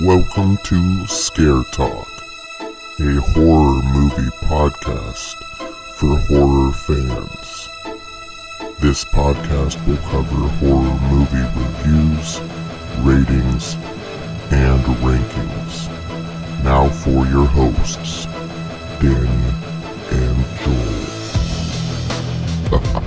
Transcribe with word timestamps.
Welcome 0.00 0.56
to 0.64 1.06
Scare 1.06 1.64
Talk, 1.64 2.08
a 2.98 3.20
horror 3.20 3.82
movie 3.82 4.30
podcast 4.40 5.36
for 5.96 6.16
horror 6.16 6.72
fans. 6.72 7.68
This 8.80 9.04
podcast 9.04 9.86
will 9.86 9.98
cover 9.98 10.48
horror 10.56 10.98
movie 11.10 11.46
reviews, 11.60 12.40
ratings, 13.02 13.74
and 14.50 14.82
rankings. 15.04 15.90
Now 16.64 16.88
for 16.88 17.26
your 17.26 17.44
hosts, 17.44 18.24
Danny 18.98 19.52
and 20.10 20.46
Joel. 22.70 22.98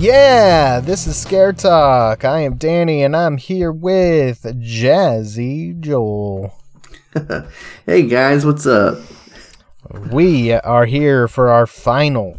Yeah, 0.00 0.78
this 0.78 1.08
is 1.08 1.16
Scare 1.16 1.52
Talk. 1.52 2.24
I 2.24 2.42
am 2.42 2.54
Danny 2.54 3.02
and 3.02 3.16
I'm 3.16 3.36
here 3.36 3.72
with 3.72 4.42
Jazzy 4.44 5.78
Joel. 5.80 6.54
hey 7.84 8.06
guys, 8.06 8.46
what's 8.46 8.64
up? 8.64 9.00
We 10.12 10.52
are 10.52 10.84
here 10.86 11.26
for 11.26 11.48
our 11.50 11.66
final 11.66 12.38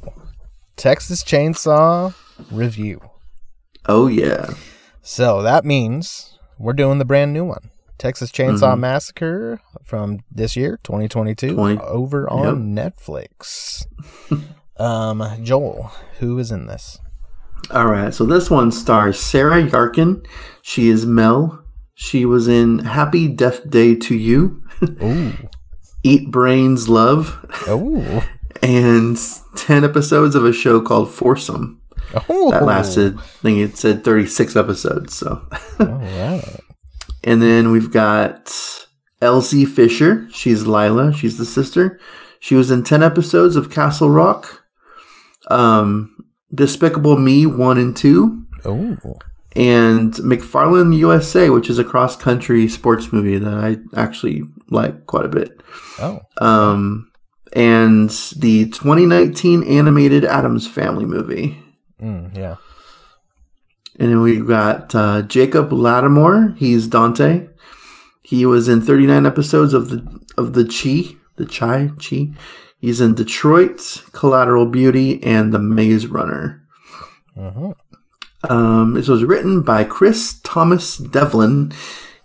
Texas 0.77 1.21
Chainsaw 1.21 2.13
review. 2.49 3.01
Oh 3.87 4.07
yeah. 4.07 4.51
So 5.01 5.41
that 5.41 5.65
means 5.65 6.39
we're 6.57 6.71
doing 6.71 6.97
the 6.97 7.03
brand 7.03 7.33
new 7.33 7.43
one. 7.43 7.71
Texas 7.97 8.31
Chainsaw 8.31 8.79
Massacre 8.79 9.59
from 9.83 10.19
this 10.31 10.55
year, 10.55 10.79
2022, 10.83 11.55
20 11.55 11.77
over 11.79 12.29
on 12.29 12.73
Netflix. 12.73 13.85
um, 14.77 15.43
Joel, 15.43 15.91
who 16.19 16.39
is 16.39 16.51
in 16.53 16.67
this? 16.67 16.99
All 17.71 17.85
right. 17.87 18.13
So 18.13 18.25
this 18.25 18.49
one 18.49 18.71
stars 18.71 19.19
Sarah 19.19 19.63
Yarkin. 19.63 20.25
She 20.61 20.89
is 20.89 21.05
Mel. 21.05 21.63
She 21.95 22.25
was 22.25 22.47
in 22.47 22.79
Happy 22.79 23.27
Death 23.27 23.69
Day 23.69 23.93
to 23.95 24.15
You, 24.15 24.63
Ooh. 25.03 25.33
Eat 26.03 26.31
Brains 26.31 26.87
Love, 26.87 27.45
Ooh. 27.67 28.21
and 28.63 29.17
10 29.57 29.83
episodes 29.83 30.33
of 30.33 30.45
a 30.45 30.53
show 30.53 30.79
called 30.79 31.11
Foursome. 31.11 31.81
Oh. 32.29 32.51
That 32.51 32.63
lasted, 32.63 33.17
I 33.17 33.21
think 33.21 33.59
it 33.59 33.77
said 33.77 34.05
36 34.05 34.55
episodes. 34.55 35.13
So, 35.13 35.45
All 35.81 35.85
right. 35.87 36.41
and 37.25 37.41
then 37.41 37.69
we've 37.71 37.91
got 37.91 38.49
Elsie 39.21 39.65
Fisher. 39.65 40.25
She's 40.31 40.65
Lila. 40.65 41.11
She's 41.13 41.37
the 41.37 41.45
sister. 41.45 41.99
She 42.39 42.55
was 42.55 42.71
in 42.71 42.83
10 42.83 43.03
episodes 43.03 43.57
of 43.57 43.69
Castle 43.69 44.09
Rock. 44.09 44.63
Um, 45.51 46.15
Despicable 46.53 47.17
Me 47.17 47.45
1 47.45 47.77
and 47.77 47.95
2. 47.95 48.45
Oh. 48.65 48.97
and 49.55 50.13
McFarland 50.15 50.97
USA, 50.97 51.49
which 51.49 51.69
is 51.69 51.79
a 51.79 51.83
cross 51.83 52.15
country 52.15 52.67
sports 52.67 53.13
movie 53.13 53.37
that 53.37 53.53
I 53.53 53.77
actually 53.99 54.43
like 54.69 55.05
quite 55.05 55.25
a 55.25 55.29
bit. 55.29 55.61
Oh. 55.99 56.19
Um, 56.39 57.11
and 57.53 58.09
the 58.37 58.69
2019 58.69 59.63
animated 59.63 60.25
Addams 60.25 60.67
Family 60.67 61.05
movie. 61.05 61.57
Mm, 62.01 62.35
yeah. 62.37 62.57
And 63.97 64.09
then 64.09 64.21
we've 64.21 64.47
got 64.47 64.93
uh, 64.95 65.23
Jacob 65.23 65.73
Lattimore. 65.73 66.55
He's 66.57 66.87
Dante. 66.87 67.49
He 68.21 68.45
was 68.45 68.69
in 68.69 68.81
39 68.81 69.25
episodes 69.25 69.73
of 69.73 69.89
the 69.89 70.19
of 70.37 70.53
the 70.53 70.63
Chi, 70.63 71.17
the 71.35 71.45
Chai 71.45 71.89
Chi. 71.99 72.29
He's 72.79 73.01
in 73.01 73.13
Detroit, 73.13 74.03
Collateral 74.13 74.65
Beauty, 74.65 75.21
and 75.23 75.53
The 75.53 75.59
Maze 75.59 76.07
Runner. 76.07 76.63
hmm 77.35 77.71
Um, 78.49 78.93
this 78.93 79.09
was 79.09 79.25
written 79.25 79.61
by 79.61 79.83
Chris 79.83 80.39
Thomas 80.43 80.97
Devlin, 80.97 81.73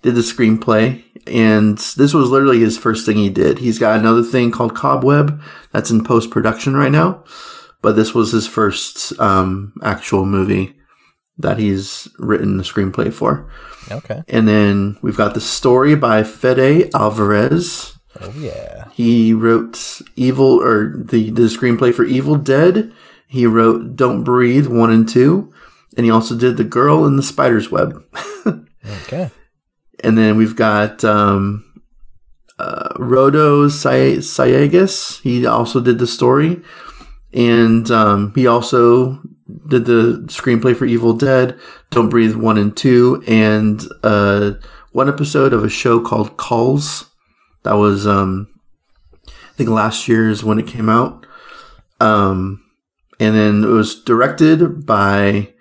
did 0.02 0.14
the 0.14 0.20
screenplay, 0.20 1.02
and 1.26 1.76
this 1.96 2.14
was 2.14 2.30
literally 2.30 2.60
his 2.60 2.78
first 2.78 3.04
thing 3.04 3.16
he 3.16 3.30
did. 3.30 3.58
He's 3.58 3.78
got 3.80 3.98
another 3.98 4.22
thing 4.22 4.52
called 4.52 4.76
Cobweb 4.76 5.42
that's 5.72 5.90
in 5.90 6.04
post 6.04 6.30
production 6.30 6.76
right 6.76 6.92
now, 6.92 7.24
but 7.82 7.96
this 7.96 8.14
was 8.14 8.30
his 8.30 8.46
first 8.46 9.18
um, 9.18 9.72
actual 9.82 10.24
movie 10.24 10.76
that 11.36 11.58
he's 11.58 12.06
written 12.18 12.58
the 12.58 12.62
screenplay 12.62 13.12
for. 13.12 13.50
Okay. 13.90 14.22
And 14.28 14.46
then 14.46 14.96
we've 15.02 15.16
got 15.16 15.34
the 15.34 15.40
story 15.40 15.96
by 15.96 16.22
Fede 16.22 16.90
Alvarez. 16.94 17.93
Oh 18.20 18.32
yeah. 18.36 18.88
He 18.92 19.32
wrote 19.32 20.00
Evil 20.16 20.60
or 20.60 20.94
the, 20.96 21.30
the 21.30 21.42
screenplay 21.42 21.92
for 21.94 22.04
Evil 22.04 22.36
Dead. 22.36 22.92
He 23.26 23.46
wrote 23.46 23.96
Don't 23.96 24.22
Breathe 24.22 24.66
1 24.68 24.90
and 24.90 25.08
2. 25.08 25.52
And 25.96 26.04
he 26.04 26.10
also 26.10 26.36
did 26.36 26.56
The 26.56 26.64
Girl 26.64 27.06
in 27.06 27.16
the 27.16 27.22
Spider's 27.22 27.70
Web. 27.70 28.04
Okay. 29.06 29.30
and 30.02 30.18
then 30.18 30.36
we've 30.36 30.56
got 30.56 31.02
um, 31.04 31.64
uh, 32.58 32.90
Rodo. 32.96 33.70
He 35.22 35.46
also 35.46 35.80
did 35.80 35.98
the 35.98 36.06
story. 36.06 36.60
And 37.32 37.90
um, 37.90 38.32
he 38.34 38.46
also 38.46 39.22
did 39.68 39.86
the 39.86 40.22
screenplay 40.26 40.76
for 40.76 40.84
Evil 40.84 41.14
Dead, 41.14 41.58
Don't 41.90 42.08
Breathe 42.08 42.36
1 42.36 42.58
and 42.58 42.76
2, 42.76 43.24
and 43.26 43.82
uh, 44.02 44.52
one 44.92 45.08
episode 45.08 45.52
of 45.52 45.64
a 45.64 45.68
show 45.68 46.00
called 46.00 46.36
Calls. 46.36 47.06
That 47.64 47.74
was, 47.74 48.06
um, 48.06 48.48
I 49.26 49.30
think, 49.56 49.68
last 49.70 50.06
year's 50.08 50.44
when 50.44 50.58
it 50.58 50.66
came 50.66 50.88
out. 50.88 51.26
Um, 52.00 52.62
and 53.20 53.34
then 53.34 53.64
it 53.64 53.68
was 53.68 54.02
directed 54.02 54.84
by 54.86 55.52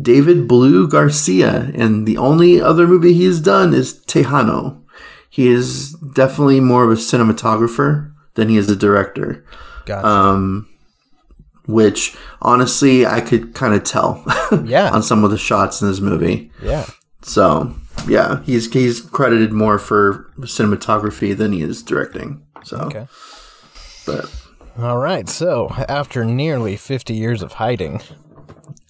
David 0.00 0.48
Blue 0.48 0.88
Garcia, 0.88 1.70
and 1.74 2.06
the 2.06 2.16
only 2.16 2.60
other 2.60 2.86
movie 2.86 3.12
he's 3.12 3.40
done 3.40 3.74
is 3.74 4.02
Tejano. 4.06 4.80
He 5.28 5.48
is 5.48 5.92
definitely 6.14 6.60
more 6.60 6.84
of 6.84 6.90
a 6.90 6.94
cinematographer 7.00 8.12
than 8.34 8.48
he 8.48 8.56
is 8.56 8.70
a 8.70 8.76
director. 8.76 9.44
Gotcha. 9.84 10.06
Um, 10.06 10.68
which 11.66 12.16
honestly, 12.40 13.06
I 13.06 13.20
could 13.20 13.54
kind 13.54 13.74
of 13.74 13.84
tell 13.84 14.24
Yeah. 14.64 14.90
on 14.90 15.02
some 15.02 15.24
of 15.24 15.30
the 15.30 15.38
shots 15.38 15.80
in 15.80 15.88
this 15.88 16.00
movie. 16.00 16.50
yeah. 16.62 16.86
So 17.22 17.74
yeah, 18.06 18.42
he's 18.44 18.72
he's 18.72 19.00
credited 19.00 19.52
more 19.52 19.78
for 19.78 20.30
cinematography 20.40 21.36
than 21.36 21.52
he 21.52 21.62
is 21.62 21.82
directing. 21.82 22.42
So, 22.64 22.78
Okay. 22.78 23.06
but 24.06 24.32
All 24.78 24.98
right. 24.98 25.28
So, 25.28 25.68
after 25.88 26.24
nearly 26.24 26.76
50 26.76 27.14
years 27.14 27.42
of 27.42 27.54
hiding, 27.54 28.00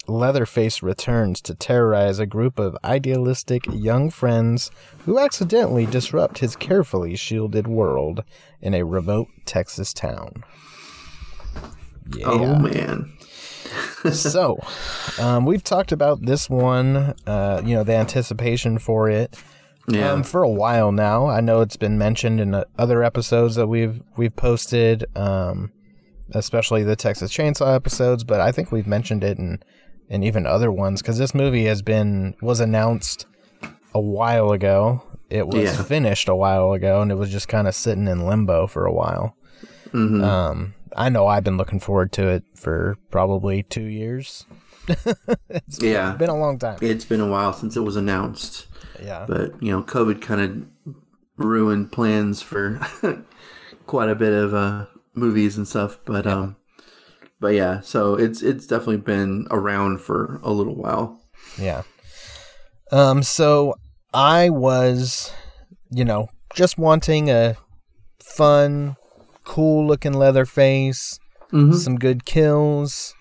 Leatherface 0.09 0.83
returns 0.83 1.41
to 1.43 1.55
terrorize 1.55 2.19
a 2.19 2.27
group 2.27 2.59
of 2.59 2.77
idealistic 2.85 3.63
young 3.73 4.11
friends 4.11 4.71
who 5.05 5.19
accidentally 5.19 5.87
disrupt 5.87 6.39
his 6.39 6.57
carefully 6.57 7.15
shielded 7.17 7.67
world 7.69 8.25
in 8.61 8.75
a 8.75 8.85
remote 8.85 9.29
Texas 9.47 9.93
town. 9.95 10.43
Oh, 11.57 11.71
yeah. 12.19 12.27
oh 12.27 12.59
man, 12.59 13.13
so, 14.13 14.59
um, 15.21 15.45
we've 15.47 15.63
talked 15.65 15.93
about 15.93 16.23
this 16.25 16.49
one, 16.51 17.15
uh, 17.27 17.63
you 17.65 17.75
know, 17.75 17.85
the 17.85 17.95
anticipation 17.95 18.79
for 18.79 19.09
it. 19.09 19.37
yeah, 19.89 20.13
Um, 20.13 20.23
for 20.23 20.43
a 20.43 20.49
while 20.51 20.93
now. 20.93 21.27
I 21.27 21.41
know 21.41 21.61
it's 21.61 21.77
been 21.77 21.99
mentioned 21.99 22.41
in 22.41 22.55
uh, 22.55 22.65
other 22.79 23.03
episodes 23.03 23.57
that 23.57 23.67
we've 23.67 24.01
we've 24.17 24.35
posted, 24.37 25.05
um, 25.17 25.73
especially 26.33 26.83
the 26.85 26.97
Texas 26.97 27.33
Chainsaw 27.33 27.75
episodes. 27.75 28.23
But 28.25 28.41
I 28.41 28.53
think 28.53 28.71
we've 28.73 28.87
mentioned 28.87 29.25
it 29.25 29.39
in 29.39 29.59
in 30.09 30.23
even 30.23 30.47
other 30.47 30.71
ones 30.71 31.03
because 31.03 31.19
this 31.19 31.35
movie 31.35 31.65
has 31.65 31.83
been 31.83 32.35
was 32.41 32.61
announced 32.61 33.27
a 33.95 34.01
while 34.01 34.53
ago. 34.53 35.03
It 35.31 35.47
was 35.49 35.63
Yeah. 35.63 35.83
finished 35.83 36.29
a 36.29 36.35
while 36.37 36.73
ago, 36.73 37.01
and 37.03 37.11
it 37.11 37.17
was 37.17 37.31
just 37.31 37.49
kind 37.49 37.67
of 37.67 37.75
sitting 37.75 38.07
in 38.07 38.27
limbo 38.27 38.67
for 38.67 38.85
a 38.87 38.93
while. 38.93 39.35
Mhm. 39.93 40.23
Um, 40.23 40.75
I 40.97 41.09
know 41.09 41.27
I've 41.27 41.45
been 41.45 41.57
looking 41.57 41.81
forward 41.81 42.13
to 42.13 42.29
it 42.29 42.45
for 42.55 42.97
probably 43.11 43.63
two 43.63 43.85
years. 43.85 44.45
it's 45.49 45.81
yeah. 45.83 46.15
been 46.15 46.31
a 46.31 46.37
long 46.37 46.59
time. 46.59 46.79
It's 46.83 47.05
been 47.05 47.21
a 47.21 47.27
while 47.29 47.53
since 47.53 47.77
it 47.77 47.81
was 47.81 47.97
announced. 47.97 48.67
Yeah. 49.03 49.25
but 49.27 49.61
you 49.61 49.73
know 49.73 49.83
covid 49.83 50.23
kind 50.23 50.41
of 50.41 50.95
ruined 51.37 51.91
plans 51.91 52.41
for 52.41 52.79
quite 53.87 54.09
a 54.09 54.15
bit 54.15 54.33
of 54.33 54.55
uh 54.55 54.87
movies 55.15 55.57
and 55.57 55.67
stuff 55.67 55.99
but 56.05 56.25
um 56.25 56.55
but 57.41 57.55
yeah 57.55 57.81
so 57.81 58.15
it's 58.15 58.43
it's 58.43 58.65
definitely 58.65 58.99
been 58.99 59.49
around 59.51 60.01
for 60.01 60.39
a 60.45 60.53
little 60.53 60.77
while 60.77 61.21
Yeah. 61.59 61.83
Um, 62.93 63.23
so 63.23 63.75
I 64.13 64.51
was, 64.51 65.33
you 65.91 66.05
know, 66.05 66.29
just 66.55 66.79
wanting 66.79 67.31
a 67.31 67.57
fun, 68.21 68.97
cool 69.45 69.87
looking 69.87 70.13
Leatherface, 70.13 71.19
mm-hmm. 71.53 71.73
some 71.75 71.99
good 71.99 72.25
kills, 72.25 73.15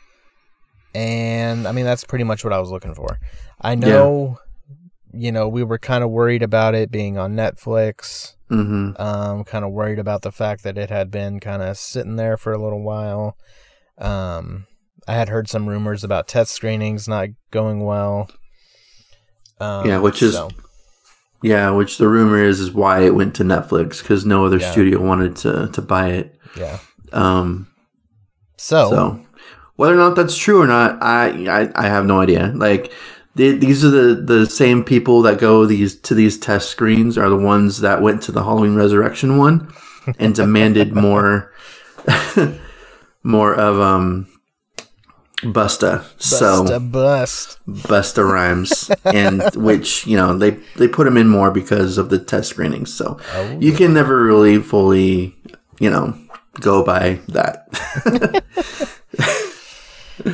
and 0.94 1.68
I 1.68 1.72
mean 1.72 1.86
that's 1.86 2.04
pretty 2.04 2.24
much 2.24 2.44
what 2.44 2.54
I 2.54 2.60
was 2.60 2.72
looking 2.72 2.94
for. 2.96 3.20
I 3.62 3.76
know, 3.76 4.40
you 5.14 5.32
know, 5.32 5.48
we 5.48 5.64
were 5.64 5.78
kind 5.78 6.04
of 6.04 6.10
worried 6.10 6.44
about 6.44 6.76
it 6.76 6.92
being 6.92 7.18
on 7.18 7.36
Netflix. 7.36 8.36
Mm-hmm. 8.50 9.02
Um, 9.02 9.44
kind 9.46 9.64
of 9.64 9.72
worried 9.72 10.00
about 10.00 10.24
the 10.24 10.32
fact 10.32 10.64
that 10.64 10.78
it 10.78 10.90
had 10.90 11.10
been 11.10 11.40
kind 11.40 11.62
of 11.62 11.78
sitting 11.78 12.18
there 12.18 12.36
for 12.36 12.52
a 12.52 12.62
little 12.62 12.84
while. 12.84 13.38
Um, 13.98 14.68
I 15.08 15.14
had 15.14 15.30
heard 15.30 15.48
some 15.50 15.70
rumors 15.70 16.04
about 16.04 16.28
test 16.28 16.52
screenings 16.52 17.08
not 17.08 17.30
going 17.52 17.86
well. 17.86 18.30
Um, 19.60 19.88
Yeah, 19.88 20.00
which 20.00 20.22
is- 20.22 20.34
so, 20.34 20.50
Yeah, 21.44 21.72
which 21.72 21.98
the 21.98 22.08
rumor 22.08 22.44
is 22.44 22.60
is 22.60 22.72
why 22.72 23.02
it 23.02 23.16
went 23.16 23.36
to 23.36 23.44
Netflix 23.44 24.02
because 24.02 24.26
no 24.26 24.46
other 24.46 24.60
Yeah. 24.60 24.72
studio 24.72 25.00
wanted 25.02 25.36
to 25.38 25.70
to 25.74 25.82
buy 25.82 26.10
it. 26.10 26.36
yeah. 26.56 26.78
Um, 27.14 27.68
So, 28.58 28.90
so 28.90 29.20
whether 29.76 29.94
or 29.94 29.98
not 29.98 30.16
that's 30.16 30.38
true 30.38 30.62
or 30.62 30.68
not, 30.68 31.02
I 31.02 31.30
I, 31.50 31.70
I 31.76 31.88
have 31.88 32.06
no 32.06 32.22
idea. 32.22 32.52
Like 32.56 32.92
the, 33.36 33.52
these 33.58 33.84
are 33.84 33.90
the 33.90 34.14
the 34.16 34.46
same 34.46 34.84
people 34.84 35.22
that 35.24 35.40
go 35.40 35.66
these 35.66 35.96
to 36.02 36.14
these 36.14 36.38
test 36.38 36.70
screens 36.70 37.18
are 37.18 37.30
the 37.30 37.38
ones 37.54 37.80
that 37.82 38.02
went 38.02 38.22
to 38.24 38.32
the 38.32 38.44
Halloween 38.44 38.76
Resurrection 38.76 39.38
one 39.38 39.74
and 40.20 40.36
demanded 40.36 40.94
more 41.08 41.52
more 43.24 43.54
of 43.56 43.80
um 43.80 44.28
Busta. 45.42 46.04
so 46.22 46.64
bust 46.64 46.92
bust. 46.92 47.60
Busta 47.88 48.24
Rhymes, 48.30 48.92
and 49.06 49.44
which 49.56 50.06
you 50.06 50.16
know 50.18 50.38
they 50.38 50.52
they 50.78 50.88
put 50.88 51.08
him 51.08 51.18
in 51.18 51.28
more 51.28 51.52
because 51.52 51.98
of 51.98 52.10
the 52.10 52.20
test 52.20 52.50
screenings. 52.50 52.94
So 52.94 53.20
Oh, 53.34 53.58
you 53.60 53.72
can 53.74 53.94
never 53.94 54.24
really 54.24 54.60
fully 54.60 55.36
you 55.80 55.90
know 55.90 56.16
go 56.60 56.84
by 56.84 57.20
that. 57.30 57.68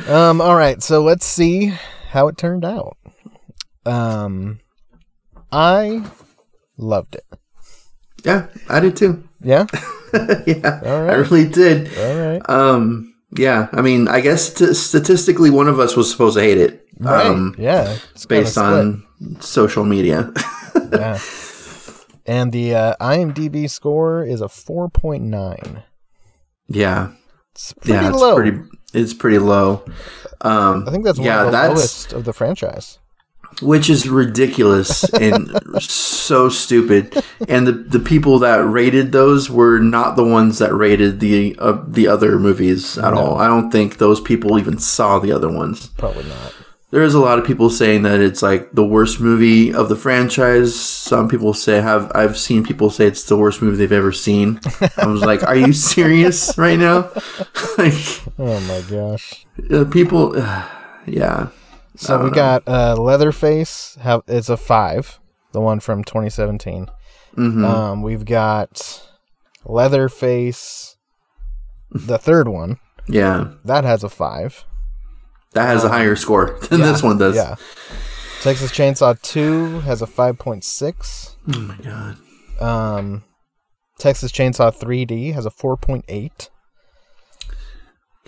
Um, 0.06 0.42
all 0.42 0.54
right, 0.54 0.82
so 0.82 1.02
let's 1.02 1.24
see 1.24 1.72
how 2.10 2.28
it 2.28 2.36
turned 2.36 2.62
out. 2.62 2.98
Um, 3.86 4.60
I 5.50 6.04
loved 6.76 7.14
it. 7.14 7.24
yeah, 8.22 8.48
I 8.68 8.80
did 8.80 8.96
too. 8.96 9.26
Yeah. 9.40 9.64
yeah, 10.46 10.80
All 10.84 11.08
I 11.08 11.14
really 11.14 11.48
did. 11.48 11.88
All 11.98 12.16
right. 12.18 12.50
Um, 12.50 13.07
yeah, 13.36 13.68
I 13.72 13.82
mean, 13.82 14.08
I 14.08 14.20
guess 14.20 14.54
st- 14.54 14.76
statistically, 14.76 15.50
one 15.50 15.68
of 15.68 15.78
us 15.78 15.96
was 15.96 16.10
supposed 16.10 16.36
to 16.36 16.42
hate 16.42 16.58
it. 16.58 16.86
Right. 16.98 17.26
Um, 17.26 17.54
yeah. 17.58 17.96
It's 18.12 18.26
based 18.26 18.58
on 18.58 19.04
social 19.40 19.84
media. 19.84 20.32
yeah. 20.92 21.18
And 22.26 22.52
the 22.52 22.74
uh, 22.74 22.94
IMDb 23.00 23.70
score 23.70 24.24
is 24.24 24.40
a 24.40 24.48
four 24.48 24.88
point 24.88 25.24
nine. 25.24 25.82
yeah, 26.68 27.12
It's 27.54 27.72
pretty 27.72 27.92
yeah, 27.92 28.08
it's 28.10 28.18
low. 28.18 28.34
pretty. 28.36 28.58
It's 28.94 29.14
pretty 29.14 29.38
low. 29.38 29.84
Um, 30.40 30.84
I 30.86 30.90
think 30.90 31.04
that's 31.04 31.18
one 31.18 31.26
yeah, 31.26 31.40
of 31.40 31.46
the 31.46 31.52
that's 31.52 31.68
lowest 31.74 32.12
of 32.12 32.24
the 32.24 32.32
franchise. 32.32 32.98
Which 33.60 33.90
is 33.90 34.08
ridiculous 34.08 35.04
and 35.14 35.50
so 35.82 36.48
stupid. 36.48 37.22
And 37.48 37.66
the 37.66 37.72
the 37.72 38.00
people 38.00 38.38
that 38.40 38.64
rated 38.64 39.12
those 39.12 39.50
were 39.50 39.78
not 39.78 40.16
the 40.16 40.24
ones 40.24 40.58
that 40.58 40.74
rated 40.74 41.20
the 41.20 41.56
uh, 41.58 41.82
the 41.86 42.06
other 42.08 42.38
movies 42.38 42.96
at 42.98 43.14
all. 43.14 43.38
I 43.38 43.46
don't 43.46 43.70
think 43.70 43.98
those 43.98 44.20
people 44.20 44.58
even 44.58 44.78
saw 44.78 45.18
the 45.18 45.32
other 45.32 45.50
ones. 45.50 45.88
Probably 45.98 46.24
not. 46.24 46.54
There's 46.90 47.12
a 47.12 47.20
lot 47.20 47.38
of 47.38 47.44
people 47.44 47.68
saying 47.68 48.04
that 48.04 48.20
it's 48.20 48.40
like 48.40 48.72
the 48.72 48.84
worst 48.84 49.20
movie 49.20 49.74
of 49.74 49.90
the 49.90 49.96
franchise. 49.96 50.74
Some 50.74 51.28
people 51.28 51.52
say 51.52 51.82
have 51.82 52.10
I've 52.14 52.38
seen 52.38 52.64
people 52.64 52.88
say 52.88 53.06
it's 53.06 53.24
the 53.24 53.36
worst 53.36 53.60
movie 53.60 53.76
they've 53.76 53.92
ever 53.92 54.10
seen. 54.12 54.58
I 54.96 55.06
was 55.06 55.20
like, 55.20 55.42
"Are 55.42 55.56
you 55.56 55.74
serious 55.74 56.56
right 56.56 56.78
now?" 56.78 57.10
like 57.78 57.92
Oh 58.38 58.58
my 58.60 58.80
gosh. 58.88 59.46
uh, 59.70 59.84
people, 59.84 60.34
yeah, 61.06 61.48
So 61.98 62.22
we 62.22 62.30
got 62.30 62.62
uh, 62.66 62.94
Leatherface. 62.96 63.96
Have 64.00 64.22
it's 64.28 64.48
a 64.48 64.56
five, 64.56 65.18
the 65.52 65.60
one 65.60 65.80
from 65.80 66.04
2017. 66.04 66.86
hmm 67.34 67.64
Um, 67.64 68.02
we've 68.02 68.24
got 68.24 69.02
Leatherface, 69.64 70.96
the 71.90 72.18
third 72.18 72.48
one 72.48 72.78
yeah. 73.08 73.48
that 73.64 73.84
has 73.84 74.04
a 74.04 74.08
five. 74.08 74.64
That 75.52 75.66
has 75.66 75.82
a 75.82 75.88
higher 75.88 76.14
score 76.14 76.58
than 76.70 76.80
this 76.80 77.02
one 77.02 77.18
does. 77.18 77.34
Yeah. 77.34 77.56
Texas 78.42 78.70
Chainsaw 78.70 79.20
2 79.20 79.80
has 79.80 80.00
a 80.00 80.06
5.6. 80.06 81.34
Oh 81.52 81.58
my 81.60 81.76
god. 81.78 82.16
Um, 82.62 83.24
Texas 83.98 84.30
Chainsaw 84.30 84.72
3D 84.72 85.34
has 85.34 85.46
a 85.46 85.50
4.8. 85.50 86.48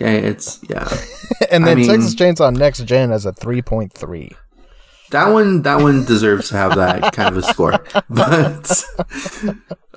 Okay, 0.00 0.18
it's 0.26 0.60
yeah. 0.68 0.88
and 1.50 1.64
I 1.64 1.68
then 1.68 1.78
mean- 1.78 1.88
Texas 1.88 2.14
Chainsaw 2.14 2.54
Next 2.56 2.84
Gen 2.84 3.10
has 3.10 3.26
a 3.26 3.32
3.3. 3.32 4.32
That 5.10 5.28
one 5.32 5.62
that 5.62 5.80
one 5.82 6.04
deserves 6.04 6.48
to 6.50 6.56
have 6.56 6.76
that 6.76 7.12
kind 7.12 7.28
of 7.28 7.36
a 7.36 7.42
score. 7.42 7.72
But 8.08 8.84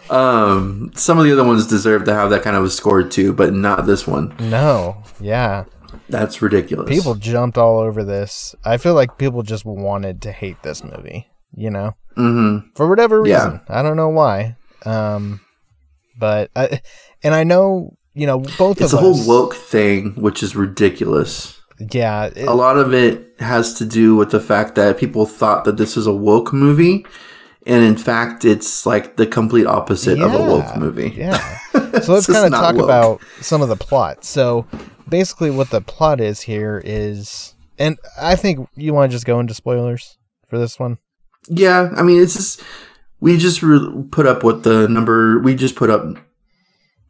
um 0.09 0.91
some 0.95 1.17
of 1.19 1.25
the 1.25 1.31
other 1.31 1.44
ones 1.44 1.67
deserve 1.67 2.03
to 2.05 2.13
have 2.13 2.29
that 2.31 2.44
kind 2.44 2.55
of 2.55 2.63
a 2.63 2.69
score 2.69 3.03
too, 3.03 3.33
but 3.33 3.53
not 3.53 3.85
this 3.85 4.07
one. 4.07 4.35
No. 4.39 5.03
Yeah. 5.19 5.65
That's 6.09 6.41
ridiculous. 6.41 6.89
People 6.89 7.15
jumped 7.15 7.57
all 7.57 7.77
over 7.79 8.03
this. 8.03 8.55
I 8.65 8.77
feel 8.77 8.95
like 8.95 9.17
people 9.17 9.44
just 9.44 9.65
wanted 9.65 10.21
to 10.23 10.31
hate 10.31 10.61
this 10.63 10.83
movie, 10.83 11.27
you 11.55 11.69
know? 11.69 11.95
Mhm. 12.17 12.65
For 12.75 12.88
whatever 12.89 13.21
reason, 13.21 13.31
Yeah. 13.31 13.45
reason. 13.45 13.61
I 13.69 13.81
don't 13.83 13.95
know 13.97 14.09
why. 14.09 14.57
Um, 14.85 15.39
but, 16.19 16.50
I, 16.55 16.81
and 17.23 17.33
I 17.33 17.44
know, 17.44 17.95
you 18.13 18.25
know, 18.27 18.39
both 18.57 18.80
It's 18.81 18.94
of 18.94 19.00
a 19.00 19.01
whole 19.01 19.27
woke 19.27 19.56
thing, 19.56 20.13
which 20.15 20.44
is 20.44 20.56
ridiculous. 20.56 21.60
Yeah. 21.92 22.25
it- 22.36 22.48
A 22.48 22.54
lot 22.54 22.77
of 22.77 22.94
it 22.94 23.33
has 23.39 23.74
to 23.75 23.86
do 23.86 24.15
with 24.15 24.31
the 24.31 24.39
fact 24.39 24.75
that 24.75 24.98
people 24.98 25.25
thought 25.25 25.65
that 25.65 25.77
this 25.77 25.98
is 25.98 26.06
a 26.07 26.13
woke 26.13 26.54
movie, 26.54 27.06
and 27.65 27.83
in 27.83 27.98
fact, 27.98 28.45
it's 28.45 28.86
like 28.86 29.15
the 29.18 29.25
complete 29.25 29.65
opposite 29.65 30.21
of 30.21 30.33
a 30.33 30.38
woke 30.44 30.75
movie. 30.77 31.13
Yeah. 31.15 31.39
So 32.01 32.12
let's 32.13 32.25
kind 32.25 32.44
of 32.45 32.51
talk 32.51 32.75
woke. 32.75 32.83
about 32.86 33.21
some 33.39 33.62
of 33.62 33.69
the 33.69 33.75
plot. 33.75 34.25
So 34.25 34.65
basically, 35.07 35.51
what 35.51 35.69
the 35.69 35.80
plot 35.80 36.19
is 36.19 36.42
here 36.42 36.81
is, 36.83 37.54
and 37.77 38.00
I 38.19 38.36
think 38.36 38.68
you 38.75 38.95
want 38.95 39.12
to 39.12 39.15
just 39.15 39.25
go 39.27 39.39
into 39.39 39.54
spoilers 39.54 40.18
for 40.48 40.57
this 40.57 40.80
one. 40.80 40.98
Yeah, 41.50 41.92
I 41.95 42.01
mean, 42.01 42.19
it's 42.19 42.33
just 42.33 42.63
we 43.19 43.38
just 43.38 43.62
re- 43.62 44.06
put 44.10 44.25
up 44.25 44.44
what 44.44 44.63
the 44.63 44.88
number 44.88 45.38
we 45.39 45.54
just 45.54 45.75
put 45.75 45.92
up. 45.92 46.04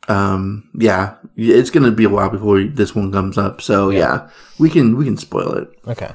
Um, 0.09 0.69
yeah, 0.77 1.15
it's 1.37 1.69
gonna 1.69 1.91
be 1.91 2.03
a 2.03 2.09
while 2.09 2.29
before 2.29 2.63
this 2.63 2.93
one 2.93 3.11
comes 3.11 3.37
up, 3.37 3.61
so 3.61 3.89
yeah, 3.89 4.29
we 4.59 4.69
can 4.69 4.97
we 4.97 5.05
can 5.05 5.17
spoil 5.17 5.53
it. 5.53 5.69
Okay. 5.87 6.11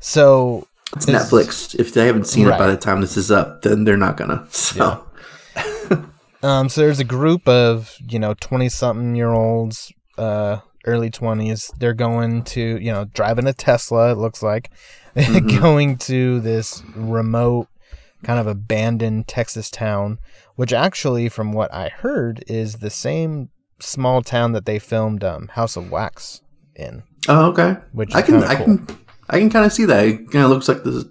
So 0.00 0.68
It's 0.94 1.06
Netflix. 1.06 1.74
If 1.74 1.94
they 1.94 2.06
haven't 2.06 2.26
seen 2.26 2.46
it 2.46 2.58
by 2.58 2.66
the 2.66 2.76
time 2.76 3.00
this 3.00 3.16
is 3.16 3.30
up, 3.30 3.62
then 3.62 3.84
they're 3.84 3.96
not 3.96 4.16
gonna. 4.16 4.46
So 4.50 5.06
Um, 6.42 6.68
so 6.68 6.82
there's 6.82 7.00
a 7.00 7.04
group 7.04 7.48
of 7.48 7.96
you 8.06 8.18
know 8.18 8.34
twenty 8.34 8.68
something 8.68 9.14
year 9.14 9.30
olds, 9.30 9.90
uh, 10.18 10.58
early 10.84 11.08
twenties. 11.08 11.72
They're 11.78 11.94
going 11.94 12.42
to 12.44 12.60
you 12.78 12.92
know 12.92 13.06
driving 13.06 13.46
a 13.46 13.54
Tesla. 13.54 14.12
It 14.12 14.18
looks 14.18 14.42
like 14.42 14.70
going 15.60 15.96
to 15.98 16.40
this 16.40 16.82
remote, 16.94 17.68
kind 18.24 18.38
of 18.38 18.46
abandoned 18.46 19.26
Texas 19.26 19.70
town, 19.70 20.18
which 20.56 20.72
actually, 20.72 21.28
from 21.28 21.52
what 21.52 21.72
I 21.74 21.88
heard, 21.88 22.44
is 22.46 22.76
the 22.76 22.90
same 22.90 23.48
small 23.80 24.22
town 24.22 24.52
that 24.52 24.66
they 24.66 24.78
filmed 24.78 25.24
um, 25.24 25.48
House 25.48 25.76
of 25.76 25.90
Wax 25.90 26.40
in. 26.76 27.02
oh, 27.28 27.46
okay. 27.50 27.76
Which 27.92 28.14
I 28.14 28.22
can 28.22 28.42
I 28.44 28.54
can 28.54 28.86
I 29.28 29.38
can 29.38 29.50
kind 29.50 29.64
of 29.66 29.72
see 29.72 29.84
that. 29.86 30.04
It 30.06 30.30
kind 30.30 30.44
of 30.44 30.50
looks 30.50 30.68
like 30.68 30.84
this 30.84 31.04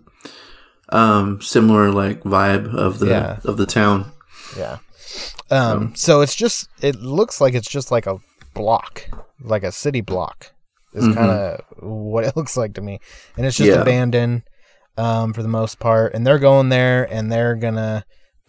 um 0.89 1.41
similar 1.41 1.91
like 1.91 2.21
vibe 2.23 2.73
of 2.75 2.99
the 2.99 3.07
Yeah. 3.07 3.39
of 3.45 3.57
the 3.57 3.65
town. 3.65 4.11
Yeah. 4.57 4.77
Um, 5.51 5.95
so 5.95 6.21
it's 6.21 6.35
just 6.35 6.67
it 6.81 6.95
looks 6.95 7.39
like 7.41 7.53
it's 7.53 7.69
just 7.69 7.91
like 7.91 8.07
a 8.07 8.17
block, 8.53 9.07
like 9.41 9.63
a 9.63 9.71
city 9.71 10.01
block. 10.01 10.51
Is 10.93 11.05
Mhm. 11.05 11.15
kind 11.15 11.31
of 11.31 11.61
what 11.79 12.23
it 12.27 12.35
looks 12.35 12.55
like 12.57 12.73
to 12.75 12.81
me. 12.81 12.99
And 13.37 13.45
it's 13.45 13.57
just 13.57 13.69
Yeah. 13.69 13.81
abandoned 13.81 14.43
um 14.97 15.33
for 15.33 15.41
the 15.41 15.47
most 15.49 15.79
part 15.79 16.13
and 16.13 16.25
they're 16.25 16.37
going 16.39 16.69
there 16.69 17.11
and 17.11 17.31
they're 17.31 17.55
going 17.55 17.73
to 17.75 18.03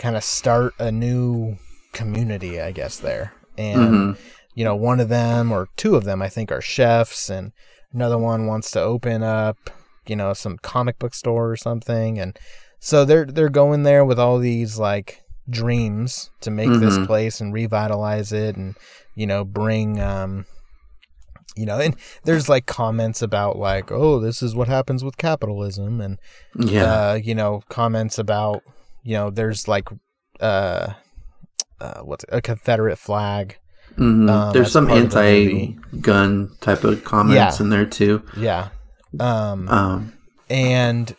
kind 0.05 0.17
of 0.17 0.23
start 0.25 0.75
a 0.79 0.93
new 0.93 1.57
community, 1.95 2.61
I 2.61 2.73
guess 2.73 2.99
there. 2.99 3.33
And 3.57 3.95
Mhm. 4.15 4.19
you 4.55 4.63
know, 4.65 4.77
one 4.77 5.01
of 5.01 5.09
them 5.09 5.51
or 5.51 5.69
two 5.77 5.97
of 5.97 6.05
them 6.05 6.21
I 6.23 6.29
think 6.29 6.53
are 6.53 6.61
chefs 6.61 7.29
and 7.31 7.53
another 7.93 8.19
one 8.19 8.47
wants 8.47 8.71
to 8.73 8.81
open 8.81 9.23
up, 9.23 9.57
you 10.07 10.15
know, 10.15 10.33
some 10.35 10.59
comic 10.59 10.99
book 10.99 11.15
store 11.15 11.51
or 11.51 11.57
something 11.57 12.19
and 12.21 12.39
so 12.81 13.05
they're 13.07 13.25
they're 13.25 13.49
going 13.49 13.83
there 13.85 14.05
with 14.05 14.19
all 14.19 14.39
these 14.39 14.79
like 14.79 15.23
dreams 15.49 16.31
to 16.43 16.51
make 16.51 16.69
this 16.81 16.99
Mhm. 16.99 17.07
place 17.07 17.41
and 17.41 17.53
revitalize 17.55 18.31
it 18.31 18.57
and 18.57 18.77
you 19.15 19.27
know 19.27 19.43
bring 19.45 20.01
um 20.01 20.45
you 21.57 21.65
know 21.67 21.79
and 21.81 21.97
there's 22.25 22.49
like 22.49 22.67
comments 22.67 23.23
about 23.23 23.57
like 23.59 23.91
oh 23.91 24.21
this 24.21 24.43
is 24.43 24.55
what 24.55 24.69
happens 24.69 25.03
with 25.05 25.17
capitalism 25.17 26.01
and 26.01 26.19
Yeah. 26.59 26.93
uh 27.11 27.15
you 27.15 27.35
know 27.35 27.63
comments 27.71 28.19
about 28.19 28.63
you 29.05 29.15
know 29.17 29.31
there's 29.31 29.69
like 29.69 29.89
uh 30.41 30.93
uh 31.81 32.01
what's 32.01 32.25
it, 32.25 32.31
a 32.33 32.41
confederate 32.41 32.99
flag 32.99 33.57
Mhm. 33.97 34.29
um, 34.29 34.53
There's 34.53 34.73
some 34.73 34.91
of 34.91 34.91
the 34.91 34.97
anti-gun 34.97 36.51
type 36.61 36.83
of 36.83 37.05
comments 37.05 37.59
Yeah. 37.61 37.63
in 37.65 37.71
there 37.71 37.87
too. 37.87 38.23
yeah 38.37 38.69
um 39.21 39.69
Um, 39.69 40.13
and 40.51 41.15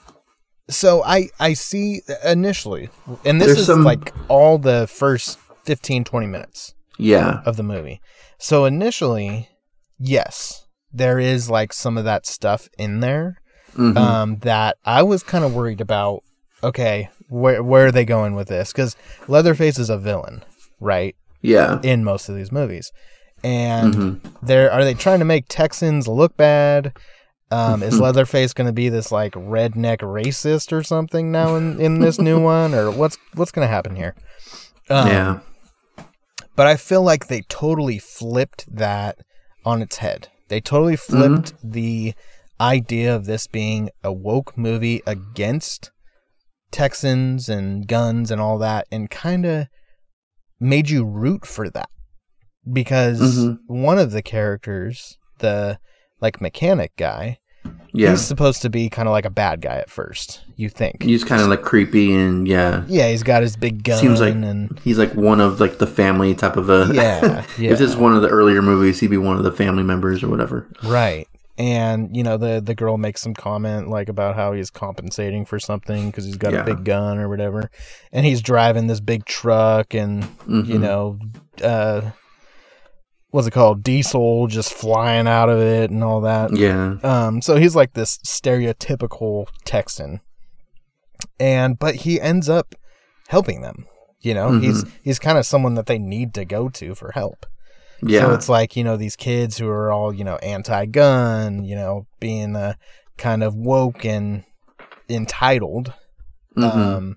so 0.69 1.01
i 1.03 1.29
i 1.39 1.53
see 1.53 2.01
initially 2.25 2.89
and 3.23 3.39
this 3.39 3.57
is 3.59 3.65
some- 3.67 3.83
like 3.83 4.13
all 4.27 4.57
the 4.57 4.87
first 4.87 5.37
15 5.63 6.03
20 6.03 6.27
minutes 6.27 6.73
yeah. 6.97 7.41
of 7.45 7.55
the 7.55 7.63
movie 7.63 8.01
so 8.39 8.65
initially 8.65 9.47
yes 9.99 10.65
there 10.91 11.19
is 11.19 11.49
like 11.49 11.71
some 11.71 11.97
of 11.97 12.03
that 12.05 12.25
stuff 12.25 12.67
in 12.77 12.99
there 12.99 13.37
Mhm. 13.77 13.97
um, 13.97 14.37
that 14.39 14.77
I 14.85 15.03
was 15.03 15.21
kind 15.21 15.43
of 15.43 15.53
worried 15.53 15.81
about. 15.81 16.21
Okay, 16.63 17.09
where 17.29 17.61
where 17.63 17.87
are 17.87 17.91
they 17.91 18.05
going 18.05 18.35
with 18.35 18.47
this? 18.47 18.71
Because 18.71 18.95
Leatherface 19.27 19.79
is 19.79 19.89
a 19.89 19.97
villain, 19.97 20.43
right? 20.79 21.15
yeah. 21.41 21.79
In 21.83 22.03
most 22.03 22.27
of 22.29 22.35
these 22.35 22.51
movies, 22.51 22.91
and 23.43 23.93
Mhm. 23.93 24.31
they're 24.41 24.83
they 24.83 24.93
trying 24.95 25.19
to 25.19 25.25
make 25.25 25.45
Texans 25.47 26.07
look 26.07 26.35
bad? 26.37 26.93
Um, 27.51 27.83
is 27.83 27.99
Leatherface 28.05 28.53
going 28.53 28.65
to 28.67 28.73
be 28.73 28.89
this 28.89 29.11
like 29.11 29.33
redneck 29.33 29.99
racist 29.99 30.71
or 30.71 30.81
something 30.81 31.31
now 31.31 31.55
in, 31.55 31.79
in 31.79 31.99
this 31.99 32.19
new 32.19 32.39
one, 32.55 32.73
or 32.73 32.89
what's 32.89 33.17
what's 33.35 33.51
going 33.51 33.67
to 33.67 33.71
happen 33.71 33.95
here? 33.95 34.15
Um, 34.89 35.07
yeah. 35.07 35.39
but 36.55 36.67
I 36.67 36.75
feel 36.75 37.03
like 37.03 37.27
they 37.27 37.41
totally 37.49 37.99
flipped 37.99 38.65
that 38.75 39.19
on 39.63 39.81
its 39.81 39.97
head. 39.97 40.29
They 40.47 40.61
totally 40.61 40.95
flipped 40.95 41.53
the 41.63 42.13
idea 42.61 43.15
of 43.15 43.25
this 43.25 43.47
being 43.47 43.89
a 44.03 44.11
woke 44.13 44.57
movie 44.57 45.01
against 45.05 45.91
Texans 46.75 47.47
and 47.47 47.87
guns 47.87 48.31
and 48.31 48.41
all 48.41 48.57
that, 48.59 48.85
and 48.91 49.09
kind 49.09 49.45
of 49.45 49.67
made 50.59 50.89
you 50.89 51.05
root 51.05 51.45
for 51.45 51.69
that 51.69 51.89
because 52.71 53.19
Mhm. 53.37 53.59
one 53.67 53.97
of 53.97 54.11
the 54.11 54.21
characters, 54.21 55.17
the 55.39 55.79
like 56.21 56.41
mechanic 56.41 56.91
guy, 56.97 57.37
Yeah. 57.93 58.11
he's 58.11 58.21
supposed 58.21 58.61
to 58.63 58.69
be 58.69 58.89
kind 58.89 59.07
of 59.07 59.11
like 59.13 59.25
a 59.25 59.29
bad 59.29 59.61
guy 59.61 59.75
at 59.77 59.89
first. 59.89 60.41
You 60.57 60.67
think? 60.69 61.03
He's 61.03 61.23
kind 61.23 61.41
of 61.41 61.47
like 61.47 61.61
creepy 61.61 62.13
and 62.13 62.47
yeah. 62.47 62.83
yeah, 62.87 63.07
he's 63.09 63.23
got 63.23 63.41
his 63.41 63.55
big 63.55 63.83
gun 63.83 63.99
Seems 63.99 64.19
like 64.19 64.33
and 64.33 64.77
he's 64.83 64.97
like 64.97 65.13
one 65.15 65.39
of 65.39 65.59
like 65.61 65.77
the 65.77 65.87
family 65.87 66.35
type 66.35 66.57
of 66.57 66.69
a. 66.69 66.89
Yeah, 66.93 67.45
yeah. 67.57 67.71
if 67.71 67.79
this 67.79 67.89
is 67.91 67.95
one 67.97 68.15
of 68.15 68.21
the 68.21 68.27
earlier 68.29 68.61
movies, 68.61 68.99
he'd 68.99 69.09
be 69.11 69.17
one 69.17 69.37
of 69.37 69.43
the 69.43 69.51
family 69.51 69.83
members 69.83 70.23
or 70.23 70.27
whatever. 70.29 70.67
Right. 70.83 71.27
And 71.57 72.15
you 72.15 72.21
know 72.21 72.35
the 72.37 72.59
the 72.61 72.75
girl 72.75 72.97
makes 72.97 73.21
some 73.21 73.33
comment 73.33 73.87
like 73.89 74.09
about 74.09 74.35
how 74.35 74.51
he's 74.51 74.69
compensating 74.69 75.45
for 75.45 75.57
something 75.57 76.07
because 76.11 76.25
he's 76.25 76.35
got 76.35 76.51
Yeah. 76.51 76.61
a 76.61 76.65
big 76.65 76.83
gun 76.83 77.17
or 77.17 77.29
whatever, 77.29 77.69
and 78.11 78.25
he's 78.25 78.41
driving 78.41 78.87
this 78.87 78.99
big 78.99 79.23
truck 79.25 79.93
and 79.93 80.23
you 80.47 80.63
Mhm. 80.63 80.79
know, 80.81 81.19
uh, 81.63 82.11
what's 83.29 83.47
it 83.47 83.51
called, 83.51 83.83
diesel 83.83 84.47
just 84.47 84.73
flying 84.73 85.27
out 85.27 85.49
of 85.49 85.59
it 85.59 85.91
and 85.91 86.03
all 86.03 86.19
that. 86.21 86.53
Yeah. 86.55 86.97
Um, 87.03 87.41
so 87.41 87.55
he's 87.55 87.75
like 87.75 87.93
this 87.93 88.17
stereotypical 88.25 89.45
Texan, 89.63 90.19
and 91.39 91.79
but 91.79 91.95
he 91.95 92.19
ends 92.19 92.49
up 92.49 92.75
helping 93.29 93.61
them. 93.61 93.85
You 94.19 94.33
know, 94.33 94.59
he's 94.59 94.83
he's 95.03 95.19
kind 95.19 95.37
of 95.37 95.45
someone 95.45 95.75
that 95.75 95.85
they 95.85 95.99
need 95.99 96.33
to 96.33 96.43
go 96.45 96.67
to 96.69 96.95
for 96.95 97.11
help. 97.13 97.45
Yeah. 98.03 98.21
So 98.21 98.33
it's 98.33 98.49
like, 98.49 98.75
you 98.75 98.83
know, 98.83 98.97
these 98.97 99.15
kids 99.15 99.57
who 99.57 99.67
are 99.67 99.91
all, 99.91 100.13
you 100.13 100.23
know, 100.23 100.35
anti 100.37 100.85
gun, 100.85 101.63
you 101.63 101.75
know, 101.75 102.07
being 102.19 102.55
uh, 102.55 102.73
kind 103.17 103.43
of 103.43 103.55
woke 103.55 104.05
and 104.05 104.43
entitled, 105.09 105.93
Mhm. 106.57 106.63
um, 106.75 107.15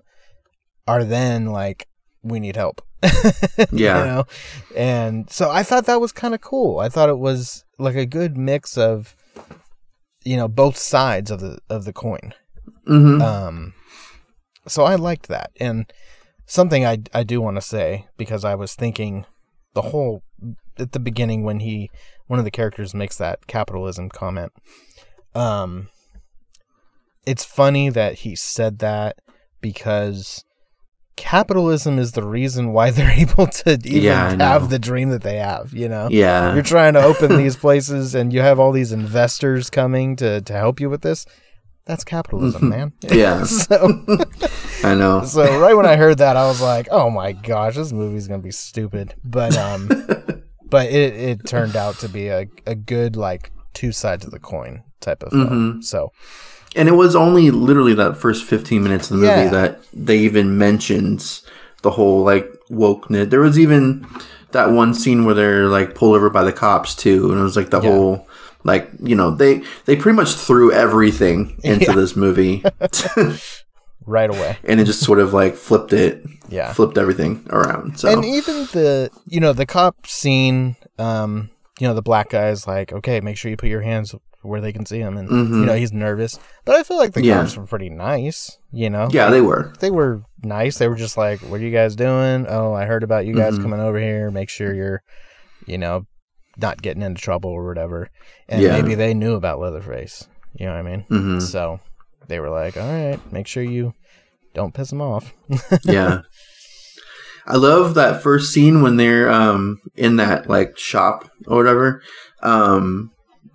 are 0.87 1.03
then 1.03 1.47
like, 1.47 1.87
we 2.23 2.39
need 2.39 2.55
help. 2.55 2.81
Yeah. 3.71 3.99
You 3.99 4.05
know? 4.05 4.23
And 4.75 5.29
so 5.29 5.49
I 5.49 5.63
thought 5.63 5.85
that 5.85 6.01
was 6.01 6.11
kind 6.11 6.33
of 6.33 6.41
cool. 6.41 6.79
I 6.79 6.89
thought 6.89 7.09
it 7.09 7.19
was 7.19 7.63
like 7.77 7.95
a 7.95 8.05
good 8.05 8.37
mix 8.37 8.77
of, 8.77 9.15
you 10.23 10.35
know, 10.37 10.47
both 10.47 10.77
sides 10.77 11.31
of 11.31 11.39
the 11.39 11.59
of 11.69 11.85
the 11.85 11.93
coin. 11.93 12.33
Mhm. 12.87 13.21
Um, 13.21 13.73
so 14.67 14.83
I 14.83 14.95
liked 14.95 15.27
that, 15.27 15.51
and 15.59 15.91
something 16.45 16.85
I 16.85 16.97
I 17.13 17.23
do 17.23 17.39
want 17.41 17.55
to 17.57 17.61
say 17.61 18.07
because 18.17 18.43
I 18.43 18.55
was 18.55 18.73
thinking 18.75 19.25
the 19.73 19.81
whole 19.83 20.23
at 20.79 20.91
the 20.91 20.99
beginning 20.99 21.43
when 21.43 21.59
he 21.59 21.89
one 22.27 22.39
of 22.39 22.45
the 22.45 22.51
characters 22.51 22.93
makes 22.93 23.17
that 23.17 23.47
capitalism 23.47 24.09
comment. 24.09 24.51
Um, 25.35 25.89
it's 27.25 27.43
funny 27.45 27.89
that 27.89 28.19
he 28.19 28.35
said 28.35 28.79
that 28.79 29.17
because 29.61 30.43
capitalism 31.15 31.99
is 31.99 32.13
the 32.13 32.23
reason 32.23 32.71
why 32.71 32.89
they're 32.91 33.11
able 33.11 33.47
to 33.47 33.73
even 33.83 34.03
Yeah, 34.03 34.35
have 34.39 34.69
the 34.69 34.79
dream 34.79 35.09
that 35.09 35.21
they 35.21 35.37
have. 35.37 35.73
You 35.73 35.89
know, 35.89 36.07
yeah. 36.09 36.53
you're 36.53 36.63
trying 36.63 36.93
to 36.93 37.03
open 37.03 37.37
these 37.37 37.55
places 37.57 38.15
and 38.15 38.33
you 38.33 38.41
have 38.41 38.59
all 38.59 38.71
these 38.71 38.91
investors 38.91 39.69
coming 39.69 40.15
to, 40.17 40.41
to 40.41 40.53
help 40.53 40.79
you 40.79 40.89
with 40.89 41.01
this. 41.01 41.25
That's 41.85 42.03
capitalism, 42.03 42.69
man. 42.69 42.93
Yeah. 43.01 43.43
so, 43.45 44.05
I 44.83 44.93
know. 44.93 45.23
so 45.25 45.59
right 45.59 45.73
when 45.75 45.87
I 45.87 45.95
heard 45.95 46.19
that, 46.19 46.37
I 46.37 46.47
was 46.47 46.61
like, 46.61 46.87
"Oh 46.91 47.09
my 47.09 47.31
gosh, 47.31 47.77
this 47.77 47.91
movie's 47.91 48.27
gonna 48.27 48.43
be 48.43 48.51
stupid." 48.51 49.15
But 49.23 49.57
um, 49.57 49.89
but 50.69 50.87
it 50.87 51.13
it 51.15 51.45
turned 51.47 51.75
out 51.75 51.95
to 51.99 52.09
be 52.09 52.27
a 52.27 52.47
a 52.65 52.75
good 52.75 53.15
like 53.15 53.51
two 53.73 53.91
sides 53.91 54.25
of 54.25 54.31
the 54.31 54.39
coin 54.39 54.83
type 54.99 55.23
of 55.23 55.31
film. 55.31 55.79
Mhm. 55.79 55.83
So 55.83 56.11
And 56.75 56.87
it 56.87 56.93
was 56.93 57.15
only 57.15 57.49
literally 57.51 57.93
that 57.95 58.17
first 58.17 58.43
15 58.43 58.83
minutes 58.83 59.09
of 59.09 59.17
the 59.19 59.25
movie 59.25 59.43
Yeah. 59.43 59.49
that 59.49 59.79
they 59.93 60.17
even 60.19 60.57
mentions 60.57 61.41
the 61.81 61.91
whole 61.91 62.23
like 62.23 62.51
woke 62.69 63.07
wokeness. 63.07 63.29
There 63.29 63.39
was 63.41 63.57
even 63.57 64.05
that 64.51 64.71
one 64.71 64.93
scene 64.93 65.25
where 65.25 65.33
they're 65.35 65.67
like 65.67 65.95
pulled 65.95 66.15
over 66.15 66.29
by 66.29 66.43
the 66.43 66.51
cops 66.51 66.93
too, 66.95 67.31
and 67.31 67.39
it 67.39 67.43
was 67.43 67.55
like 67.55 67.69
the 67.69 67.81
Yeah. 67.81 67.89
whole 67.89 68.27
like 68.65 68.89
you 69.01 69.15
know 69.15 69.31
they 69.31 69.61
they 69.85 69.95
pretty 69.95 70.15
much 70.17 70.33
threw 70.35 70.71
everything 70.71 71.57
into 71.63 71.85
Yeah. 71.91 71.95
this 71.95 72.15
movie, 72.15 72.63
right 74.05 74.29
away, 74.29 74.57
and 74.63 74.79
it 74.79 74.85
just 74.85 75.01
sort 75.01 75.19
of 75.19 75.33
like 75.33 75.55
flipped 75.55 75.93
it, 75.93 76.23
yeah. 76.49 76.73
flipped 76.73 76.97
everything 76.97 77.45
around. 77.51 77.99
So 77.99 78.09
And 78.11 78.23
even 78.25 78.65
the 78.73 79.09
you 79.27 79.39
know 79.39 79.53
the 79.53 79.65
cop 79.65 80.07
scene, 80.07 80.75
um, 80.97 81.49
you 81.79 81.87
know 81.87 81.93
the 81.93 82.01
black 82.01 82.29
guy's 82.29 82.65
like, 82.67 82.91
okay, 82.93 83.19
make 83.21 83.37
sure 83.37 83.49
you 83.51 83.57
put 83.57 83.69
your 83.69 83.81
hands 83.81 84.13
where 84.41 84.61
they 84.61 84.71
can 84.71 84.85
see 84.85 84.99
him, 84.99 85.17
and 85.17 85.29
Mhm. 85.29 85.59
you 85.59 85.65
know 85.65 85.75
he's 85.75 85.91
nervous. 85.91 86.39
But 86.65 86.75
I 86.75 86.83
feel 86.83 86.97
like 86.97 87.11
the 87.13 87.23
Yeah. 87.23 87.41
cops 87.41 87.57
were 87.57 87.65
pretty 87.65 87.89
nice. 87.89 88.57
You 88.71 88.89
know, 88.89 89.09
yeah, 89.11 89.29
they 89.29 89.41
were. 89.41 89.73
they 89.81 89.91
were 89.91 90.21
nice. 90.43 90.77
They 90.77 90.87
were 90.87 90.95
just 90.95 91.17
like, 91.17 91.41
"What 91.41 91.59
are 91.59 91.63
you 91.63 91.71
guys 91.71 91.95
doing? 91.95 92.45
Oh, 92.47 92.73
I 92.73 92.85
heard 92.85 93.03
about 93.03 93.25
you 93.25 93.33
guys 93.35 93.57
Mhm. 93.59 93.63
coming 93.63 93.79
over 93.81 93.99
here. 93.99 94.31
Make 94.31 94.49
sure 94.49 94.73
you're, 94.73 95.01
you 95.65 95.77
know, 95.77 96.03
not 96.57 96.81
getting 96.81 97.01
into 97.03 97.21
trouble 97.21 97.49
or 97.49 97.67
whatever." 97.67 98.09
And 98.47 98.61
Yeah. 98.61 98.71
maybe 98.71 98.95
they 98.95 99.13
knew 99.13 99.35
about 99.35 99.59
Leatherface. 99.59 100.27
You 100.55 100.65
know 100.67 100.71
what 100.73 100.79
I 100.79 100.89
mean? 100.89 101.05
hmm 101.09 101.39
So 101.39 101.79
they 102.29 102.39
were 102.39 102.49
like, 102.49 102.77
"All 102.77 102.87
right, 102.87 103.19
make 103.33 103.47
sure 103.47 103.63
you 103.63 103.93
don't 104.53 104.73
piss 104.73 104.89
them 104.89 105.01
off." 105.01 105.33
yeah. 105.83 106.21
I 107.47 107.55
love 107.57 107.95
that 107.95 108.21
first 108.21 108.53
scene 108.53 108.83
when 108.83 108.97
they're 108.97 109.29
um 109.29 109.79
in 109.95 110.17
that 110.17 110.47
like 110.49 110.77
shop 110.77 111.29
or 111.47 111.57
whatever. 111.57 112.01
Um 112.41 113.11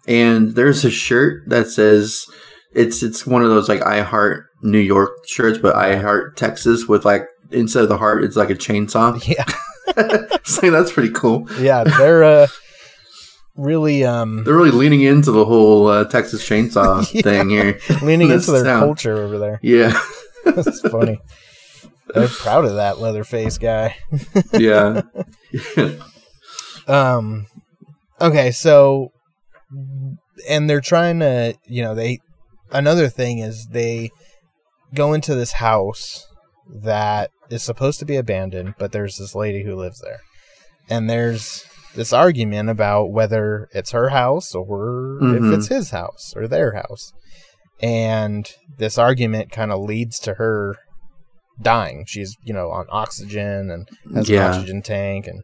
and 0.07 0.54
there's 0.57 0.85
a 0.85 0.90
shirt 0.90 1.49
that 1.49 1.69
says 1.69 2.26
it's 2.75 3.02
it's 3.02 3.26
one 3.26 3.43
of 3.43 3.50
those 3.50 3.69
like 3.69 3.83
I 3.83 4.02
heart 4.02 4.47
New 4.62 4.81
York 4.81 5.26
shirts, 5.26 5.59
but 5.59 5.76
I 5.76 5.97
heart 5.97 6.37
Texas 6.37 6.87
with 6.88 7.04
like 7.04 7.28
instead 7.52 7.85
of 7.85 7.88
the 7.88 7.99
heart 7.99 8.25
it's 8.25 8.37
like 8.37 8.50
a 8.50 8.54
chainsaw. 8.54 9.16
yeah, 9.28 9.45
like 10.62 10.73
that's 10.73 10.93
pretty 10.93 11.12
cool. 11.12 11.49
yeah, 11.61 11.85
they're 11.85 12.25
uh, 12.25 12.47
really 13.56 14.04
um 14.04 14.44
They're 14.44 14.54
really 14.56 14.70
leaning 14.70 15.02
into 15.02 15.30
the 15.30 15.44
whole 15.44 15.87
uh, 15.87 16.04
Texas 16.04 16.49
chainsaw 16.49 17.06
Yeah. 17.14 17.23
thing 17.23 17.50
here. 17.50 17.78
leaning 18.02 18.30
into 18.30 18.50
their 18.52 18.64
town. 18.64 18.80
culture 18.80 19.16
over 19.16 19.38
there. 19.38 19.61
Yeah. 19.62 19.99
That's 20.44 20.80
funny. 20.80 21.20
They're 22.14 22.28
proud 22.28 22.64
of 22.64 22.75
that 22.75 22.99
Leatherface 22.99 23.58
guy. 23.58 23.96
yeah. 24.52 25.02
Um 26.87 27.46
okay, 28.20 28.50
so 28.50 29.11
and 30.49 30.68
they're 30.68 30.80
trying 30.80 31.20
to, 31.20 31.54
you 31.66 31.82
know, 31.82 31.94
they 31.94 32.20
another 32.73 33.08
thing 33.08 33.38
is 33.38 33.68
they 33.68 34.11
go 34.94 35.12
into 35.12 35.34
this 35.34 35.52
house 35.52 36.26
that 36.82 37.30
is 37.50 37.62
supposed 37.62 37.99
to 38.00 38.04
be 38.04 38.16
abandoned, 38.16 38.75
but 38.78 38.92
there's 38.92 39.16
this 39.16 39.34
lady 39.34 39.62
who 39.64 39.75
lives 39.76 40.00
there. 40.00 40.20
And 40.90 41.08
there's 41.08 41.64
this 41.95 42.13
argument 42.13 42.69
about 42.71 43.11
whether 43.13 43.69
it's 43.73 43.93
her 43.93 44.09
house 44.11 44.55
or 44.55 45.19
Mhm. 45.23 45.53
if 45.53 45.59
it's 45.59 45.69
his 45.69 45.91
house 45.91 46.33
or 46.37 46.47
their 46.49 46.75
house. 46.75 47.13
And 47.81 48.51
this 48.79 48.99
argument 48.99 49.51
kind 49.53 49.71
of 49.73 49.81
leads 49.81 50.19
to 50.21 50.35
her 50.35 50.77
dying. 51.61 52.05
She's, 52.07 52.37
you 52.43 52.53
know, 52.55 52.71
on 52.71 52.87
oxygen 52.91 53.71
and 53.71 53.89
has 54.15 54.29
Yeah. 54.29 54.47
an 54.47 54.53
oxygen 54.55 54.83
tank 54.83 55.27
and 55.27 55.43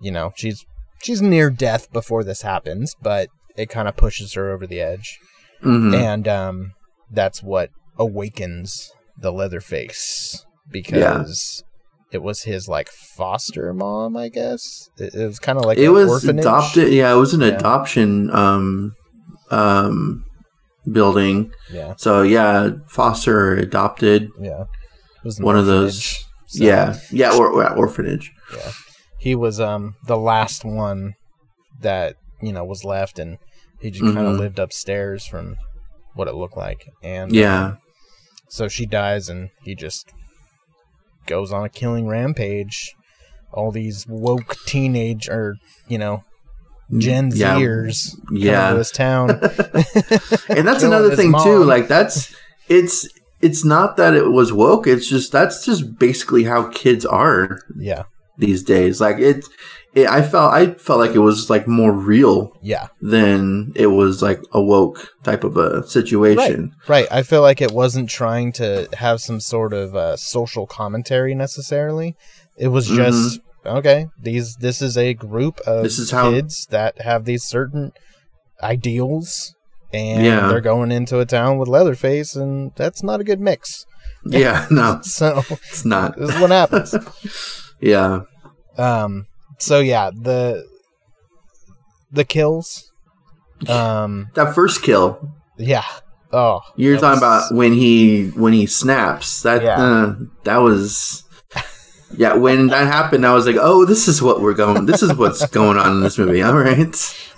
you 0.00 0.10
know, 0.10 0.32
she's 0.36 0.64
she's 1.02 1.22
near 1.22 1.48
death 1.50 1.90
before 1.92 2.24
this 2.24 2.42
happens, 2.42 2.94
but 3.00 3.28
it 3.56 3.68
kind 3.68 3.86
of 3.88 3.96
pushes 3.96 4.34
her 4.34 4.50
over 4.50 4.66
the 4.66 4.80
edge. 4.80 5.18
Mhm. 5.62 5.94
And 5.94 6.28
um 6.28 6.72
that's 7.10 7.42
what 7.42 7.70
awakens 7.98 8.90
the 9.20 9.30
Leatherface 9.32 10.44
because 10.70 11.62
it 12.12 12.22
was 12.22 12.42
his 12.42 12.68
like 12.68 12.88
foster 13.16 13.72
mom, 13.72 14.16
I 14.16 14.28
guess. 14.28 14.88
It, 14.98 15.14
it 15.14 15.26
was 15.26 15.38
kind 15.38 15.58
of 15.58 15.64
like 15.64 15.78
it 15.78 15.86
an 15.86 15.92
was 15.92 16.08
orphanage. 16.10 16.44
adopted 16.44 16.92
yeah 16.92 17.12
it 17.12 17.16
was 17.16 17.34
an 17.34 17.40
Yeah. 17.40 17.46
adoption 17.48 18.30
um 18.34 18.92
um 19.50 20.24
building 20.90 21.52
Yeah, 21.70 21.94
so 21.96 22.22
yeah 22.22 22.70
foster 22.88 23.54
adopted 23.54 24.28
yeah. 24.40 24.62
It 24.62 25.24
was 25.24 25.40
one 25.40 25.56
of 25.56 25.66
those 25.66 26.16
so, 26.48 26.64
yeah 26.64 26.98
yeah 27.10 27.32
or, 27.36 27.48
or 27.48 27.72
orphanage 27.76 28.30
yeah. 28.54 28.72
He 29.20 29.34
was 29.36 29.60
um 29.60 29.94
the 30.06 30.16
last 30.18 30.64
one 30.64 31.12
that 31.80 32.16
you 32.42 32.52
know 32.52 32.64
was 32.64 32.84
left, 32.84 33.18
and 33.20 33.38
he 33.80 33.90
just 33.92 34.02
kind 34.14 34.26
of 34.26 34.36
lived 34.38 34.58
upstairs 34.58 35.24
from 35.24 35.56
what 36.14 36.26
it 36.28 36.34
looked 36.34 36.56
like, 36.56 36.84
and 37.04 37.32
Yeah. 37.32 37.76
so 38.50 38.66
she 38.68 38.84
dies, 38.84 39.28
and 39.28 39.50
he 39.62 39.74
just 39.76 40.10
goes 41.26 41.52
on 41.52 41.64
a 41.64 41.68
killing 41.68 42.06
rampage. 42.08 42.94
All 43.52 43.70
these 43.70 44.06
woke 44.08 44.56
teenage 44.66 45.28
or 45.28 45.56
you 45.88 45.98
know 45.98 46.24
Gen 46.96 47.30
Yeah. 47.34 47.58
Zers 47.58 48.16
come 48.26 48.36
Yeah. 48.36 48.74
this 48.74 48.90
town. 48.90 49.30
and 50.48 50.66
that's 50.66 50.82
another 50.82 51.14
thing 51.16 51.32
too 51.42 51.62
like 51.64 51.88
that's 51.88 52.34
it's 52.68 53.08
it's 53.40 53.64
not 53.64 53.96
that 53.96 54.14
it 54.14 54.30
was 54.30 54.52
woke 54.52 54.86
it's 54.86 55.08
just 55.08 55.32
that's 55.32 55.64
just 55.66 55.98
basically 55.98 56.44
how 56.44 56.68
kids 56.70 57.04
are 57.04 57.58
yeah, 57.76 58.04
these 58.38 58.62
days 58.62 59.00
like 59.00 59.18
it, 59.18 59.44
it 59.94 60.08
i 60.08 60.22
felt 60.22 60.52
i 60.52 60.72
felt 60.74 60.98
like 60.98 61.14
it 61.14 61.18
was 61.18 61.50
like 61.50 61.68
more 61.68 61.92
real 61.92 62.56
yeah, 62.62 62.86
than 63.00 63.72
it 63.74 63.88
was 63.88 64.22
like 64.22 64.40
a 64.52 64.60
woke 64.62 65.10
type 65.22 65.44
of 65.44 65.56
a 65.56 65.86
situation 65.86 66.74
right. 66.88 67.06
I 67.10 67.22
feel 67.22 67.42
like 67.42 67.60
it 67.60 67.72
wasn't 67.72 68.08
trying 68.08 68.52
to 68.54 68.88
have 68.94 69.20
some 69.20 69.40
sort 69.40 69.72
of 69.72 69.94
uh, 69.94 70.16
social 70.16 70.66
commentary 70.66 71.34
necessarily. 71.34 72.16
It 72.56 72.68
was 72.68 72.86
just 72.88 73.40
okay. 73.66 74.06
These 74.20 74.56
this 74.56 74.80
is 74.82 74.96
a 74.96 75.14
group 75.14 75.58
of 75.60 75.66
Mm-hmm. 75.66 75.82
This 75.84 75.98
is 75.98 76.10
how- 76.10 76.30
kids 76.30 76.66
that 76.70 77.00
have 77.02 77.24
these 77.24 77.44
certain 77.44 77.92
ideals, 78.62 79.54
and 79.92 80.24
Yeah. 80.24 80.48
they're 80.48 80.60
going 80.60 80.92
into 80.92 81.18
a 81.20 81.26
town 81.26 81.58
with 81.58 81.68
Leatherface, 81.68 82.34
and 82.36 82.72
that's 82.76 83.02
not 83.02 83.20
a 83.20 83.24
good 83.24 83.40
mix. 83.40 83.84
yeah 84.24 84.66
no 84.70 85.00
So 85.18 85.42
it's 85.50 85.84
not 85.84 86.16
this 86.18 86.30
is 86.34 86.40
what 86.40 86.50
happens. 86.50 86.94
yeah 87.80 88.20
Um. 88.78 89.26
So 89.62 89.78
yeah, 89.80 90.10
the 90.10 90.66
the 92.10 92.24
kills. 92.24 92.92
Um. 93.68 94.28
that 94.34 94.54
first 94.56 94.82
kill 94.82 95.34
Yeah. 95.56 95.84
Oh. 96.32 96.60
you're 96.76 96.96
talking 96.98 97.20
was- 97.20 97.48
about 97.50 97.54
when 97.56 97.72
he 97.74 98.28
when 98.30 98.52
he 98.52 98.66
snaps 98.66 99.42
that 99.42 99.62
Yeah. 99.62 99.80
uh, 99.80 100.14
that 100.44 100.56
was 100.56 101.22
yeah 102.16 102.34
when 102.34 102.66
that 102.68 102.86
happened 102.88 103.24
i 103.24 103.32
was 103.32 103.46
like 103.46 103.56
oh 103.60 103.84
this 103.84 104.08
is 104.08 104.20
what 104.20 104.40
we're 104.40 104.52
going 104.54 104.84
this 104.86 105.02
is 105.02 105.14
what's 105.14 105.46
going 105.46 105.78
on 105.78 105.92
in 105.92 106.00
this 106.02 106.18
movie 106.18 106.42
all 106.42 106.56
right 106.56 106.94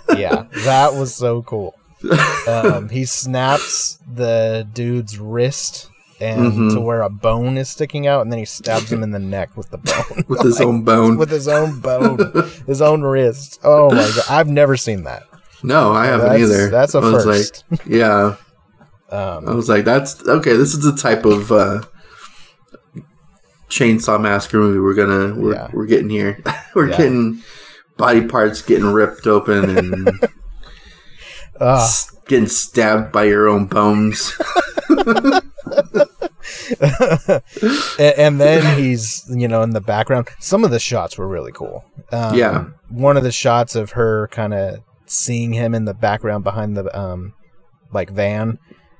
yeah, 0.17 0.45
that 0.65 0.93
was 0.95 1.13
so 1.15 1.41
cool. 1.43 1.75
Um, 2.47 2.89
he 2.89 3.05
snaps 3.05 3.97
the 4.13 4.67
dude's 4.73 5.17
wrist 5.19 5.89
and 6.21 6.51
Mhm. 6.53 6.73
to 6.73 6.79
where 6.79 7.01
a 7.01 7.09
bone 7.09 7.57
is 7.57 7.69
sticking 7.69 8.07
out, 8.07 8.21
and 8.21 8.31
then 8.31 8.39
he 8.39 8.45
stabs 8.45 8.91
him 8.91 9.03
in 9.03 9.11
the 9.11 9.19
neck 9.19 9.55
with 9.57 9.69
the 9.71 9.77
bone. 9.77 10.23
with 10.27 10.41
his 10.43 10.59
own 10.61 10.83
bone 10.83 11.17
with 11.21 11.29
his 11.29 11.47
own 11.47 11.79
bone, 11.79 12.19
his 12.67 12.81
own 12.81 13.01
wrist. 13.01 13.59
Oh 13.63 13.89
my 13.89 13.97
god, 14.15 14.23
I've 14.29 14.47
never 14.47 14.77
seen 14.77 15.03
that. 15.03 15.23
No, 15.63 15.91
I 15.93 16.05
haven't 16.05 16.27
That's- 16.29 16.41
either. 16.49 16.69
that's 16.69 16.95
a 16.95 16.99
I 16.99 17.01
first. 17.01 17.63
Like, 17.71 17.79
yeah, 17.87 18.35
I 19.11 19.15
Um, 19.15 19.55
was 19.55 19.67
like, 19.69 19.83
that's 19.85 20.21
okay. 20.27 20.55
This 20.55 20.73
is 20.73 20.81
the 20.83 20.95
type 20.95 21.25
of 21.25 21.51
uh, 21.51 21.81
chainsaw 23.69 24.19
massacre 24.21 24.59
movie 24.59 24.79
we're 24.79 24.93
gonna 24.93 25.33
we're, 25.35 25.53
Yeah. 25.53 25.67
we're 25.73 25.85
getting 25.87 26.09
here. 26.09 26.39
we're 26.75 26.89
Yeah. 26.89 26.97
getting 26.97 27.41
body 27.97 28.21
parts 28.21 28.61
getting 28.61 28.91
ripped 28.93 29.25
open 29.27 29.77
and 29.77 30.29
s- 31.59 32.11
getting 32.27 32.47
stabbed 32.47 33.11
by 33.11 33.23
your 33.23 33.47
own 33.47 33.65
bones. 33.65 34.33
And, 37.99 38.39
then 38.39 38.77
he's 38.77 39.23
you 39.29 39.47
know 39.47 39.61
in 39.61 39.71
the 39.71 39.81
background. 39.81 40.29
Some 40.39 40.63
of 40.63 40.71
the 40.71 40.79
shots 40.79 41.17
were 41.17 41.27
really 41.27 41.51
cool. 41.51 41.83
Um, 42.11 42.35
Yeah. 42.35 42.65
one 42.89 43.17
of 43.17 43.23
the 43.23 43.31
shots 43.31 43.75
of 43.75 43.91
her 43.91 44.27
kind 44.29 44.53
of 44.53 44.79
seeing 45.05 45.53
him 45.53 45.73
in 45.75 45.85
the 45.85 45.93
background 45.93 46.43
behind 46.43 46.75
the 46.77 46.97
um 46.97 47.33
like 47.93 48.09
van, 48.09 48.57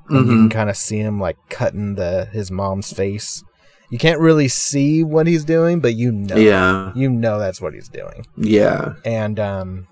and 0.10 0.19
you 0.19 0.23
can 0.25 0.49
Mhm. 0.49 0.51
kind 0.51 0.69
of 0.69 0.77
see 0.77 0.99
him 0.99 1.19
like 1.19 1.38
cutting 1.49 1.95
the 1.95 2.25
his 2.31 2.51
mom's 2.51 2.91
face. 2.91 3.43
You 3.89 3.97
can't 3.99 4.19
really 4.19 4.47
see 4.47 5.03
what 5.03 5.27
he's 5.27 5.45
doing, 5.45 5.79
but 5.79 5.93
you 5.95 6.12
know, 6.12 6.36
Yeah, 6.36 6.91
you 6.95 7.10
know 7.10 7.38
that's 7.39 7.62
what 7.62 7.73
he's 7.73 7.88
doing. 7.89 8.25
yeah, 8.36 8.93
And 9.05 9.39
um, 9.39 9.88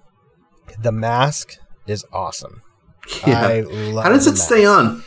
the 0.82 0.92
mask 0.92 1.54
is 1.86 2.04
awesome. 2.12 2.62
yeah. 3.28 3.46
I 3.46 3.60
love 3.62 4.04
How 4.06 4.10
does 4.10 4.26
it 4.28 4.38
stay 4.38 4.66
on? 4.66 5.04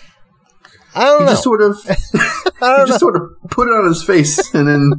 I 0.96 1.04
don't 1.04 1.18
He 1.20 1.24
know. 1.26 1.30
just 1.32 1.42
sort 1.44 1.60
of, 1.62 1.76
I 1.88 1.94
he 1.94 2.18
don't 2.60 2.78
know. 2.78 2.86
just 2.86 3.00
sort 3.00 3.16
of 3.16 3.22
put 3.50 3.68
it 3.68 3.72
on 3.72 3.86
his 3.86 4.02
face, 4.02 4.54
and 4.54 4.66
then 4.66 4.92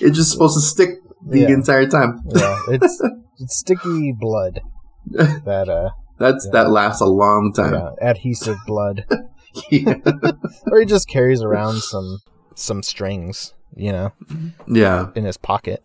it's 0.00 0.16
just 0.16 0.32
supposed 0.32 0.54
to 0.56 0.60
stick 0.62 0.90
the 1.26 1.40
Yeah. 1.40 1.48
entire 1.48 1.86
time. 1.86 2.20
yeah, 2.34 2.58
it's 2.68 3.00
it's 3.38 3.56
sticky 3.58 4.12
blood. 4.18 4.60
That 5.06 5.68
uh, 5.68 5.90
That's 6.18 6.46
Yeah. 6.46 6.52
that 6.64 6.70
lasts 6.70 7.00
a 7.00 7.06
long 7.06 7.52
time. 7.54 7.74
yeah, 7.74 7.90
adhesive 8.00 8.56
blood, 8.66 9.04
Yeah. 9.70 9.94
or 10.70 10.80
he 10.80 10.86
just 10.86 11.08
carries 11.08 11.42
around 11.42 11.82
some 11.82 12.20
some 12.54 12.82
strings, 12.82 13.52
you 13.76 13.92
know, 13.92 14.12
yeah. 14.68 15.08
in 15.14 15.24
his 15.24 15.36
pocket. 15.36 15.84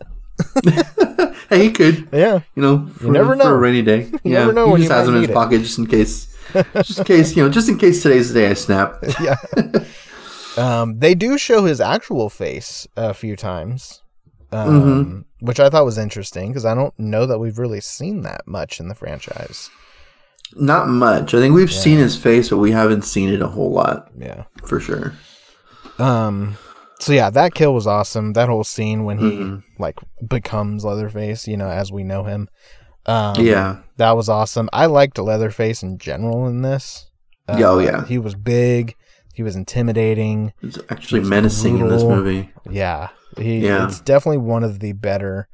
Hey, 1.50 1.64
he 1.64 1.72
could, 1.72 2.10
Yeah, 2.12 2.40
you 2.56 2.62
know, 2.62 2.88
for, 2.88 3.08
never 3.12 3.36
know. 3.36 3.46
for 3.46 3.56
a 3.56 3.58
rainy 3.58 3.82
day. 3.82 4.08
You 4.12 4.20
yeah, 4.34 4.40
never 4.40 4.54
know 4.54 4.76
he 4.76 4.84
just 4.84 4.90
you 4.92 4.96
has 4.98 5.06
them 5.08 5.16
in 5.16 5.22
his 5.22 5.30
it. 5.30 5.34
pocket 5.34 5.62
just 5.62 5.78
in 5.80 5.88
case, 5.88 6.28
just 6.76 7.00
in 7.00 7.06
case, 7.06 7.36
you 7.36 7.44
know, 7.44 7.50
just 7.50 7.70
in 7.70 7.78
case 7.78 8.02
today's 8.04 8.34
the 8.34 8.40
day 8.42 8.50
I 8.50 8.54
snap. 8.54 9.04
yeah. 9.22 9.36
um, 10.58 11.00
they 11.00 11.16
do 11.16 11.38
show 11.38 11.64
his 11.66 11.80
actual 11.82 12.30
face 12.30 12.88
a 12.96 13.14
few 13.14 13.36
times, 13.36 14.02
um, 14.52 14.70
Mm-hmm. 14.70 15.46
which 15.46 15.60
I 15.60 15.70
thought 15.70 15.86
was 15.86 15.98
interesting 15.98 16.50
because 16.50 16.66
I 16.66 16.74
don't 16.76 16.98
know 17.00 17.26
that 17.26 17.40
we've 17.40 17.60
really 17.60 17.82
seen 17.82 18.22
that 18.24 18.48
much 18.48 18.80
in 18.80 18.88
the 18.88 18.96
franchise. 18.96 19.70
Not 20.56 20.88
much. 20.88 21.34
I 21.34 21.40
think 21.40 21.54
we've 21.54 21.70
Yeah. 21.72 21.80
seen 21.80 21.98
his 21.98 22.16
face, 22.18 22.50
but 22.50 22.58
we 22.58 22.72
haven't 22.72 23.04
seen 23.04 23.30
it 23.30 23.42
a 23.42 23.48
whole 23.48 23.72
lot 23.72 24.10
Yeah. 24.18 24.44
for 24.66 24.80
sure. 24.80 25.14
Um. 26.00 26.58
So 27.00 27.14
yeah, 27.14 27.30
that 27.30 27.54
kill 27.54 27.74
was 27.76 27.86
awesome. 27.86 28.34
That 28.34 28.50
whole 28.50 28.64
scene 28.64 29.04
when 29.04 29.20
he 29.20 29.30
Mhm. 29.38 29.64
like 29.78 30.00
becomes 30.28 30.84
Leatherface, 30.84 31.48
you 31.48 31.56
know, 31.58 31.70
as 31.70 31.92
we 31.92 32.04
know 32.04 32.24
him. 32.24 32.50
Um, 33.08 33.36
yeah, 33.44 33.78
that 33.98 34.12
was 34.18 34.28
awesome. 34.30 34.70
I 34.74 34.86
liked 34.88 35.18
Leatherface 35.18 35.82
in 35.84 35.98
general 35.98 36.48
in 36.48 36.62
this. 36.62 37.10
Uh, 37.48 37.56
Yeah, 37.58 37.70
oh, 37.70 37.80
yeah. 37.80 38.06
he 38.06 38.18
was 38.18 38.36
big. 38.36 38.96
He 39.34 39.44
was 39.44 39.56
intimidating. 39.56 40.52
it's 40.62 40.80
actually 40.90 41.22
He's 41.22 41.30
menacing 41.30 41.78
in 41.78 41.88
this 41.88 42.04
movie. 42.04 42.50
Yeah, 42.70 43.10
he. 43.38 43.60
Yeah. 43.60 43.86
It's 43.86 44.02
definitely 44.02 44.40
one 44.40 44.64
of 44.64 44.80
the 44.80 44.94
better 44.94 45.48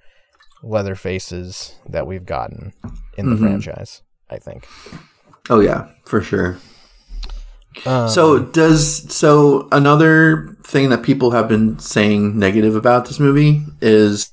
Leatherfaces 0.64 1.74
that 1.90 2.08
we've 2.08 2.26
gotten 2.26 2.74
in 3.18 3.30
the 3.30 3.36
Mhm. 3.36 3.40
franchise. 3.40 4.02
I 4.30 4.38
think. 4.38 4.68
Oh 5.50 5.60
yeah, 5.60 5.88
for 6.06 6.22
sure. 6.22 6.58
Um, 7.86 8.08
So 8.10 8.40
does 8.40 9.14
so 9.14 9.68
another 9.72 10.56
thing 10.64 10.90
that 10.90 11.04
people 11.04 11.32
have 11.32 11.48
been 11.48 11.78
saying 11.80 12.40
negative 12.40 12.76
about 12.76 13.06
this 13.06 13.20
movie 13.20 13.64
is 13.82 14.30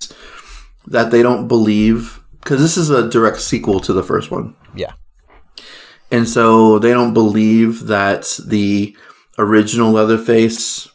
that 0.87 1.11
they 1.11 1.23
don't 1.23 1.49
believe 1.49 2.20
because 2.51 2.61
this 2.61 2.77
is 2.77 2.91
a 2.91 3.09
direct 3.09 3.41
sequel 3.41 3.79
to 3.79 3.93
the 3.93 4.03
first 4.03 4.33
one. 4.33 4.57
yeah, 4.75 4.95
And 6.11 6.29
so 6.29 6.81
they 6.81 6.91
don't 6.91 7.15
believe 7.15 7.87
that 7.87 8.41
the 8.45 8.97
original 9.39 9.93
Leatherface 9.93 10.89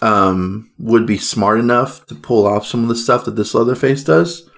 um, 0.00 0.70
would 0.78 1.04
be 1.04 1.18
smart 1.18 1.58
enough 1.58 2.06
to 2.06 2.14
pull 2.14 2.46
off 2.46 2.64
some 2.64 2.84
of 2.84 2.88
the 2.88 2.94
stuff 2.94 3.24
that 3.24 3.34
this 3.34 3.54
Leatherface 3.54 4.04
does. 4.04 4.48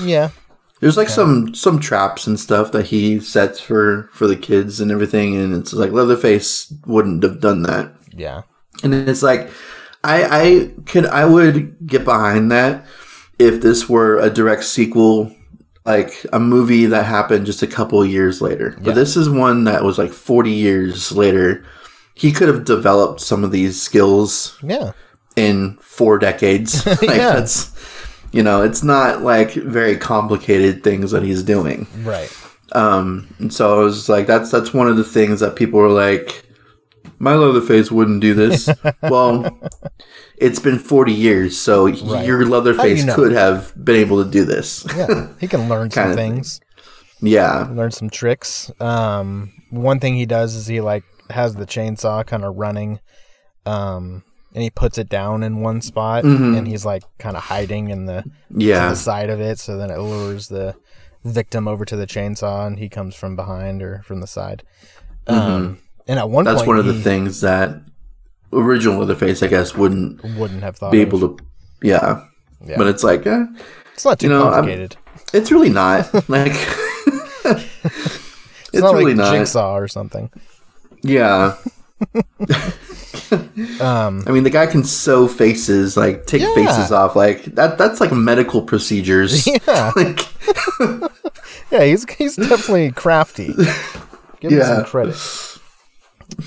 yeah, 0.00 0.30
There's 0.78 0.96
like 0.96 1.08
some 1.08 1.52
some 1.56 1.80
traps 1.80 2.28
and 2.28 2.38
stuff 2.38 2.70
that 2.70 2.86
he 2.86 3.18
sets 3.18 3.58
for 3.58 4.08
for 4.12 4.28
the 4.28 4.36
kids 4.36 4.80
and 4.80 4.92
everything, 4.92 5.34
and 5.34 5.56
it's 5.56 5.72
like 5.72 5.90
Leatherface 5.90 6.72
wouldn't 6.86 7.24
have 7.24 7.40
done 7.40 7.64
that. 7.64 7.92
yeah, 8.12 8.42
And 8.84 8.94
it's 8.94 9.24
like 9.24 9.50
I 10.04 10.22
I 10.22 10.70
could 10.84 11.06
I 11.06 11.24
would 11.24 11.84
get 11.84 12.04
behind 12.04 12.52
that 12.52 12.86
if 13.38 13.60
this 13.62 13.88
were 13.88 14.18
a 14.18 14.30
direct 14.30 14.64
sequel, 14.64 15.34
like 15.84 16.24
a 16.32 16.40
movie 16.40 16.86
that 16.86 17.04
happened 17.04 17.46
just 17.46 17.62
a 17.62 17.66
couple 17.66 18.02
of 18.02 18.08
years 18.10 18.40
later. 18.40 18.74
Yeah. 18.78 18.84
But 18.84 18.94
this 18.94 19.16
is 19.16 19.28
one 19.30 19.64
that 19.64 19.84
was 19.84 19.98
like 19.98 20.10
40 20.10 20.50
years 20.50 21.12
later. 21.12 21.64
He 22.14 22.32
could 22.32 22.48
have 22.48 22.64
developed 22.64 23.20
some 23.20 23.44
of 23.44 23.50
these 23.52 23.80
skills 23.80 24.58
yeah, 24.62 24.92
in 25.36 25.76
four 25.82 26.18
decades. 26.18 26.86
like 26.86 27.02
Yeah. 27.02 27.34
that's 27.34 27.72
you 28.32 28.42
know, 28.42 28.62
it's 28.62 28.82
not 28.82 29.22
like 29.22 29.52
very 29.52 29.96
complicated 29.96 30.82
things 30.82 31.10
that 31.12 31.22
he's 31.22 31.42
doing. 31.42 31.86
right. 32.02 32.30
Um, 32.72 33.32
and 33.38 33.52
so 33.54 33.78
I 33.80 33.84
was 33.84 34.08
like, 34.08 34.26
that's 34.26 34.50
that's 34.50 34.74
one 34.74 34.88
of 34.88 34.96
the 34.96 35.04
things 35.04 35.40
that 35.40 35.56
people 35.56 35.78
were 35.78 35.88
like, 35.88 36.42
my 37.18 37.34
Leatherface 37.34 37.90
wouldn't 37.92 38.20
do 38.20 38.34
this. 38.34 38.68
well, 39.02 39.58
it's 40.38 40.58
been 40.58 40.78
forty 40.78 41.12
years, 41.12 41.56
so 41.58 41.86
Right. 41.86 42.26
your 42.26 42.44
Leatherface 42.46 43.04
know? 43.04 43.14
could 43.14 43.32
have 43.32 43.72
been 43.82 43.96
able 43.96 44.22
to 44.24 44.30
do 44.30 44.44
this. 44.44 44.84
Yeah, 44.96 45.28
he 45.40 45.48
can 45.48 45.68
learn 45.68 45.90
some 45.98 46.14
things. 46.14 46.60
yeah, 47.20 47.68
learn 47.72 47.90
some 47.90 48.10
tricks. 48.10 48.70
Um, 48.80 49.52
one 49.70 49.98
thing 50.00 50.14
he 50.14 50.26
does 50.26 50.54
is 50.54 50.66
he 50.66 50.80
like 50.80 51.04
has 51.30 51.54
the 51.56 51.66
chainsaw 51.66 52.24
kind 52.26 52.44
of 52.44 52.56
running, 52.56 53.00
um, 53.64 54.22
and 54.54 54.62
he 54.62 54.70
puts 54.70 54.98
it 54.98 55.08
down 55.08 55.42
in 55.42 55.60
one 55.60 55.80
spot, 55.80 56.24
Mhm. 56.24 56.56
and 56.58 56.68
he's 56.68 56.84
like 56.84 57.02
kind 57.18 57.36
of 57.36 57.44
hiding 57.44 57.88
in 57.88 58.06
the 58.06 58.24
yeah, 58.54 58.90
the 58.90 58.96
side 58.96 59.30
of 59.30 59.40
it, 59.40 59.58
so 59.58 59.76
then 59.76 59.90
it 59.90 59.98
lures 59.98 60.48
the 60.48 60.74
victim 61.24 61.66
over 61.66 61.84
to 61.84 61.96
the 61.96 62.06
chainsaw, 62.06 62.66
and 62.66 62.78
he 62.78 62.88
comes 62.88 63.14
from 63.14 63.34
behind 63.34 63.82
or 63.82 64.02
from 64.04 64.20
the 64.20 64.26
side. 64.28 64.62
Mm-hmm. 65.26 65.40
Um, 65.40 65.78
And 66.08 66.20
at 66.20 66.30
one 66.30 66.44
That's 66.44 66.58
point, 66.58 66.68
one 66.68 66.78
of 66.78 66.86
the 66.86 66.92
he 66.92 67.02
things 67.02 67.40
that 67.40 67.80
original 68.52 68.98
Leatherface, 69.00 69.42
I 69.42 69.48
guess, 69.48 69.74
wouldn't 69.74 70.22
wouldn't 70.36 70.62
have 70.62 70.76
thought 70.76 70.92
be 70.92 71.02
of. 71.02 71.08
able 71.08 71.20
to. 71.20 71.44
Yeah, 71.82 72.24
Yeah. 72.64 72.76
but 72.78 72.86
it's 72.86 73.02
like, 73.04 73.26
eh, 73.26 73.44
It's 73.94 74.04
not 74.04 74.18
too 74.20 74.26
you 74.26 74.32
know, 74.32 74.44
I'm- 74.44 74.52
complicated. 74.64 74.96
it's 75.32 75.50
really 75.52 75.70
not. 75.70 76.12
like, 76.28 76.52
it's, 77.44 78.20
It's, 78.72 78.82
not 78.82 78.94
really 78.94 79.14
like 79.14 79.16
not. 79.16 79.32
Jigsaw 79.34 79.76
or 79.76 79.88
something. 79.88 80.30
Yeah, 81.02 81.56
Um, 83.80 84.22
I 84.26 84.30
mean, 84.30 84.44
the 84.44 84.50
guy 84.50 84.66
can 84.66 84.84
sew 84.84 85.26
faces, 85.26 85.96
like 85.96 86.26
take 86.26 86.42
Yeah. 86.42 86.54
faces 86.54 86.92
off, 86.92 87.16
like 87.16 87.44
that. 87.56 87.78
That's 87.78 88.00
like 88.00 88.12
medical 88.12 88.62
procedures. 88.62 89.46
Yeah. 89.46 89.92
like, 89.96 90.20
yeah, 91.70 91.84
he's 91.84 92.04
he's 92.14 92.36
definitely 92.36 92.92
crafty. 92.92 93.52
Give 94.40 94.52
him 94.52 94.58
Yeah. 94.58 94.76
some 94.76 94.84
credit. 94.84 95.16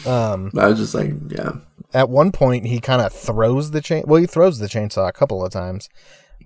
Um, 0.05 0.51
I 0.57 0.67
was 0.67 0.77
just 0.79 0.93
like, 0.93 1.11
yeah, 1.29 1.53
at 1.93 2.09
one 2.09 2.31
point, 2.31 2.65
he 2.65 2.79
kind 2.79 3.01
of 3.01 3.11
throws 3.13 3.71
the 3.71 3.81
chain. 3.81 4.03
Well, 4.07 4.19
he 4.21 4.27
throws 4.27 4.59
the 4.59 4.67
chainsaw 4.67 5.07
a 5.07 5.11
couple 5.13 5.43
of 5.43 5.51
times. 5.51 5.89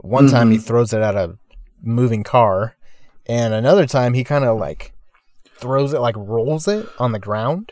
One 0.02 0.28
time, 0.30 0.48
Mm-hmm. 0.48 0.52
he 0.54 0.58
throws 0.60 0.94
it 0.94 1.02
at 1.02 1.16
a 1.16 1.38
moving 1.82 2.24
car, 2.24 2.76
and 3.26 3.54
another 3.54 3.86
time, 3.86 4.14
he 4.14 4.24
kind 4.24 4.44
of 4.46 4.58
like 4.58 4.94
throws 5.58 5.94
it, 5.94 6.00
like 6.00 6.16
rolls 6.18 6.68
it 6.68 6.88
on 7.00 7.12
the 7.12 7.20
ground. 7.20 7.72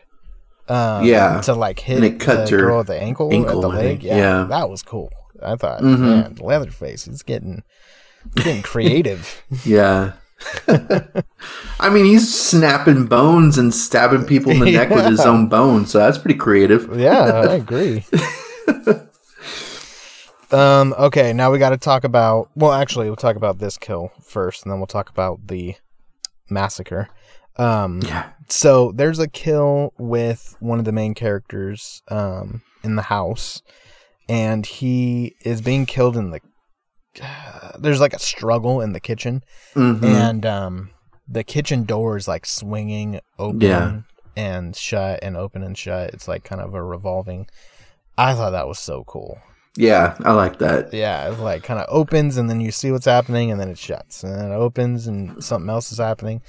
Um, 0.70 1.04
Yeah. 1.06 1.42
to 1.42 1.54
like 1.54 1.80
hit 1.80 1.98
And 1.98 2.06
it 2.06 2.20
cut 2.20 2.46
the 2.50 2.52
her 2.56 2.62
girl 2.62 2.80
at 2.82 2.88
the 2.88 2.96
ankle, 3.02 3.28
at 3.30 3.34
ankle, 3.36 3.62
the 3.62 3.68
leg. 3.70 4.04
Yeah, 4.04 4.16
Yeah. 4.18 4.44
that 4.50 4.70
was 4.70 4.84
cool. 4.84 5.12
I 5.44 5.56
thought, 5.56 5.82
Mhm. 5.82 6.00
man, 6.00 6.36
Leatherface 6.40 7.08
is 7.08 7.24
getting 7.24 7.64
getting 8.36 8.62
creative. 8.62 9.42
yeah. 9.66 10.14
I 11.80 11.90
mean, 11.90 12.06
he's 12.06 12.34
snapping 12.34 13.06
bones 13.08 13.58
and 13.58 13.74
stabbing 13.74 14.26
people 14.26 14.52
in 14.52 14.60
the 14.60 14.72
neck 14.72 14.90
with 14.90 15.06
his 15.06 15.20
own 15.26 15.48
bones, 15.48 15.92
so 15.92 16.00
that's 16.00 16.18
pretty 16.18 16.38
creative. 16.38 16.98
Yeah, 16.98 17.24
I 17.24 17.54
agree. 17.56 18.04
um. 20.52 20.94
Okay, 20.98 21.34
now 21.34 21.52
we 21.52 21.60
got 21.60 21.70
to 21.70 21.78
talk 21.78 22.04
about. 22.04 22.50
Well, 22.56 22.72
actually, 22.72 23.08
we'll 23.08 23.16
talk 23.16 23.36
about 23.36 23.60
this 23.60 23.78
kill 23.78 24.12
first, 24.24 24.64
and 24.64 24.72
then 24.72 24.80
we'll 24.80 24.88
talk 24.88 25.10
about 25.10 25.48
the 25.48 25.76
massacre. 26.50 27.10
Um. 27.58 28.02
Yeah. 28.02 28.30
So 28.50 28.92
there's 28.94 29.20
a 29.20 29.28
kill 29.30 29.94
with 29.98 30.56
one 30.60 30.80
of 30.80 30.86
the 30.86 30.92
main 30.92 31.14
characters 31.14 32.02
um, 32.10 32.62
in 32.84 32.96
the 32.96 33.02
house, 33.04 33.62
and 34.28 34.66
he 34.66 35.36
is 35.44 35.62
being 35.62 35.86
killed 35.86 36.18
in 36.18 36.32
the. 36.32 36.42
There's 37.80 38.00
like 38.00 38.14
a 38.14 38.20
struggle 38.20 38.82
in 38.82 38.94
the 38.94 39.00
kitchen, 39.00 39.44
Mhm. 39.76 40.04
and 40.04 40.46
um, 40.46 40.90
the 41.28 41.44
kitchen 41.44 41.84
door 41.84 42.18
is 42.18 42.28
like 42.28 42.46
swinging 42.46 43.20
open 43.40 43.62
Yeah. 43.62 44.00
and 44.36 44.76
shut 44.76 45.20
and 45.22 45.36
open 45.38 45.64
and 45.64 45.78
shut. 45.78 46.14
It's 46.14 46.28
like 46.28 46.44
kind 46.44 46.62
of 46.62 46.74
a 46.74 46.84
revolving. 46.84 47.48
I 48.18 48.34
thought 48.34 48.52
that 48.52 48.68
was 48.68 48.80
so 48.80 49.04
cool. 49.06 49.40
Yeah, 49.78 50.16
I 50.26 50.34
like 50.34 50.60
that. 50.60 50.94
Yeah, 50.94 51.30
it 51.32 51.40
like 51.40 51.64
kind 51.64 51.80
of 51.80 51.86
opens 51.90 52.36
and 52.38 52.50
then 52.50 52.60
you 52.60 52.72
see 52.72 52.92
what's 52.92 53.06
happening 53.06 53.52
and 53.52 53.60
then 53.60 53.70
it 53.70 53.78
shuts 53.78 54.22
and 54.24 54.36
then 54.36 54.52
it 54.52 54.56
opens 54.56 55.08
and 55.08 55.42
something 55.44 55.70
else 55.70 55.92
is 55.94 55.98
happening. 55.98 56.42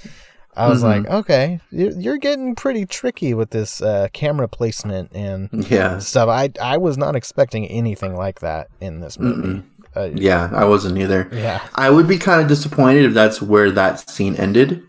I 0.55 0.68
was 0.68 0.83
Mhm. 0.83 1.05
like, 1.05 1.07
okay, 1.11 1.61
you're, 1.70 1.92
you're 1.92 2.18
getting 2.18 2.55
pretty 2.57 2.85
tricky 2.85 3.33
with 3.33 3.51
this 3.51 3.81
uh, 3.81 4.09
camera 4.12 4.48
placement 4.48 5.11
and 5.14 5.48
Yeah. 5.70 5.98
stuff. 6.01 6.29
I 6.29 6.51
I 6.61 6.77
was 6.79 6.98
not 6.98 7.14
expecting 7.16 7.64
anything 7.68 8.16
like 8.16 8.40
that 8.40 8.68
in 8.81 9.01
this 9.01 9.18
movie. 9.20 9.62
Uh, 9.94 10.11
Yeah, 10.14 10.48
I 10.52 10.64
wasn't 10.64 10.98
either. 10.98 11.28
yeah, 11.33 11.61
I 11.74 11.90
would 11.90 12.09
be 12.09 12.18
kind 12.18 12.40
of 12.40 12.48
disappointed 12.48 13.05
if 13.05 13.14
that's 13.14 13.42
where 13.42 13.70
that 13.72 14.09
scene 14.11 14.37
ended, 14.37 14.83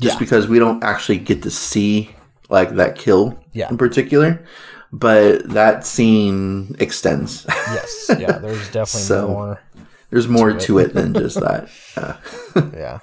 just 0.00 0.14
Yeah. 0.16 0.18
because 0.18 0.46
we 0.48 0.58
don't 0.58 0.82
actually 0.84 1.18
get 1.18 1.42
to 1.42 1.50
see 1.50 2.14
like 2.50 2.76
that 2.76 2.96
kill 2.96 3.38
Yeah. 3.52 3.68
in 3.70 3.78
particular. 3.78 4.44
But 4.94 5.48
that 5.54 5.86
scene 5.86 6.76
extends. 6.78 7.46
yes, 7.48 8.10
yeah. 8.18 8.38
There's 8.38 8.66
definitely 8.70 9.00
So, 9.08 9.28
more. 9.28 9.60
There's 10.10 10.28
more 10.28 10.52
To 10.52 10.58
to 10.58 10.78
it 10.80 10.92
than 10.92 11.14
just 11.14 11.40
that. 11.40 11.68
Yeah. 11.96 12.16
Yeah. 12.76 12.98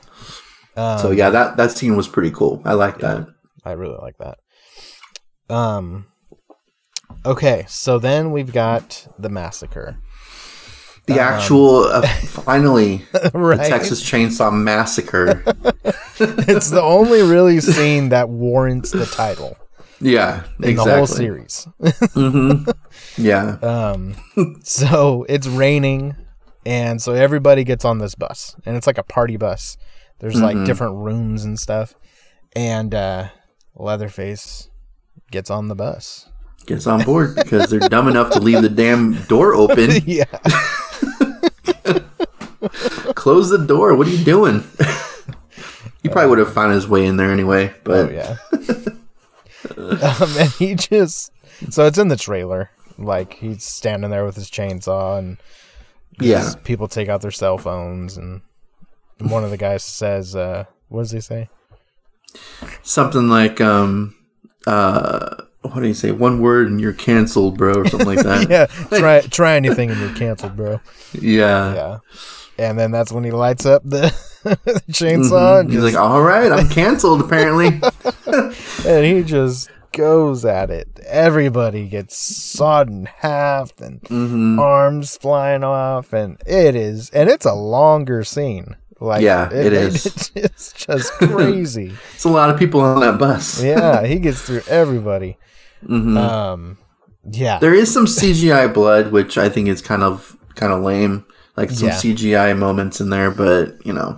Um, 0.78 1.00
So 1.00 1.10
yeah, 1.12 1.32
that 1.32 1.58
that 1.58 1.72
scene 1.72 1.96
was 1.98 2.08
pretty 2.08 2.30
cool. 2.30 2.62
I 2.64 2.74
like 2.74 3.00
that. 3.00 3.26
I 3.66 3.72
really 3.72 3.98
like 4.00 4.18
that. 4.20 4.38
Um. 5.50 6.06
Okay, 7.26 7.66
so 7.68 7.98
then 7.98 8.32
we've 8.32 8.54
got 8.54 9.08
the 9.18 9.30
massacre. 9.30 9.98
The 11.10 11.20
actual 11.20 11.84
uh, 11.86 12.08
finally 12.08 13.06
Um, 13.34 13.42
right. 13.42 13.58
the 13.58 13.68
Texas 13.70 14.04
Chainsaw 14.04 14.52
Massacre. 14.54 15.44
it's 16.20 16.70
the 16.70 16.82
only 16.82 17.22
really 17.22 17.60
scene 17.62 18.10
that 18.10 18.30
warrants 18.30 18.92
the 18.92 19.06
title 19.06 19.58
yeah, 20.02 20.44
in 20.64 20.70
exactly. 20.70 20.74
the 20.92 20.96
whole 20.98 21.08
series. 21.08 21.68
hmm 22.14 22.64
Yeah, 23.18 23.58
Um, 23.62 24.16
so 24.64 25.26
it's 25.28 25.48
raining, 25.48 26.16
and 26.66 27.02
so 27.02 27.14
everybody 27.14 27.64
gets 27.64 27.84
on 27.86 27.98
this 28.00 28.16
bus, 28.16 28.56
and 28.66 28.78
it's 28.78 28.88
like 28.88 28.98
a 28.98 29.04
party 29.04 29.36
bus. 29.38 29.78
There's 30.20 30.42
like 30.42 30.56
Mhm. 30.58 30.66
different 30.66 30.96
rooms 30.98 31.44
and 31.46 31.60
stuff, 31.60 31.96
and 32.56 32.94
uh, 32.96 33.28
Leatherface 33.76 34.70
gets 35.32 35.50
on 35.50 35.68
the 35.68 35.76
bus. 35.76 36.30
gets 36.66 36.86
on 36.88 37.04
board 37.04 37.36
because 37.36 37.70
they're 37.72 37.80
dumb 37.90 38.08
enough 38.08 38.32
to 38.32 38.40
leave 38.40 38.62
the 38.62 38.70
damn 38.70 39.14
door 39.24 39.56
open. 39.56 39.90
yeah, 40.06 40.26
Close 43.16 43.50
the 43.50 43.58
door. 43.58 43.96
What 43.96 44.08
are 44.08 44.12
you 44.12 44.24
doing? 44.24 44.64
he 46.04 46.10
probably 46.10 46.30
would 46.30 46.40
have 46.40 46.54
found 46.54 46.74
his 46.74 46.88
way 46.88 47.06
in 47.06 47.18
there 47.18 47.32
anyway. 47.32 47.74
But 47.84 48.10
oh 48.10 48.10
yeah. 48.10 48.38
um, 49.78 50.38
and 50.38 50.50
he 50.52 50.76
just 50.76 51.32
so 51.70 51.86
it's 51.86 51.98
in 51.98 52.08
the 52.08 52.18
trailer. 52.18 52.72
Like 52.98 53.36
he's 53.36 53.64
standing 53.64 54.10
there 54.10 54.26
with 54.26 54.36
his 54.36 54.50
chainsaw, 54.50 55.18
and 55.18 55.38
yeah, 56.20 56.54
people 56.64 56.88
take 56.88 57.08
out 57.08 57.22
their 57.22 57.32
cell 57.32 57.58
phones, 57.58 58.18
and 58.18 58.42
one 59.20 59.46
of 59.46 59.52
the 59.52 59.58
guys 59.58 59.84
says, 59.84 60.36
uh, 60.36 60.66
"What 60.90 61.04
does 61.04 61.12
he 61.12 61.22
say?" 61.22 61.50
something 62.84 63.30
like 63.30 63.62
um, 63.62 64.16
uh, 64.68 65.36
what 65.62 65.82
do 65.82 65.88
you 65.88 65.94
say? 65.94 66.12
One 66.12 66.42
word 66.42 66.68
and 66.68 66.80
you're 66.80 66.94
canceled, 66.94 67.58
bro, 67.58 67.76
or 67.76 67.88
something 67.88 68.08
like 68.08 68.24
that. 68.24 68.50
yeah, 68.50 68.66
try 68.98 69.22
try 69.22 69.56
anything 69.56 69.92
and 69.92 70.00
you're 70.00 70.16
canceled, 70.16 70.56
bro. 70.56 70.80
yeah. 71.14 71.74
Yeah. 71.74 71.98
And 72.60 72.78
then 72.78 72.92
that's 72.92 73.12
when 73.12 73.24
he 73.24 73.32
lights 73.32 73.66
up 73.66 73.84
the, 73.86 74.08
chainsaw 74.92 75.62
and, 75.62 75.72
He's 75.72 75.82
just, 75.82 75.96
like, 75.96 76.04
all 76.04 76.22
right, 76.22 76.52
I'm 76.52 76.68
canceled. 76.70 77.22
Apparently, 77.22 77.68
and 78.86 79.06
he 79.06 79.24
just 79.24 79.70
goes 79.94 80.44
at 80.46 80.70
it. 80.70 81.00
Everybody 81.06 81.88
gets 81.88 82.18
sawed 82.18 82.90
in 82.90 83.06
half 83.06 83.72
and 83.80 84.00
hmm 84.08 84.60
arms 84.60 85.18
flying 85.18 85.64
off 85.64 86.14
and 86.14 86.38
it 86.46 86.76
is 86.76 87.10
and 87.12 87.30
it's 87.30 87.46
a 87.46 87.54
longer 87.54 88.24
scene. 88.24 88.76
Like 89.00 89.22
Yeah, 89.24 89.50
it 89.52 89.72
is. 89.74 90.32
It's 90.36 90.74
just 90.74 91.14
crazy. 91.14 91.94
it's 92.14 92.26
a 92.26 92.30
lot 92.30 92.50
of 92.50 92.60
people 92.60 92.82
on 92.82 93.00
that 93.00 93.18
bus. 93.18 93.64
yeah, 93.64 94.06
he 94.06 94.20
gets 94.20 94.42
through 94.42 94.62
everybody. 94.68 95.38
hmm 95.86 96.18
Um 96.18 96.78
yeah. 97.32 97.60
There 97.60 97.74
is 97.74 97.92
some 97.94 98.06
CGI 98.06 98.74
blood, 98.74 99.12
which 99.12 99.38
I 99.38 99.50
think 99.50 99.68
is 99.70 99.82
kind 99.82 100.04
of 100.04 100.38
kind 100.56 100.72
of 100.74 100.82
lame. 100.82 101.26
Like 101.60 101.70
some 101.72 101.90
Yeah. 101.90 101.96
CGI 101.96 102.58
moments 102.58 103.02
in 103.02 103.10
there, 103.10 103.30
but 103.32 103.86
you 103.86 103.94
know, 103.94 104.18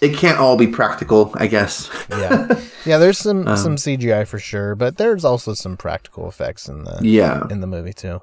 it 0.00 0.16
can't 0.16 0.38
all 0.38 0.56
be 0.56 0.66
practical. 0.66 1.32
I 1.34 1.46
guess. 1.46 1.88
yeah. 2.10 2.48
Yeah, 2.86 2.96
there's 2.96 3.18
some 3.18 3.46
Um, 3.46 3.56
some 3.58 3.76
CGI 3.76 4.26
for 4.26 4.38
sure, 4.38 4.74
but 4.74 4.96
there's 4.96 5.22
also 5.24 5.52
some 5.52 5.76
practical 5.76 6.26
effects 6.28 6.66
in 6.66 6.84
the 6.84 6.98
yeah, 7.02 7.42
in 7.50 7.60
the 7.60 7.66
movie 7.66 7.92
too. 7.92 8.22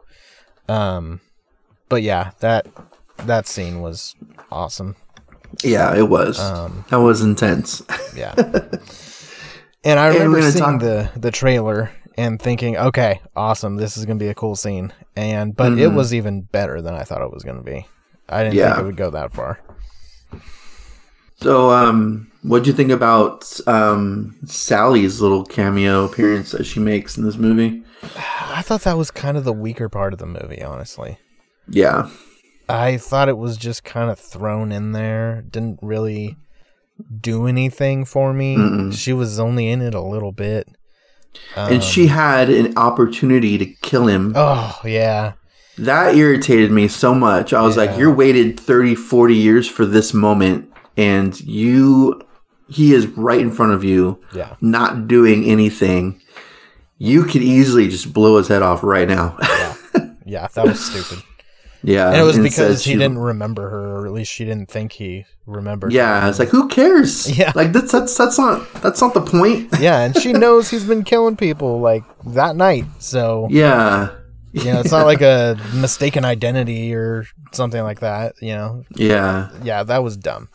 Um, 0.67 1.21
but 1.89 2.01
yeah, 2.01 2.31
that 2.39 2.65
that 3.25 3.45
scene 3.47 3.81
was 3.81 4.15
awesome. 4.51 4.95
yeah, 5.63 5.95
it 5.95 6.09
was. 6.09 6.39
Um, 6.39 6.85
that 6.89 6.99
was 6.99 7.21
intense. 7.21 7.83
yeah. 8.15 8.33
And 9.83 9.99
I 9.99 10.07
remember 10.07 10.39
we're 10.39 10.51
seeing 10.51 10.63
talk- 10.63 10.81
the 10.81 11.09
the 11.15 11.31
trailer 11.31 11.91
and 12.17 12.41
thinking, 12.41 12.75
okay, 12.77 13.21
awesome, 13.35 13.77
this 13.77 13.95
is 13.95 14.05
gonna 14.05 14.19
be 14.19 14.27
a 14.27 14.33
cool 14.33 14.55
scene. 14.55 14.91
And 15.15 15.55
but 15.55 15.73
it 15.73 15.89
Mhm. 15.91 15.93
was 15.95 16.13
even 16.13 16.41
better 16.41 16.81
than 16.81 16.93
I 16.95 17.03
thought 17.03 17.21
it 17.21 17.31
was 17.31 17.43
gonna 17.43 17.61
be. 17.63 17.85
I 18.29 18.43
didn't 18.43 18.55
Yeah. 18.55 18.69
think 18.75 18.79
it 18.81 18.85
would 18.85 18.97
go 18.97 19.09
that 19.11 19.33
far. 19.33 19.59
So, 21.39 21.69
um, 21.71 22.31
what 22.41 22.63
do 22.63 22.69
you 22.69 22.75
think 22.75 22.91
about 22.91 23.59
um 23.67 24.35
Sally's 24.45 25.21
little 25.21 25.45
cameo 25.45 26.05
appearance 26.05 26.51
that 26.51 26.65
she 26.65 26.79
makes 26.79 27.17
in 27.17 27.23
this 27.23 27.37
movie? 27.37 27.83
I 28.49 28.61
thought 28.63 28.81
that 28.81 28.97
was 28.97 29.11
kind 29.11 29.37
of 29.37 29.43
the 29.43 29.53
weaker 29.53 29.89
part 29.89 30.13
of 30.13 30.19
the 30.19 30.25
movie, 30.25 30.61
honestly. 30.61 31.17
Yeah, 31.69 32.09
I 32.69 32.97
thought 32.97 33.29
it 33.29 33.37
was 33.37 33.57
just 33.57 33.83
kind 33.83 34.09
of 34.09 34.19
thrown 34.19 34.71
in 34.71 34.93
there. 34.93 35.43
Didn't 35.49 35.79
really 35.81 36.37
do 37.21 37.45
anything 37.45 38.05
for 38.05 38.33
me. 38.33 38.55
Mm-mm. 38.57 38.93
She 38.97 39.13
was 39.13 39.39
only 39.39 39.67
in 39.69 39.81
it 39.81 39.93
a 39.93 40.01
little 40.01 40.31
bit. 40.31 40.67
Um, 41.55 41.73
and 41.73 41.83
she 41.83 42.07
had 42.07 42.49
an 42.49 42.75
opportunity 42.77 43.57
to 43.59 43.65
kill 43.83 44.07
him. 44.07 44.33
Oh, 44.35 44.79
yeah. 44.83 45.33
That 45.77 46.15
irritated 46.15 46.71
me 46.71 46.87
so 46.87 47.13
much. 47.13 47.53
I 47.53 47.61
was 47.61 47.75
Yeah. 47.75 47.83
like, 47.85 47.97
you're 47.99 48.13
waited 48.13 48.59
30, 48.59 48.95
40 48.95 49.35
years 49.35 49.67
for 49.67 49.85
this 49.85 50.13
moment, 50.13 50.71
and 50.95 51.39
you, 51.41 52.19
he 52.67 52.93
is 52.93 53.05
right 53.07 53.39
in 53.39 53.51
front 53.51 53.73
of 53.73 53.83
you, 53.83 54.19
Yeah. 54.33 54.55
not 54.61 55.07
doing 55.07 55.45
anything. 55.45 56.21
you 56.99 57.21
could 57.25 57.43
easily 57.43 57.87
just 57.87 58.11
blow 58.11 58.37
his 58.39 58.47
head 58.47 58.63
off 58.63 58.81
right 58.83 59.07
now. 59.07 59.37
Yeah, 60.25 60.47
that 60.55 60.65
was 60.65 60.83
stupid. 60.83 61.23
yeah, 61.83 62.07
And 62.07 62.17
it 62.17 62.23
was 62.23 62.37
said 62.37 62.41
because 62.43 62.83
he 62.83 62.93
she- 62.93 62.97
didn't 62.97 63.19
remember 63.19 63.69
her, 63.69 63.97
or 63.99 64.07
at 64.07 64.13
least 64.13 64.31
she 64.31 64.45
didn't 64.45 64.71
think 64.71 64.93
he 64.93 65.25
remembered. 65.45 65.93
Yeah, 65.93 66.21
her. 66.21 66.29
it's 66.29 66.39
like 66.39 66.49
who 66.49 66.67
cares? 66.67 67.29
Yeah. 67.37 67.51
like 67.53 67.71
that's 67.71 67.91
that's 67.91 68.17
that's 68.17 68.39
not 68.39 68.65
that's 68.81 68.99
not 68.99 69.13
the 69.13 69.21
point. 69.21 69.69
yeah, 69.79 69.99
and 69.99 70.17
she 70.17 70.33
knows 70.43 70.71
he's 70.71 70.85
been 70.85 71.03
killing 71.03 71.35
people 71.37 71.79
like 71.79 72.01
that 72.25 72.55
night. 72.55 72.85
So 72.97 73.47
Yeah, 73.51 74.09
you 74.63 74.73
know, 74.73 74.79
it's 74.79 74.91
not 74.91 75.05
like 75.05 75.21
a 75.21 75.57
mistaken 75.75 76.25
identity 76.25 76.93
or 76.93 77.25
something 77.51 77.81
like 77.83 77.99
that. 78.01 78.35
You 78.41 78.53
know, 78.53 78.83
yeah, 78.95 79.49
yeah, 79.63 79.83
that 79.83 80.03
was 80.03 80.17
dumb. 80.17 80.49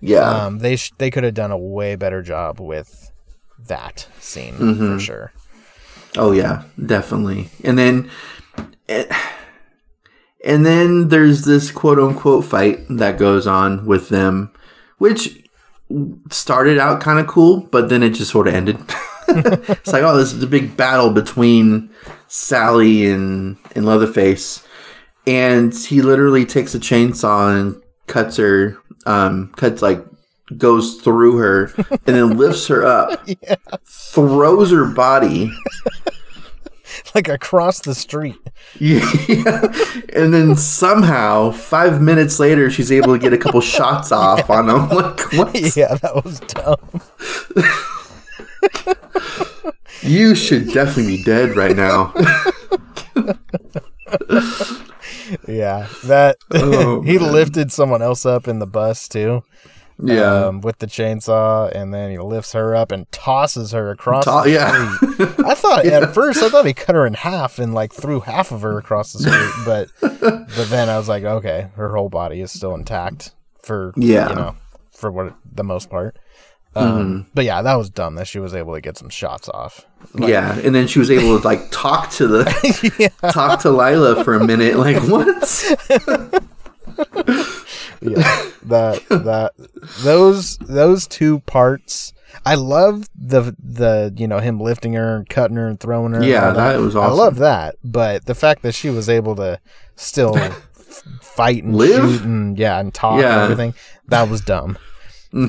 yeah. 0.00 0.20
Um, 0.46 0.58
they 0.58 0.76
sh- 0.76 0.92
they 0.98 1.10
could 1.10 1.24
have 1.24 1.34
done 1.34 1.50
a 1.50 1.58
way 1.58 1.96
better 1.96 2.22
job 2.22 2.60
with 2.60 3.10
that 3.66 4.06
scene 4.20 4.54
Mm-hmm. 4.54 4.94
for 4.94 5.00
sure. 5.00 5.32
Oh 6.16 6.32
yeah, 6.32 6.62
definitely. 6.84 7.50
And 7.64 7.78
then, 7.78 8.10
eh, 8.88 9.04
and 10.44 10.64
then 10.64 11.08
there's 11.08 11.44
this 11.44 11.70
quote 11.70 11.98
unquote 11.98 12.44
fight 12.44 12.80
that 12.88 13.18
goes 13.18 13.46
on 13.46 13.84
with 13.86 14.08
them, 14.08 14.50
which 14.98 15.44
started 16.30 16.78
out 16.78 17.00
kind 17.00 17.18
of 17.18 17.26
cool, 17.26 17.60
but 17.70 17.88
then 17.88 18.02
it 18.02 18.10
just 18.10 18.30
sort 18.30 18.48
of 18.48 18.54
ended. 18.54 18.78
it's 19.28 19.92
like, 19.92 20.02
oh, 20.02 20.16
this 20.16 20.32
is 20.32 20.42
a 20.42 20.46
big 20.46 20.76
battle 20.76 21.10
between 21.10 21.90
Sally 22.28 23.06
and 23.10 23.56
and 23.74 23.84
Leatherface, 23.84 24.66
and 25.26 25.74
he 25.74 26.02
literally 26.02 26.44
takes 26.44 26.74
a 26.74 26.78
chainsaw 26.78 27.58
and 27.58 27.82
cuts 28.06 28.36
her, 28.36 28.78
um, 29.06 29.52
cuts 29.56 29.82
like 29.82 30.04
goes 30.56 30.96
through 31.02 31.36
her 31.36 31.72
and 31.90 32.00
then 32.16 32.36
lifts 32.36 32.66
her 32.68 32.84
up, 32.86 33.28
throws 33.84 34.70
her 34.70 34.86
body. 34.86 35.50
Like 37.14 37.28
across 37.28 37.80
the 37.80 37.94
street. 37.94 38.36
Yeah. 38.78 39.00
And 40.14 40.34
then 40.34 40.56
somehow, 40.56 41.52
five 41.52 42.02
minutes 42.02 42.40
later, 42.40 42.70
she's 42.70 42.90
able 42.90 43.12
to 43.14 43.18
get 43.18 43.32
a 43.32 43.38
couple 43.38 43.60
shots 43.60 44.10
off 44.12 44.50
on 44.50 44.68
him. 44.68 44.88
Like, 44.88 45.32
what? 45.32 45.76
Yeah, 45.76 45.94
that 45.94 46.24
was 46.24 46.40
dumb. 46.40 46.78
You 50.02 50.34
should 50.34 50.72
definitely 50.72 51.16
be 51.18 51.22
dead 51.24 51.56
right 51.56 51.76
now. 51.76 52.12
Yeah, 55.46 55.86
that 56.04 56.38
Oh, 56.52 57.02
he 57.06 57.18
lifted 57.18 57.70
someone 57.72 58.00
else 58.02 58.24
up 58.24 58.48
in 58.48 58.58
the 58.58 58.66
bus 58.66 59.08
too. 59.08 59.42
Yeah. 60.00 60.46
um, 60.46 60.60
with 60.60 60.78
the 60.78 60.86
chainsaw, 60.86 61.74
and 61.74 61.92
then 61.92 62.12
he 62.12 62.18
lifts 62.18 62.52
her 62.52 62.74
up 62.76 62.92
and 62.92 63.10
tosses 63.10 63.72
her 63.72 63.90
across. 63.90 64.24
Ta- 64.24 64.44
the 64.44 64.52
yeah. 64.52 64.96
street. 64.96 65.20
I 65.44 65.54
thought 65.54 65.84
at 65.84 66.14
first 66.14 66.40
I 66.42 66.48
thought 66.50 66.66
he 66.66 66.72
cut 66.72 66.94
her 66.94 67.04
in 67.04 67.14
half 67.14 67.58
and 67.58 67.74
like 67.74 67.92
threw 67.92 68.20
half 68.20 68.52
of 68.52 68.62
her 68.62 68.78
across 68.78 69.12
the 69.12 69.18
street, 69.18 69.64
but 70.00 70.48
but 70.56 70.68
then 70.70 70.88
I 70.88 70.96
was 70.98 71.08
like, 71.08 71.24
okay, 71.24 71.68
her 71.74 71.94
whole 71.96 72.08
body 72.08 72.40
is 72.40 72.52
still 72.52 72.74
intact 72.74 73.32
for 73.60 73.92
Yeah. 73.96 74.28
you 74.30 74.34
know 74.36 74.54
for 74.92 75.10
what 75.10 75.34
the 75.52 75.64
most 75.64 75.90
part. 75.90 76.16
Um, 76.76 77.26
But 77.34 77.44
yeah, 77.44 77.62
that 77.62 77.74
was 77.76 77.90
dumb 77.90 78.14
that 78.16 78.28
she 78.28 78.38
was 78.38 78.54
able 78.54 78.74
to 78.74 78.80
get 78.80 78.96
some 78.96 79.08
shots 79.08 79.48
off. 79.48 79.84
yeah. 80.16 80.56
And 80.58 80.74
then 80.74 80.86
she 80.86 80.98
was 81.00 81.10
able 81.10 81.38
to, 81.40 81.44
like, 81.44 81.70
talk 81.70 82.10
to 82.12 82.26
the, 82.28 83.10
talk 83.32 83.60
to 83.62 83.70
Lila 83.70 84.22
for 84.22 84.34
a 84.34 84.44
minute. 84.44 84.76
Like, 84.76 85.02
what? 85.08 85.26
yeah 88.00 88.42
that 88.64 89.02
that 89.08 89.52
those 90.02 90.56
those 90.58 91.06
two 91.06 91.40
parts 91.40 92.12
i 92.46 92.54
love 92.54 93.08
the 93.14 93.54
the 93.62 94.12
you 94.16 94.26
know 94.28 94.38
him 94.38 94.60
lifting 94.60 94.92
her 94.94 95.16
and 95.16 95.28
cutting 95.28 95.56
her 95.56 95.66
and 95.68 95.80
throwing 95.80 96.12
her 96.12 96.22
Yeah, 96.24 96.50
that 96.52 96.78
was 96.78 96.94
awesome. 96.96 97.12
i 97.12 97.14
love 97.14 97.36
that 97.36 97.76
but 97.84 98.24
the 98.26 98.34
fact 98.34 98.62
that 98.62 98.72
she 98.74 98.90
was 98.90 99.08
able 99.08 99.36
to 99.36 99.60
still 99.96 100.34
fight 101.20 101.64
and 101.64 101.74
Live? 101.76 101.90
shoot 102.10 102.22
and 102.22 102.58
yeah 102.58 102.78
and 102.78 102.92
talk 102.94 103.14
and 103.22 103.24
everything 103.24 103.74
that 104.08 104.28
was 104.28 104.40
dumb 104.40 104.78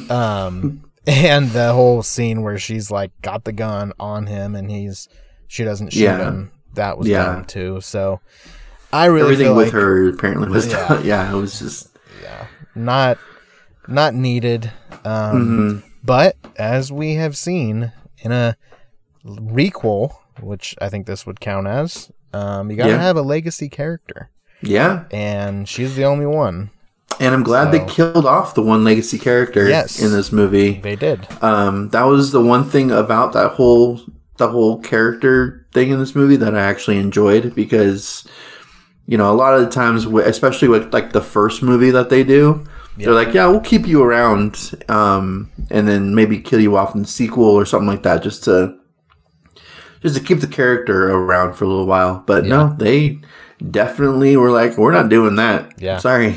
um 0.09 0.83
and 1.07 1.49
the 1.51 1.73
whole 1.73 2.03
scene 2.03 2.41
where 2.41 2.57
she's 2.57 2.91
like 2.91 3.11
got 3.21 3.43
the 3.43 3.51
gun 3.51 3.93
on 3.99 4.27
him 4.27 4.55
and 4.55 4.69
he's 4.69 5.07
she 5.47 5.63
doesn't 5.63 5.93
shoot 5.93 6.01
Yeah. 6.03 6.17
him 6.17 6.51
that 6.75 6.97
was 6.97 7.07
Yeah. 7.07 7.25
dumb 7.25 7.45
too 7.45 7.81
so 7.81 8.19
i 8.93 9.05
really 9.05 9.33
Everything 9.33 9.55
with 9.55 9.67
like 9.67 9.73
her 9.73 10.09
apparently 10.09 10.49
was, 10.49 10.67
Yeah. 10.67 10.93
yeah. 10.93 10.99
yeah, 11.03 11.31
it 11.31 11.35
was 11.35 11.59
just, 11.59 11.97
yeah 12.21 12.45
not 12.75 13.17
not 13.87 14.13
needed 14.13 14.71
um 15.05 15.83
but 16.03 16.35
as 16.57 16.91
we 16.91 17.15
have 17.15 17.35
seen 17.37 17.91
in 18.19 18.31
a 18.31 18.55
requel 19.25 20.13
which 20.41 20.75
i 20.81 20.89
think 20.89 21.05
this 21.05 21.25
would 21.25 21.39
count 21.39 21.67
as 21.67 22.11
um 22.33 22.69
you 22.69 22.77
gotta 22.77 22.91
Yeah. 22.91 23.01
have 23.01 23.17
a 23.17 23.21
legacy 23.21 23.69
character 23.69 24.29
yeah. 24.61 25.05
and 25.11 25.67
she's 25.69 25.95
the 25.95 26.03
only 26.05 26.25
one 26.25 26.69
And 27.19 27.33
I'm 27.35 27.43
glad 27.43 27.71
they 27.71 27.83
killed 27.85 28.25
off 28.25 28.53
the 28.55 28.61
one 28.61 28.83
legacy 28.83 29.19
character 29.19 29.67
Yes. 29.67 30.01
in 30.01 30.11
this 30.11 30.31
movie. 30.31 30.79
they 30.81 30.95
did 30.95 31.27
Um, 31.41 31.89
that 31.89 32.03
was 32.03 32.31
the 32.31 32.41
one 32.41 32.63
thing 32.63 32.91
about 32.91 33.33
that 33.33 33.51
whole 33.51 34.01
the 34.37 34.47
whole 34.47 34.79
character 34.79 35.65
thing 35.73 35.89
in 35.89 35.99
this 35.99 36.15
movie 36.15 36.37
that 36.37 36.55
I 36.55 36.61
actually 36.61 36.97
enjoyed 36.97 37.53
because 37.53 38.25
you 39.05 39.17
know 39.17 39.29
a 39.31 39.35
lot 39.35 39.53
of 39.53 39.61
the 39.61 39.69
times, 39.69 40.05
especially 40.05 40.69
with 40.69 40.93
like 40.93 41.11
the 41.11 41.19
first 41.21 41.61
movie 41.61 41.91
that 41.91 42.09
they 42.09 42.23
do, 42.23 42.63
they're 42.97 43.13
like, 43.13 43.33
yeah, 43.33 43.47
we'll 43.47 43.59
keep 43.61 43.85
you 43.87 44.01
around, 44.03 44.71
um, 44.89 45.49
and 45.69 45.87
then 45.87 46.13
maybe 46.15 46.39
kill 46.39 46.59
you 46.61 46.75
off 46.77 46.95
in 46.95 47.01
the 47.01 47.07
sequel 47.07 47.43
or 47.45 47.65
something 47.65 47.87
like 47.87 48.03
that, 48.03 48.23
just 48.23 48.43
to 48.45 48.75
just 50.01 50.15
to 50.15 50.21
keep 50.23 50.39
the 50.39 50.47
character 50.47 51.09
around 51.11 51.53
for 51.55 51.65
a 51.65 51.67
little 51.67 51.85
while. 51.85 52.23
But 52.25 52.45
no, 52.45 52.75
they 52.77 53.19
definitely 53.71 54.37
were 54.37 54.51
like, 54.51 54.77
we're 54.77 54.93
not 54.93 55.09
doing 55.09 55.35
that. 55.35 55.73
Yeah. 55.81 55.97
sorry. 55.97 56.35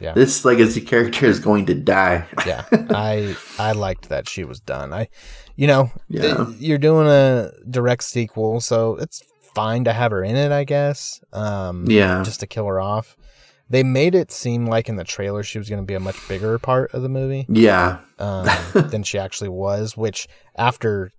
Yeah. 0.00 0.12
This 0.14 0.44
legacy 0.44 0.80
character 0.80 1.26
is 1.26 1.40
going 1.40 1.66
to 1.66 1.74
die. 1.74 2.26
yeah 2.46 2.64
i 2.90 3.36
i 3.58 3.72
liked 3.72 4.08
that 4.10 4.28
she 4.28 4.44
was 4.44 4.60
done 4.60 4.92
i 4.92 5.08
you 5.56 5.66
know 5.66 5.90
th- 6.10 6.48
you're 6.58 6.78
doing 6.78 7.06
a 7.08 7.50
direct 7.68 8.04
sequel 8.04 8.60
so 8.60 8.96
it's 8.96 9.22
fine 9.54 9.84
to 9.84 9.92
have 9.92 10.10
her 10.12 10.22
in 10.22 10.36
it 10.36 10.52
i 10.52 10.62
guess 10.64 11.20
um 11.32 11.84
Yeah. 11.90 12.22
just 12.22 12.40
to 12.40 12.46
kill 12.46 12.66
her 12.66 12.78
off 12.80 13.16
they 13.70 13.82
made 13.82 14.14
it 14.14 14.30
seem 14.32 14.66
like 14.66 14.88
in 14.88 14.96
the 14.96 15.04
trailer 15.04 15.42
she 15.42 15.58
was 15.58 15.68
going 15.68 15.82
to 15.82 15.86
be 15.86 15.94
a 15.94 16.00
much 16.00 16.16
bigger 16.28 16.58
part 16.58 16.92
of 16.94 17.02
the 17.02 17.08
movie 17.08 17.44
yeah. 17.48 17.98
um, 18.18 18.46
than 18.90 19.02
she 19.02 19.18
actually 19.18 19.50
was. 19.50 19.94
Which 19.94 20.26
after 20.56 21.10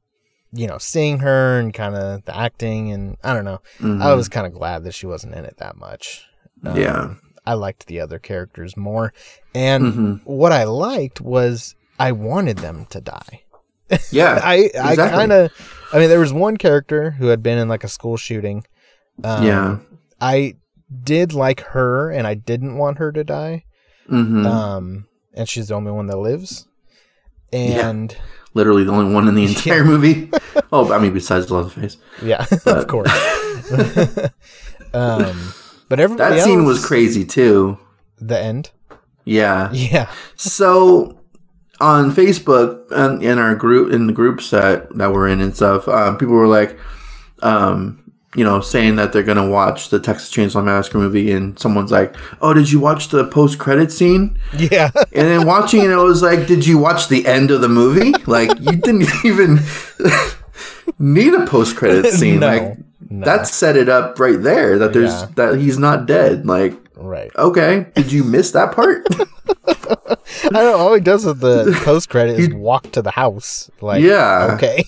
you 0.52 0.66
know 0.66 0.80
seeing 0.80 1.20
her 1.20 1.60
and 1.60 1.72
kind 1.72 1.94
of 1.96 2.26
the 2.26 2.36
acting 2.36 2.92
and 2.92 3.18
I 3.24 3.36
don't 3.36 3.46
know, 3.46 3.60
I 4.04 4.16
was 4.16 4.30
kind 4.30 4.48
of 4.48 4.54
glad 4.54 4.84
that 4.86 4.96
she 4.96 5.06
wasn't 5.06 5.36
in 5.36 5.46
it 5.46 5.58
that 5.58 5.78
much. 5.78 6.26
Um, 6.66 6.76
Yeah. 6.76 7.14
I 7.50 7.54
liked 7.54 7.88
the 7.88 8.00
other 8.00 8.20
characters 8.20 8.78
more, 8.78 9.12
and 9.56 9.84
Mm-hmm. 9.84 10.14
what 10.26 10.52
I 10.52 10.64
liked 10.66 11.20
was 11.22 11.76
I 12.00 12.12
wanted 12.12 12.58
them 12.60 12.86
to 12.92 13.02
die. 13.02 13.44
Yeah. 14.12 14.40
I 14.44 14.70
I 14.80 14.92
Exactly. 14.92 15.18
kind 15.20 15.32
of 15.32 15.52
I 15.94 15.98
mean 16.00 16.10
there 16.10 16.20
was 16.20 16.32
one 16.32 16.58
character 16.58 17.12
who 17.12 17.28
had 17.28 17.42
been 17.42 17.58
in 17.58 17.68
like 17.68 17.84
a 17.84 17.88
school 17.88 18.18
shooting. 18.18 18.66
Um, 19.24 19.44
Yeah. 19.46 19.78
I 20.22 20.56
did 21.04 21.34
like 21.34 21.62
her, 21.74 22.12
and 22.12 22.28
I 22.28 22.36
didn't 22.36 22.78
want 22.78 22.98
her 23.00 23.12
to 23.12 23.24
die. 23.24 23.66
hmm 24.08 24.46
Um, 24.46 25.08
and 25.34 25.48
she's 25.50 25.68
the 25.70 25.76
only 25.76 25.92
one 25.92 26.08
that 26.08 26.18
lives. 26.18 26.68
And 27.52 28.16
Literally 28.54 28.84
the 28.84 28.92
only 28.92 29.12
one 29.14 29.28
in 29.28 29.34
the 29.36 29.46
entire 29.52 29.84
movie. 29.84 30.30
Oh, 30.72 30.92
I 30.94 31.00
mean, 31.00 31.14
besides 31.14 31.50
Leatherface. 31.50 31.98
yeah, 32.22 32.46
of 32.66 32.86
course. 32.88 33.10
um, 34.94 35.54
but 35.90 36.00
everybody 36.00 36.36
That 36.36 36.44
scene 36.46 36.66
was 36.66 36.86
crazy 36.86 37.26
too. 37.26 37.78
The 38.20 38.40
end. 38.40 38.72
Yeah. 39.26 39.70
Yeah, 39.74 40.10
So 40.36 41.20
on 41.82 42.12
Facebook 42.12 42.92
and 42.92 43.22
in 43.24 43.38
our 43.38 43.56
group, 43.56 43.92
in 43.94 44.08
the 44.08 44.14
groups 44.14 44.50
that 44.52 44.96
that 44.98 45.12
we're 45.14 45.28
in 45.28 45.42
and 45.42 45.56
stuff, 45.56 45.88
um, 45.88 46.18
people 46.18 46.36
were 46.36 46.48
like, 46.48 46.78
um, 47.42 48.12
you 48.36 48.44
know, 48.44 48.60
saying 48.60 48.96
that 48.98 49.12
they're 49.14 49.24
gonna 49.24 49.50
watch 49.50 49.90
the 49.90 50.00
Texas 50.00 50.30
Chainsaw 50.32 50.64
Massacre 50.64 50.98
movie, 50.98 51.32
and 51.32 51.58
someone's 51.58 51.92
like, 51.92 52.16
"Oh, 52.42 52.54
did 52.54 52.72
you 52.72 52.80
watch 52.80 53.08
the 53.10 53.26
post 53.26 53.58
credit 53.60 53.92
scene?" 53.92 54.38
yeah, 54.58 54.92
And 55.14 55.28
then 55.28 55.48
watching 55.48 55.82
it, 55.82 55.90
I 55.90 55.98
was 55.98 56.22
like, 56.22 56.46
"Did 56.48 56.66
you 56.68 56.78
watch 56.78 57.08
the 57.08 57.26
end 57.26 57.50
of 57.50 57.62
the 57.62 57.70
movie? 57.70 58.14
Like, 58.28 58.50
you 58.60 58.74
didn't 58.78 59.08
even 59.26 59.60
need 61.00 61.34
a 61.34 61.46
post 61.48 61.76
credit 61.76 62.12
scene. 62.14 62.40
No, 62.42 62.48
like, 62.48 62.78
no. 63.10 63.26
that 63.26 63.48
set 63.48 63.76
it 63.76 63.90
up 63.90 64.20
right 64.20 64.42
there. 64.42 64.78
That 64.78 64.94
there's 64.94 65.12
Yeah. 65.12 65.28
that 65.36 65.58
he's 65.58 65.80
not 65.80 66.06
dead. 66.06 66.46
Like, 66.46 66.74
right. 66.96 67.32
okay, 67.38 67.88
did 67.96 68.12
you 68.12 68.24
miss 68.24 68.52
that 68.52 68.74
part? 68.74 69.08
I 69.50 70.50
don't. 70.52 70.54
Know, 70.54 70.78
all 70.78 70.94
he 70.94 71.02
does 71.02 71.26
with 71.26 71.40
the 71.40 71.80
post 71.84 72.10
credit 72.10 72.40
is 72.40 72.50
walk 72.54 72.92
to 72.92 73.02
the 73.02 73.12
house. 73.12 73.70
Like, 73.82 74.02
Yeah. 74.04 74.52
okay. 74.56 74.84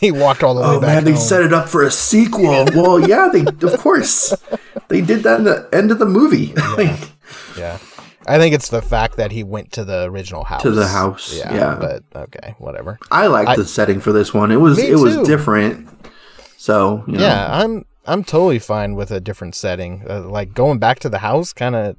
he 0.00 0.10
walked 0.12 0.42
all 0.42 0.54
the 0.54 0.60
way 0.60 0.66
oh 0.68 0.80
back. 0.80 0.88
man, 0.96 1.04
they 1.04 1.12
home. 1.12 1.20
set 1.20 1.42
it 1.42 1.52
up 1.52 1.68
for 1.68 1.84
a 1.84 1.90
sequel. 1.90 2.66
well, 2.74 3.00
yeah, 3.08 3.28
they 3.32 3.40
of 3.46 3.78
course 3.80 4.34
they 4.88 5.00
did 5.00 5.22
that 5.22 5.38
in 5.38 5.44
the 5.44 5.68
end 5.72 5.90
of 5.90 5.98
the 5.98 6.06
movie. 6.06 6.52
like, 6.76 7.10
Yeah. 7.56 7.78
I 8.28 8.38
think 8.38 8.54
it's 8.54 8.68
the 8.68 8.82
fact 8.82 9.16
that 9.16 9.32
he 9.32 9.42
went 9.44 9.72
to 9.72 9.84
the 9.84 10.04
original 10.04 10.44
house. 10.44 10.62
To 10.62 10.70
the 10.70 10.86
house, 10.86 11.36
yeah. 11.36 11.54
yeah. 11.54 11.78
But 11.80 12.02
okay, 12.14 12.54
whatever. 12.58 12.98
I 13.10 13.26
liked 13.26 13.50
I- 13.50 13.56
the 13.56 13.64
setting 13.64 14.00
for 14.00 14.12
this 14.12 14.34
one. 14.34 14.50
It 14.50 14.56
was 14.56 14.78
it 14.78 14.98
was 14.98 15.16
too. 15.16 15.24
different. 15.24 15.88
So 16.56 17.04
you 17.06 17.14
know, 17.14 17.22
Yeah, 17.24 17.48
I'm 17.50 17.84
I'm 18.06 18.24
totally 18.24 18.58
fine 18.58 18.94
with 18.94 19.10
a 19.10 19.20
different 19.20 19.54
setting. 19.54 20.04
Uh, 20.08 20.22
like 20.28 20.54
going 20.54 20.78
back 20.78 20.98
to 21.00 21.08
the 21.08 21.18
house, 21.18 21.52
kind 21.52 21.74
of 21.74 21.96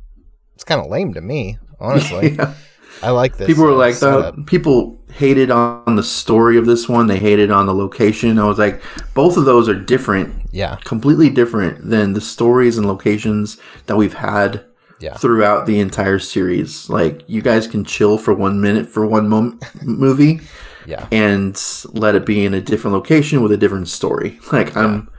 it's 0.56 0.64
kind 0.64 0.82
of 0.82 0.88
lame 0.88 1.14
to 1.14 1.22
me, 1.22 1.58
honestly. 1.80 2.32
Yeah. 2.38 2.54
I 3.02 3.12
like 3.12 3.38
this. 3.38 3.48
people 3.48 3.64
were 3.64 3.72
uh, 3.72 3.76
like 3.76 4.00
the 4.00 4.44
people 4.46 5.00
hated 5.14 5.52
on 5.52 5.96
the 5.96 6.04
story 6.04 6.58
of 6.58 6.66
this 6.66 6.90
one. 6.90 7.08
They 7.08 7.20
hated 7.20 7.50
on 7.50 7.66
the 7.66 7.74
location. 7.74 8.38
I 8.38 8.44
was 8.46 8.60
like, 8.60 8.82
both 9.14 9.38
of 9.38 9.46
those 9.46 9.70
are 9.70 9.76
different, 9.76 10.34
Yeah, 10.52 10.76
completely 10.84 11.30
different 11.30 11.90
than 11.90 12.14
the 12.14 12.20
stories 12.20 12.78
and 12.78 12.86
locations 12.88 13.58
that 13.86 13.96
we've 13.96 14.16
had 14.16 14.66
yeah, 15.00 15.14
throughout 15.16 15.66
the 15.66 15.80
entire 15.80 16.20
series. 16.20 16.90
Like 16.90 17.24
you 17.28 17.42
guys 17.42 17.68
can 17.68 17.84
chill 17.84 18.18
for 18.18 18.34
one 18.34 18.62
minute 18.62 18.88
for 18.88 19.06
one 19.06 19.28
moment 19.30 19.64
movie 19.84 20.42
yeah. 20.86 21.08
and 21.12 21.60
let 21.94 22.16
it 22.16 22.26
be 22.26 22.46
in 22.46 22.54
a 22.54 22.62
different 22.62 22.94
location 22.94 23.42
with 23.42 23.52
a 23.52 23.58
different 23.58 23.88
story. 23.88 24.40
Like 24.52 24.76
I'm 24.76 25.10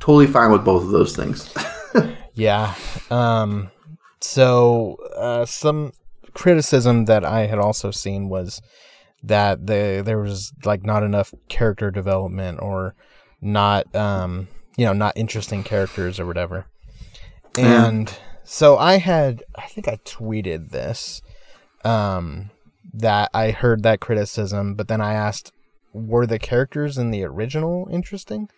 totally 0.00 0.26
fine 0.26 0.50
with 0.50 0.64
both 0.64 0.82
of 0.84 0.90
those 0.90 1.14
things. 1.14 1.52
Yeah. 2.34 2.74
Um 3.10 3.70
so 4.20 4.96
uh 5.16 5.44
some 5.44 5.92
criticism 6.34 7.06
that 7.06 7.24
I 7.24 7.46
had 7.46 7.58
also 7.58 7.90
seen 7.90 8.28
was 8.28 8.62
that 9.24 9.66
the 9.66 10.02
there 10.04 10.20
was 10.20 10.52
like 10.64 10.84
not 10.86 11.02
enough 11.02 11.34
character 11.48 11.90
development 11.90 12.60
or 12.62 12.94
not 13.40 13.92
um 13.96 14.46
you 14.76 14.84
know 14.84 14.92
not 14.92 15.16
interesting 15.16 15.64
characters 15.64 16.20
or 16.20 16.26
whatever. 16.26 16.66
And 17.56 18.16
so 18.50 18.76
I 18.78 18.96
had 18.98 19.42
I 19.56 19.66
think 19.66 19.86
I 19.88 19.96
tweeted 20.04 20.70
this 20.70 21.20
um 21.84 22.50
that 22.94 23.30
I 23.34 23.50
heard 23.50 23.82
that 23.82 24.00
criticism 24.00 24.74
but 24.74 24.88
then 24.88 25.00
I 25.00 25.12
asked 25.14 25.52
were 25.92 26.26
the 26.26 26.38
characters 26.38 26.96
in 26.98 27.10
the 27.10 27.24
original 27.24 27.88
interesting? 27.90 28.48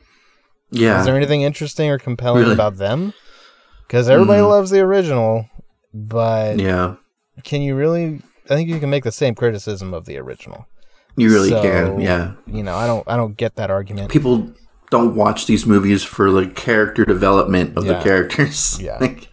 yeah. 0.71 1.01
Is 1.01 1.07
there 1.07 1.17
anything 1.17 1.43
interesting 1.43 1.91
or 1.91 1.99
compelling 1.99 2.43
Really? 2.43 2.55
about 2.55 2.77
them? 2.77 3.13
Because 3.87 4.09
everybody 4.09 4.41
Mm. 4.43 4.49
loves 4.51 4.71
the 4.71 4.81
original, 4.81 5.47
but 5.93 6.59
yeah. 6.61 6.95
can 7.43 7.61
you 7.63 7.75
really? 7.75 8.23
I 8.49 8.55
think 8.55 8.69
you 8.69 8.79
can 8.79 8.91
make 8.91 9.03
the 9.05 9.11
same 9.13 9.35
criticism 9.35 9.93
of 9.95 10.05
the 10.07 10.17
original. 10.19 10.67
You 11.17 11.31
really 11.31 11.49
So, 11.51 11.61
can. 11.63 12.01
Yeah. 12.01 12.33
You 12.47 12.63
know, 12.63 12.77
I 12.77 12.87
don't. 12.87 13.03
I 13.09 13.17
don't 13.17 13.37
get 13.37 13.57
that 13.57 13.69
argument. 13.71 14.11
people 14.11 14.49
don't 14.91 15.15
watch 15.17 15.47
these 15.47 15.67
movies 15.67 16.03
for 16.05 16.31
the 16.31 16.47
character 16.49 17.05
development 17.05 17.77
of 17.77 17.85
Yeah. 17.87 17.95
the 17.95 18.03
characters. 18.05 18.81
Yeah. 18.81 18.99
Like, 19.01 19.29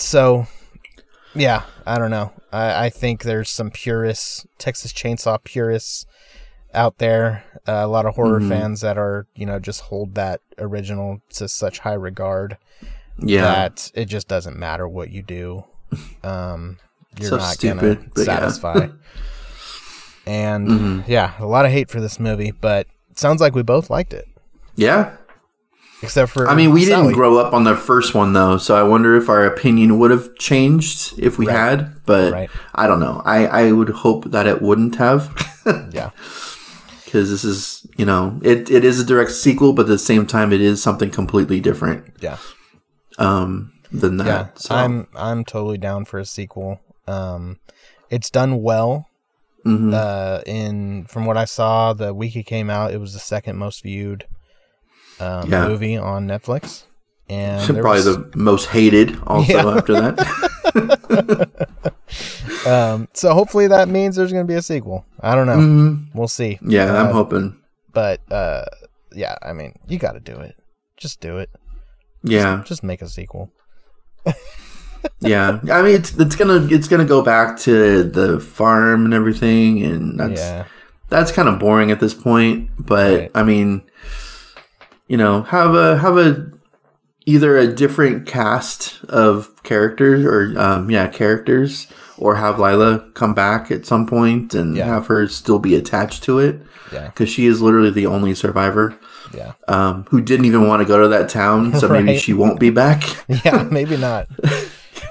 So, 0.00 0.46
yeah, 1.34 1.62
I 1.86 1.98
don't 1.98 2.10
know. 2.10 2.32
I, 2.52 2.86
I 2.86 2.90
think 2.90 3.22
there's 3.22 3.50
some 3.50 3.70
purists, 3.70 4.46
Texas 4.58 4.92
Chainsaw 4.92 5.42
purists 5.44 6.06
out 6.74 6.98
there. 6.98 7.44
Uh, 7.68 7.82
a 7.82 7.86
lot 7.86 8.06
of 8.06 8.14
horror 8.14 8.40
Mhm. 8.40 8.48
fans 8.48 8.80
that 8.80 8.96
are, 8.98 9.26
you 9.34 9.46
know, 9.46 9.58
just 9.58 9.82
hold 9.82 10.14
that 10.14 10.40
original 10.58 11.20
to 11.34 11.48
such 11.48 11.80
high 11.80 11.94
regard 11.94 12.56
yeah. 13.18 13.42
that 13.42 13.90
it 13.94 14.06
just 14.06 14.28
doesn't 14.28 14.56
matter 14.56 14.88
what 14.88 15.10
you 15.10 15.22
do. 15.22 15.64
Um, 16.24 16.78
you're 17.18 17.30
So 17.30 17.36
not 17.36 17.52
stupid, 17.54 17.80
gonna 17.98 18.08
but 18.14 18.20
yeah. 18.20 18.24
satisfy. 18.24 18.88
and 20.26 20.68
Mhm. 20.68 21.04
yeah, 21.08 21.32
a 21.38 21.46
lot 21.46 21.66
of 21.66 21.72
hate 21.72 21.90
for 21.90 22.00
this 22.00 22.20
movie, 22.20 22.52
but 22.52 22.86
it 23.10 23.18
sounds 23.18 23.40
like 23.40 23.54
we 23.54 23.62
both 23.62 23.90
liked 23.90 24.12
it, 24.14 24.28
yeah. 24.76 25.16
Except 26.02 26.32
for 26.32 26.48
I 26.48 26.54
mean, 26.54 26.72
we 26.72 26.84
Sally. 26.84 27.02
didn't 27.08 27.14
grow 27.16 27.38
up 27.38 27.52
on 27.52 27.64
the 27.64 27.76
first 27.76 28.14
one 28.14 28.32
though, 28.32 28.56
so 28.58 28.74
I 28.76 28.82
wonder 28.82 29.16
if 29.16 29.28
our 29.28 29.44
opinion 29.44 29.98
would 29.98 30.10
have 30.10 30.34
changed 30.36 31.18
if 31.18 31.38
we 31.38 31.46
Right. 31.46 31.56
had. 31.56 31.94
But 32.06 32.32
Right. 32.32 32.50
I 32.74 32.86
don't 32.86 33.00
know. 33.00 33.22
I 33.24 33.46
I 33.46 33.72
would 33.72 33.90
hope 33.90 34.24
that 34.30 34.46
it 34.46 34.60
wouldn't 34.62 34.96
have, 34.96 35.30
Yeah, 35.92 36.10
because 37.04 37.30
this 37.30 37.44
is 37.44 37.86
you 37.96 38.04
know 38.06 38.38
it 38.42 38.70
it 38.70 38.84
is 38.84 39.00
a 39.00 39.04
direct 39.04 39.30
sequel, 39.32 39.72
but 39.72 39.82
at 39.82 39.88
the 39.88 39.98
same 39.98 40.26
time 40.26 40.52
it 40.52 40.60
is 40.60 40.82
something 40.82 41.10
completely 41.10 41.60
different 41.60 42.04
yeah, 42.20 42.38
um 43.18 43.72
than 43.92 44.16
that. 44.18 44.26
yeah. 44.26 44.46
so. 44.56 44.74
I'm 44.74 45.08
I'm 45.14 45.44
totally 45.44 45.78
down 45.78 46.04
for 46.04 46.18
a 46.18 46.24
sequel. 46.24 46.80
Um, 47.06 47.58
it's 48.08 48.30
done 48.30 48.62
well. 48.62 49.06
Mhm. 49.66 49.92
Uh, 49.92 50.40
in 50.46 51.04
from 51.06 51.26
what 51.26 51.36
I 51.36 51.44
saw, 51.44 51.92
the 51.92 52.14
week 52.14 52.34
it 52.36 52.44
came 52.46 52.70
out, 52.70 52.92
it 52.94 53.00
was 53.00 53.12
the 53.12 53.18
second 53.18 53.56
most 53.58 53.82
viewed 53.82 54.24
um, 55.20 55.50
Yeah. 55.50 55.68
movie 55.68 55.96
on 55.96 56.26
Netflix, 56.26 56.84
and 57.28 57.62
probably 57.66 57.90
was- 58.04 58.04
the 58.06 58.30
most 58.36 58.66
hated 58.68 59.18
also 59.26 59.52
Yeah. 59.52 59.76
after 59.76 59.92
that. 59.94 61.58
Um, 62.66 63.08
so 63.14 63.32
hopefully 63.32 63.68
that 63.68 63.88
means 63.88 64.16
there's 64.16 64.32
going 64.32 64.44
to 64.46 64.50
be 64.50 64.56
a 64.56 64.60
sequel. 64.62 65.06
I 65.20 65.34
don't 65.34 65.46
know. 65.46 65.56
Mhm. 65.56 66.06
We'll 66.14 66.28
see. 66.28 66.58
Yeah, 66.60 66.92
I'm 66.94 67.06
Uh, 67.08 67.12
hoping. 67.12 67.56
But 67.92 68.20
uh, 68.30 68.64
yeah, 69.14 69.36
I 69.42 69.52
mean, 69.54 69.72
you 69.88 69.98
got 69.98 70.12
to 70.12 70.20
do 70.20 70.34
it. 70.40 70.56
Just 70.98 71.20
do 71.20 71.38
it. 71.38 71.48
Yeah, 72.22 72.62
Just 72.66 72.82
make 72.82 73.00
a 73.00 73.08
sequel. 73.08 73.50
yeah. 75.20 75.60
I 75.70 75.80
mean, 75.82 75.94
it's 75.94 76.12
it's 76.18 76.36
gonna 76.36 76.66
it's 76.70 76.86
gonna 76.88 77.06
go 77.06 77.22
back 77.22 77.58
to 77.60 78.02
the 78.04 78.38
farm 78.40 79.06
and 79.06 79.14
everything, 79.14 79.82
and 79.82 80.20
that's 80.20 80.40
yeah, 80.40 80.64
that's 81.08 81.32
kind 81.32 81.48
of 81.48 81.58
boring 81.58 81.90
at 81.90 82.00
this 82.00 82.12
point. 82.12 82.68
But 82.78 83.18
Right. 83.18 83.30
I 83.34 83.42
mean, 83.42 83.82
you 85.10 85.16
know, 85.16 85.42
have 85.42 85.74
a 85.74 85.98
have 85.98 86.16
a 86.16 86.46
either 87.26 87.56
a 87.58 87.66
different 87.66 88.26
cast 88.26 89.02
of 89.04 89.50
characters 89.62 90.24
or 90.24 90.58
um, 90.58 90.90
yeah 90.90 91.06
characters, 91.08 91.86
or 92.16 92.36
have 92.36 92.58
Lila 92.58 93.10
come 93.14 93.34
back 93.34 93.70
at 93.70 93.84
some 93.86 94.06
point 94.06 94.54
and 94.54 94.76
Yeah. 94.76 94.86
have 94.86 95.06
her 95.08 95.26
still 95.28 95.58
be 95.58 95.74
attached 95.74 96.22
to 96.24 96.38
it 96.38 96.60
yeah, 96.92 97.06
because 97.08 97.28
she 97.28 97.46
is 97.46 97.60
literally 97.60 97.90
the 97.90 98.06
only 98.06 98.34
survivor. 98.34 98.94
yeah, 99.34 99.52
um, 99.68 100.04
who 100.10 100.20
didn't 100.20 100.46
even 100.46 100.66
want 100.68 100.80
to 100.82 100.86
go 100.88 101.02
to 101.02 101.08
that 101.08 101.28
town, 101.28 101.74
so 101.78 101.88
maybe 101.96 102.16
she 102.18 102.32
won't 102.32 102.58
be 102.60 102.70
back. 102.70 103.02
yeah. 103.44 103.62
Maybe 103.70 103.96
not. 103.96 104.26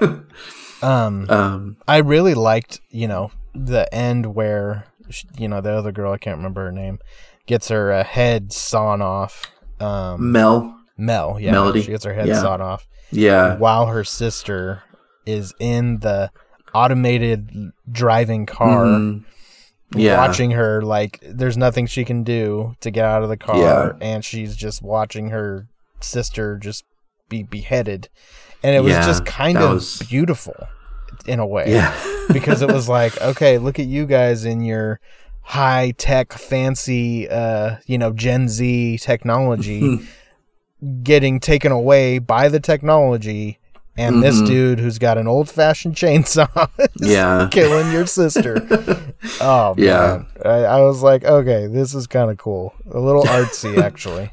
um, 0.82 1.26
Um, 1.30 1.76
I 1.86 1.98
really 1.98 2.34
liked, 2.34 2.80
you 2.90 3.06
know, 3.08 3.30
the 3.54 3.92
end 3.94 4.34
where 4.34 4.86
sh- 5.10 5.24
you 5.38 5.48
know 5.48 5.60
the 5.60 5.72
other 5.72 5.92
girl 5.92 6.12
I 6.12 6.18
can't 6.18 6.36
remember 6.36 6.64
her 6.66 6.72
name 6.72 6.98
gets 7.46 7.68
her 7.68 7.92
uh, 7.92 8.04
head 8.04 8.52
sawn 8.52 9.02
off. 9.02 9.46
Um, 9.80 10.32
Mel, 10.32 10.78
Mel, 10.98 11.38
yeah, 11.40 11.52
Melody. 11.52 11.82
she 11.82 11.90
gets 11.90 12.04
her 12.04 12.12
head 12.14 12.28
Yeah. 12.28 12.40
sawed 12.40 12.60
off. 12.60 12.86
yeah, 13.10 13.56
while 13.56 13.86
her 13.86 14.04
sister 14.04 14.82
is 15.26 15.52
in 15.58 15.98
the 16.00 16.30
automated 16.74 17.72
driving 17.90 18.46
car 18.46 18.84
Mhm. 18.84 19.24
yeah, 19.94 20.16
watching 20.16 20.52
her 20.52 20.80
like 20.82 21.18
there's 21.22 21.56
nothing 21.56 21.86
she 21.86 22.04
can 22.04 22.22
do 22.22 22.74
to 22.80 22.90
get 22.90 23.04
out 23.04 23.22
of 23.22 23.28
the 23.28 23.36
car 23.36 23.58
Yeah. 23.58 23.92
and 24.00 24.24
she's 24.24 24.54
just 24.56 24.82
watching 24.82 25.30
her 25.30 25.66
sister 26.00 26.56
just 26.58 26.84
be 27.28 27.42
beheaded 27.42 28.08
and 28.62 28.74
it 28.74 28.80
was 28.84 28.94
just 28.94 29.24
kind 29.26 29.58
of 29.58 29.70
was- 29.74 29.98
beautiful 30.08 30.54
in 31.26 31.38
a 31.40 31.46
way 31.46 31.64
yeah, 31.68 31.92
because 32.32 32.62
it 32.62 32.70
was 32.72 32.88
like 32.98 33.20
okay 33.20 33.58
look 33.58 33.78
at 33.78 33.86
you 33.86 34.06
guys 34.06 34.44
in 34.44 34.62
your 34.62 35.00
high 35.42 35.92
tech 35.98 36.32
fancy 36.32 37.28
uh 37.28 37.76
you 37.86 37.98
know 37.98 38.12
gen 38.12 38.48
z 38.48 38.98
technology 38.98 39.98
getting 41.02 41.40
taken 41.40 41.72
away 41.72 42.18
by 42.18 42.48
the 42.48 42.60
technology 42.60 43.58
and 43.96 44.22
this 44.22 44.40
Mhm. 44.40 44.46
dude 44.46 44.80
who's 44.80 44.98
got 44.98 45.18
an 45.18 45.26
old 45.26 45.50
fashioned 45.50 45.94
chainsaw 46.02 46.48
is 47.00 47.10
Yeah. 47.10 47.48
killing 47.52 47.90
your 47.92 48.06
sister 48.06 48.64
oh 49.40 49.74
Yeah. 49.76 50.22
man 50.22 50.26
I, 50.44 50.58
I 50.64 50.80
was 50.82 51.02
like 51.02 51.24
okay 51.24 51.66
this 51.66 51.94
is 51.94 52.06
kind 52.06 52.30
of 52.30 52.38
cool 52.38 52.72
a 52.90 53.00
little 53.00 53.24
artsy 53.24 53.76
actually 53.82 54.30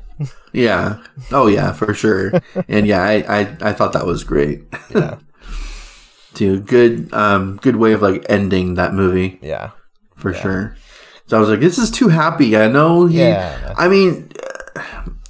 yeah. 0.51 0.97
Oh 1.31 1.45
yeah, 1.45 1.73
for 1.73 1.93
sure. 1.93 2.31
And 2.67 2.87
yeah, 2.87 3.03
I, 3.03 3.13
I, 3.41 3.57
I 3.61 3.73
thought 3.73 3.93
that 3.93 4.07
was 4.07 4.23
great. 4.23 4.63
yeah 4.89 5.17
Dude, 6.33 6.65
good, 6.65 7.13
um, 7.13 7.57
good 7.61 7.75
way 7.75 7.93
of 7.93 8.01
like 8.01 8.25
ending 8.27 8.73
that 8.75 8.95
movie 8.95 9.37
yeah 9.43 9.71
for 10.15 10.33
sure. 10.33 10.75
So 11.27 11.37
I 11.37 11.39
was 11.39 11.49
like, 11.49 11.59
this 11.59 11.77
is 11.77 11.91
too 11.91 12.07
happy. 12.07 12.55
I 12.57 12.67
know 12.67 13.05
he. 13.05 13.19
Yeah. 13.19 13.73
I 13.77 13.87
mean, 13.87 14.31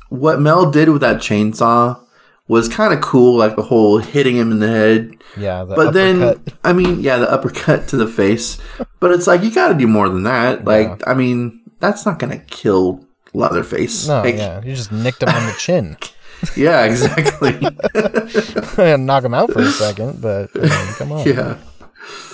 what 0.09 0.39
Mel 0.39 0.71
did 0.71 0.89
with 0.89 1.01
that 1.01 1.17
chainsaw 1.17 1.99
was 2.47 2.69
kind 2.69 2.93
of 2.93 3.01
cool, 3.01 3.37
like 3.37 3.55
the 3.55 3.63
whole 3.63 3.97
hitting 3.97 4.37
him 4.37 4.51
in 4.51 4.59
the 4.59 4.67
head. 4.67 5.11
yeah 5.35 5.63
the 5.65 5.75
but 5.75 5.87
uppercut. 5.87 6.45
then 6.45 6.55
I 6.63 6.73
mean, 6.73 7.01
yeah, 7.01 7.17
the 7.17 7.29
uppercut 7.31 7.87
to 7.89 7.97
the 7.97 8.07
face. 8.07 8.57
But 8.99 9.11
it's 9.11 9.27
like 9.27 9.43
you 9.43 9.51
got 9.53 9.69
to 9.69 9.73
do 9.73 9.87
more 9.87 10.07
than 10.07 10.23
that. 10.23 10.63
Like, 10.63 11.05
I 11.07 11.13
mean, 11.13 11.61
that's 11.79 12.05
not 12.05 12.19
gonna 12.19 12.39
kill 12.39 13.03
Leatherface. 13.33 14.07
no 14.07 14.21
Like, 14.21 14.35
yeah 14.35 14.63
you 14.63 14.73
just 14.75 14.91
nicked 14.91 15.21
him 15.21 15.29
on 15.29 15.45
the 15.45 15.53
chin 15.59 15.97
yeah, 16.55 16.85
exactly. 16.85 17.51
knock 18.97 19.23
him 19.23 19.33
out 19.33 19.51
for 19.51 19.61
a 19.61 19.71
second 19.71 20.21
but 20.21 20.49
I 20.55 20.59
mean, 20.61 20.93
come 20.95 21.11
on 21.11 21.27
yeah. 21.27 21.57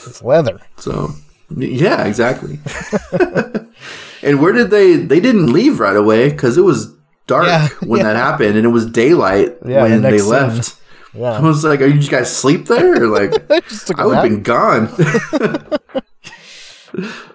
it's 0.06 0.22
leather 0.22 0.60
So, 0.78 1.10
yeah, 1.58 2.06
exactly. 2.06 2.60
and 4.24 4.42
where 4.42 4.52
did 4.54 4.70
they? 4.72 4.96
They 4.98 5.20
didn't 5.20 5.52
leave 5.54 5.80
right 5.80 5.96
away 5.96 6.30
because 6.30 6.58
it 6.58 6.62
was 6.62 6.94
dark 7.28 7.46
Yeah, 7.48 7.68
when 7.82 8.00
yeah. 8.02 8.14
that 8.14 8.16
happened, 8.16 8.56
and 8.58 8.66
it 8.66 8.70
was 8.70 8.86
daylight 8.86 9.56
Yeah, 9.66 9.84
the 9.86 9.90
when 9.90 10.02
they 10.02 10.12
next 10.12 10.24
scene. 10.24 10.32
left. 10.32 10.76
I 11.16 11.40
was 11.42 11.64
like, 11.64 11.80
"Are 11.82 11.86
you 11.88 12.02
guys 12.10 12.36
sleep 12.36 12.66
there?" 12.66 13.04
Or 13.04 13.08
like, 13.08 13.48
Just 13.70 13.88
took 13.88 14.00
a 14.00 14.02
I 14.02 14.06
would 14.06 14.16
have 14.16 14.24
been 14.24 14.42
gone. 14.44 14.90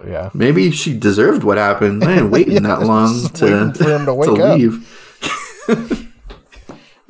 Yeah. 0.07 0.31
Maybe 0.35 0.71
she 0.71 0.97
deserved 0.97 1.43
what 1.43 1.59
happened. 1.59 2.05
I 2.05 2.19
ain't 2.19 2.31
waiting 2.31 2.63
that 2.63 2.83
long 2.83 3.29
to, 3.29 3.47
him 3.73 3.73
to 4.07 4.15
wake 4.15 4.39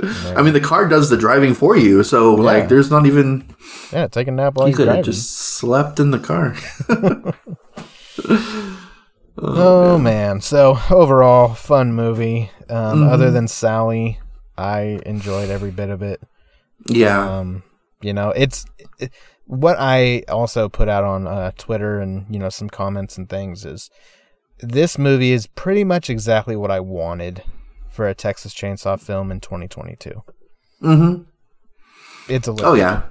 I 0.01 0.43
mean, 0.43 0.53
the 0.53 0.61
car 0.61 0.87
does 0.87 1.11
the 1.11 1.17
driving 1.17 1.55
for 1.55 1.77
you, 1.77 2.05
so 2.05 2.35
like, 2.35 2.69
there's 2.69 2.91
not 2.91 3.07
even. 3.07 3.49
Yeah, 3.93 4.07
take 4.07 4.29
a 4.29 4.31
nap 4.31 4.55
while 4.55 4.69
You 4.69 4.75
could 4.75 4.85
driving. 4.85 4.99
have 4.99 5.05
just 5.05 5.33
slept 5.33 5.99
in 5.99 6.11
the 6.13 6.19
car. 6.21 6.55
Oh 9.41 9.99
man! 9.99 10.41
So 10.41 10.77
overall, 10.91 11.55
fun 11.55 11.93
movie. 11.93 12.51
Um, 12.69 12.99
Mm-hmm. 12.99 13.09
Other 13.09 13.31
than 13.31 13.47
Sally, 13.49 14.19
I 14.57 15.01
enjoyed 15.07 15.49
every 15.49 15.71
bit 15.71 15.91
of 15.91 16.03
it. 16.03 16.21
Yeah, 16.89 17.39
Um, 17.39 17.63
you 18.03 18.13
know, 18.13 18.31
it's 18.31 18.67
it, 18.99 19.13
what 19.47 19.77
I 19.79 20.25
also 20.29 20.69
put 20.69 20.89
out 20.89 21.05
on 21.05 21.27
uh, 21.29 21.53
Twitter 21.57 22.01
and 22.01 22.27
you 22.29 22.39
know 22.41 22.49
some 22.49 22.69
comments 22.69 23.17
and 23.17 23.29
things 23.29 23.65
is 23.65 23.91
this 24.61 24.99
movie 24.99 25.31
is 25.33 25.47
pretty 25.47 25.85
much 25.85 26.11
exactly 26.11 26.57
what 26.57 26.71
I 26.73 26.81
wanted 26.81 27.43
for 27.99 28.07
a 28.07 28.15
Texas 28.15 28.55
Chainsaw 28.55 29.01
film 29.01 29.33
in 29.33 29.41
2022. 29.41 30.23
Mm-hmm. 30.81 31.23
It's 32.33 32.47
a 32.47 32.55
Oh 32.63 32.75
yeah, 32.75 33.03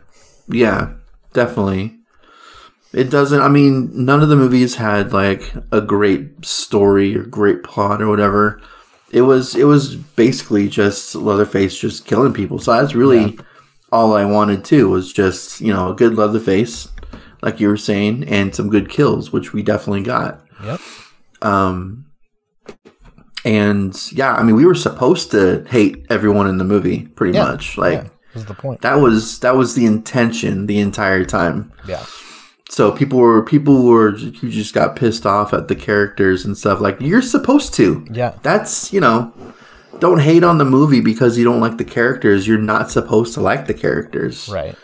yeah, 0.47 0.93
definitely. 1.33 1.97
It 2.93 3.09
doesn't. 3.09 3.41
I 3.41 3.49
mean, 3.49 3.89
none 4.05 4.23
of 4.23 4.29
the 4.29 4.37
movies 4.37 4.75
had 4.75 5.11
like 5.11 5.53
a 5.73 5.81
great 5.81 6.45
story 6.45 7.17
or 7.17 7.23
great 7.23 7.63
plot 7.63 8.01
or 8.01 8.07
whatever. 8.07 8.61
It 9.11 9.23
was 9.23 9.55
it 9.55 9.65
was 9.65 9.97
basically 9.97 10.69
just 10.69 11.15
Leatherface 11.15 11.77
just 11.77 12.05
killing 12.05 12.31
people. 12.31 12.57
So 12.57 12.71
that's 12.71 12.95
really 12.95 13.37
all 13.91 14.15
I 14.15 14.23
wanted 14.23 14.63
too 14.63 14.87
was 14.89 15.11
just 15.11 15.59
you 15.59 15.73
know 15.73 15.91
a 15.91 15.95
good 15.95 16.15
Leatherface, 16.15 16.87
like 17.41 17.59
you 17.59 17.67
were 17.67 17.75
saying, 17.75 18.23
and 18.29 18.55
some 18.55 18.69
good 18.69 18.89
kills, 18.89 19.33
which 19.33 19.51
we 19.51 19.63
definitely 19.63 20.03
got. 20.03 20.39
Yep. 20.63 20.79
Um, 21.41 22.06
and 23.47 24.11
yeah, 24.11 24.33
I 24.33 24.43
mean, 24.43 24.55
we 24.55 24.65
were 24.65 24.75
supposed 24.75 25.31
to 25.31 25.63
hate 25.69 26.05
everyone 26.09 26.47
in 26.47 26.57
the 26.57 26.63
movie, 26.65 27.07
pretty 27.15 27.37
Yeah, 27.37 27.45
much. 27.45 27.77
Like 27.77 28.03
yeah, 28.03 28.09
was 28.33 28.45
the 28.45 28.53
point. 28.53 28.81
that 28.81 28.95
was 28.95 29.39
that 29.39 29.55
was 29.55 29.73
the 29.75 29.85
intention 29.85 30.67
the 30.67 30.79
entire 30.79 31.23
time. 31.25 31.71
Yeah. 31.87 32.05
So 32.69 32.91
people 32.91 33.17
were 33.19 33.43
people 33.43 33.85
were 33.85 34.11
who 34.11 34.49
just 34.49 34.73
got 34.73 34.95
pissed 34.97 35.25
off 35.25 35.53
at 35.53 35.69
the 35.69 35.75
characters 35.75 36.43
and 36.45 36.57
stuff. 36.57 36.81
Like 36.81 36.99
you're 36.99 37.21
supposed 37.21 37.73
to. 37.75 38.05
Yeah. 38.11 38.33
That's 38.43 38.91
you 38.91 38.99
know, 38.99 39.31
don't 39.99 40.19
hate 40.19 40.43
on 40.43 40.57
the 40.57 40.65
movie 40.65 40.99
because 41.01 41.37
you 41.37 41.45
don't 41.45 41.61
like 41.61 41.77
the 41.77 41.85
characters. 41.85 42.47
You're 42.47 42.57
not 42.59 42.91
supposed 42.91 43.33
to 43.35 43.41
like 43.41 43.67
the 43.67 43.73
characters. 43.73 44.49
Right. 44.49 44.75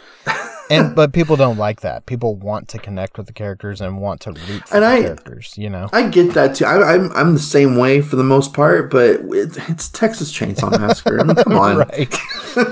And 0.74 0.96
but 0.96 1.14
people 1.14 1.36
don't 1.36 1.58
like 1.58 1.82
that. 1.82 2.06
People 2.06 2.36
want 2.36 2.68
to 2.70 2.78
connect 2.78 3.18
with 3.18 3.28
the 3.28 3.34
characters 3.34 3.82
and 3.82 4.00
want 4.02 4.22
to 4.22 4.32
root 4.32 4.68
for 4.68 4.76
And 4.76 4.84
the 4.84 4.88
I- 4.88 5.02
characters. 5.02 5.54
You 5.58 5.70
know. 5.70 5.90
I 5.94 6.08
get 6.10 6.34
that 6.34 6.56
too. 6.56 6.66
I, 6.66 6.94
I'm 6.96 7.12
I'm 7.14 7.34
the 7.34 7.40
same 7.40 7.76
way 7.78 8.02
for 8.02 8.16
the 8.16 8.24
most 8.24 8.54
part, 8.54 8.90
but 8.92 9.22
it, 9.22 9.58
it's 9.70 9.90
Texas 9.90 10.32
Chainsaw 10.32 10.72
Massacre. 10.80 11.20
I 11.20 11.24
mean, 11.24 11.36
come 11.36 11.54
on. 11.58 11.78
Right. 11.78 12.14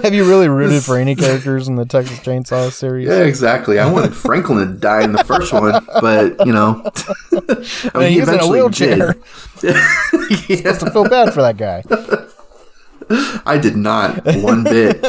Have 0.03 0.13
you 0.13 0.23
really 0.25 0.47
rooted 0.49 0.83
for 0.83 0.97
any 0.97 1.15
characters 1.23 1.67
in 1.67 1.75
the 1.75 1.85
Texas 1.85 2.19
Chainsaw 2.19 2.71
series? 2.71 3.07
Yeah, 3.07 3.23
exactly. 3.23 3.79
I 3.79 3.91
wanted 3.91 4.15
Franklin 4.15 4.67
to 4.67 4.73
die 4.73 5.03
in 5.03 5.11
the 5.13 5.23
first 5.23 5.53
one, 5.53 5.83
but 6.01 6.45
you 6.45 6.53
know, 6.53 6.81
I 7.93 7.99
mean, 7.99 8.11
he's 8.13 8.27
in 8.27 8.39
a 8.39 8.47
wheelchair. 8.47 9.15
did. 9.59 9.75
yeah, 10.49 10.73
to 10.77 10.89
feel 10.91 11.07
bad 11.09 11.33
for 11.33 11.41
that 11.41 11.57
guy. 11.57 11.83
I 13.45 13.57
did 13.57 13.75
not 13.75 14.23
one 14.25 14.63
bit. 14.63 15.01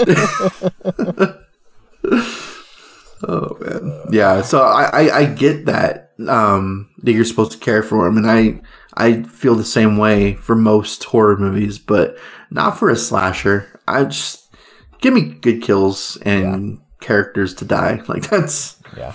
Oh 3.22 3.56
man, 3.60 4.02
yeah. 4.10 4.42
So 4.42 4.62
I, 4.62 4.84
I, 5.06 5.18
I 5.20 5.24
get 5.26 5.66
that 5.66 6.12
um, 6.28 6.90
that 7.02 7.12
you're 7.12 7.24
supposed 7.24 7.52
to 7.52 7.58
care 7.58 7.82
for 7.82 8.06
him, 8.06 8.16
and 8.16 8.30
I 8.30 8.60
I 8.96 9.22
feel 9.22 9.54
the 9.54 9.64
same 9.64 9.96
way 9.96 10.34
for 10.34 10.54
most 10.54 11.02
horror 11.04 11.36
movies, 11.36 11.78
but 11.78 12.16
not 12.50 12.78
for 12.78 12.90
a 12.90 12.96
slasher. 12.96 13.80
I 13.88 14.04
just 14.04 14.54
give 15.00 15.14
me 15.14 15.22
good 15.22 15.62
kills 15.62 16.16
and 16.22 16.80
characters 17.00 17.54
to 17.54 17.64
die. 17.64 18.00
Like 18.08 18.28
that's 18.28 18.76
Yeah. 18.96 19.14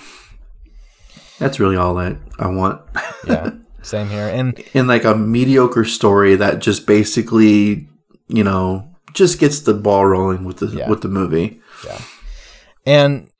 that's 1.38 1.60
really 1.60 1.76
all 1.76 1.94
that 1.96 2.16
I 2.38 2.48
want. 2.48 2.82
Yeah. 3.26 3.50
Same 3.82 4.08
here. 4.08 4.28
And 4.28 4.58
in 4.74 4.86
like 4.86 5.04
a 5.04 5.14
mediocre 5.14 5.84
story 5.84 6.34
that 6.36 6.58
just 6.58 6.86
basically, 6.86 7.88
you 8.28 8.44
know, 8.44 8.94
just 9.14 9.38
gets 9.38 9.60
the 9.60 9.72
ball 9.74 10.04
rolling 10.04 10.44
with 10.44 10.58
the 10.58 10.66
Yeah. 10.66 10.88
with 10.90 11.00
the 11.02 11.08
movie. 11.08 11.60
Yeah, 11.86 12.00
and 12.84 13.30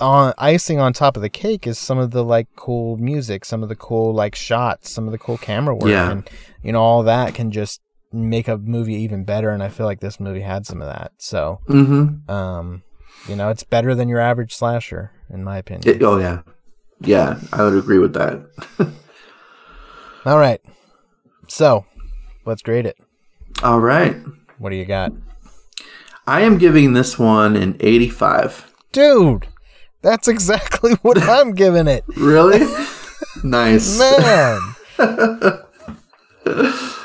on 0.00 0.34
icing 0.38 0.78
on 0.78 0.92
top 0.92 1.16
of 1.16 1.22
the 1.22 1.28
cake 1.30 1.66
is 1.66 1.78
some 1.78 1.98
of 1.98 2.10
the 2.10 2.22
like 2.24 2.48
cool 2.56 2.96
music, 2.98 3.44
some 3.44 3.62
of 3.62 3.68
the 3.68 3.76
cool 3.76 4.12
like 4.14 4.34
shots, 4.34 4.90
some 4.90 5.06
of 5.06 5.12
the 5.12 5.18
cool 5.18 5.38
camera 5.38 5.74
work, 5.74 5.90
Yeah. 5.90 6.10
and 6.10 6.30
you 6.62 6.72
know 6.72 6.82
all 6.82 7.02
that 7.04 7.34
can 7.34 7.50
just 7.50 7.80
make 8.12 8.46
a 8.48 8.56
movie 8.58 8.94
even 8.94 9.24
better. 9.24 9.50
And 9.50 9.62
I 9.62 9.68
feel 9.68 9.86
like 9.86 10.00
this 10.00 10.20
movie 10.20 10.40
had 10.42 10.66
some 10.66 10.80
of 10.82 10.88
that. 10.88 11.12
So, 11.18 11.60
Mm-hmm. 11.68 12.30
um, 12.30 12.82
you 13.28 13.36
know, 13.36 13.48
it's 13.50 13.64
better 13.64 13.94
than 13.94 14.08
your 14.08 14.20
average 14.20 14.54
slasher, 14.54 15.12
in 15.30 15.42
my 15.42 15.58
opinion. 15.58 16.02
oh 16.04 16.18
yeah, 16.18 16.42
yeah, 17.00 17.40
I 17.52 17.62
would 17.62 17.74
agree 17.76 17.98
with 17.98 18.12
that. 18.14 18.46
All 20.24 20.38
right, 20.38 20.60
so 21.48 21.84
let's 22.44 22.62
grade 22.62 22.86
it. 22.86 22.96
All 23.62 23.80
right, 23.80 24.16
What 24.58 24.70
do 24.70 24.76
you 24.76 24.84
got, 24.84 25.12
I 26.26 26.42
am 26.42 26.58
giving 26.58 26.92
this 26.92 27.18
one 27.18 27.56
an 27.56 27.76
eighty-five. 27.80 28.72
dude? 28.92 29.46
That's 30.02 30.28
exactly 30.28 30.92
what 31.02 31.20
I'm 31.22 31.54
giving 31.54 31.88
it, 31.88 32.04
Really? 32.16 32.60
nice. 33.44 33.98
man. 33.98 34.60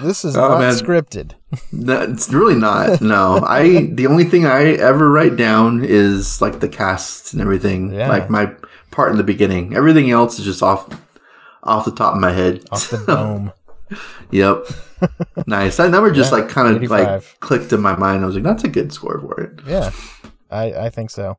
This 0.02 0.24
is 0.24 0.36
Oh, 0.38 0.50
not 0.50 0.60
man. 0.60 0.74
scripted. 0.74 1.34
No, 1.72 2.02
it's 2.02 2.32
really 2.32 2.56
not. 2.56 3.02
No, 3.02 3.44
I 3.46 3.86
the 3.92 4.06
only 4.08 4.24
thing 4.24 4.46
I 4.46 4.74
ever 4.74 5.10
write 5.12 5.36
down 5.36 5.84
is 5.84 6.42
like 6.42 6.60
the 6.60 6.68
cast 6.70 7.34
and 7.34 7.42
everything. 7.42 7.92
Yeah. 7.94 8.08
Like 8.10 8.30
my 8.30 8.54
part 8.92 9.12
in 9.12 9.18
the 9.18 9.24
beginning. 9.24 9.76
Everything 9.76 10.12
else 10.12 10.38
is 10.40 10.46
just 10.46 10.62
off 10.64 10.88
off 11.64 11.86
the 11.86 11.92
top 11.92 12.16
of 12.16 12.22
my 12.22 12.32
head. 12.32 12.64
Off 12.72 12.90
the 12.90 12.98
dome. 13.06 13.52
Yep. 14.32 14.66
nice. 15.48 15.78
That 15.78 15.90
number 15.92 16.12
just 16.12 16.32
Yeah, 16.32 16.38
like 16.40 16.50
kind 16.50 16.76
of 16.76 16.90
like 16.90 17.40
clicked 17.40 17.74
in 17.74 17.82
my 17.82 17.96
mind. 17.96 18.24
I 18.24 18.28
was 18.28 18.36
like, 18.36 18.44
that's 18.44 18.64
a 18.64 18.70
good 18.70 18.94
score 18.94 19.20
for 19.20 19.40
it. 19.42 19.60
Yeah, 19.68 19.92
I 20.52 20.74
I 20.86 20.90
think 20.90 21.10
so. 21.10 21.38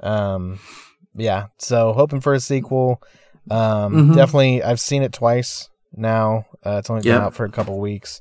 Um, 0.00 0.58
yeah. 1.18 1.46
So 1.58 1.92
hoping 1.92 2.20
for 2.20 2.34
a 2.34 2.40
sequel. 2.40 3.02
Um, 3.50 4.10
Mhm. 4.10 4.14
definitely. 4.14 4.62
I've 4.62 4.80
seen 4.80 5.02
it 5.02 5.12
twice 5.12 5.68
now. 5.94 6.46
Uh, 6.64 6.76
it's 6.78 6.90
only 6.90 7.02
been 7.02 7.12
Yeah. 7.12 7.24
out 7.26 7.34
for 7.34 7.44
a 7.44 7.50
couple 7.50 7.78
weeks. 7.80 8.20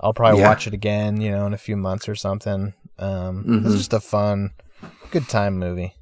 I'll 0.00 0.12
probably 0.14 0.40
Yeah. 0.40 0.48
watch 0.48 0.66
it 0.66 0.74
again. 0.74 1.20
You 1.20 1.30
know, 1.30 1.46
in 1.46 1.54
a 1.54 1.58
few 1.58 1.76
months 1.76 2.08
or 2.08 2.14
something. 2.14 2.74
Um, 2.98 3.44
Mhm. 3.48 3.66
it's 3.66 3.76
just 3.76 3.92
a 3.92 4.00
fun, 4.00 4.50
good 5.10 5.28
time 5.28 5.58
movie. 5.58 5.94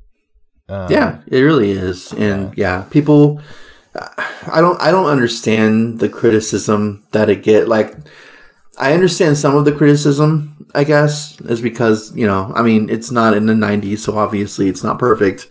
Um, 0.68 0.90
yeah, 0.90 1.18
it 1.26 1.40
really 1.40 1.70
is. 1.72 2.12
And 2.14 2.56
yeah, 2.56 2.84
people 2.90 3.40
I 4.50 4.60
don't 4.62 4.80
I 4.80 4.90
don't 4.90 5.06
understand 5.06 5.98
the 6.00 6.08
criticism 6.08 7.02
that 7.12 7.28
it 7.28 7.42
get 7.42 7.68
like 7.68 7.94
I 8.78 8.94
understand 8.94 9.36
some 9.36 9.54
of 9.54 9.66
the 9.66 9.72
criticism, 9.72 10.56
I 10.74 10.84
guess, 10.84 11.38
is 11.42 11.60
because, 11.60 12.10
you 12.16 12.26
know, 12.26 12.50
I 12.54 12.62
mean, 12.62 12.88
it's 12.88 13.10
not 13.10 13.34
in 13.36 13.44
the 13.44 13.54
90s, 13.54 14.02
so 14.02 14.16
obviously 14.16 14.68
it's 14.70 14.82
not 14.82 14.98
perfect. 14.98 15.46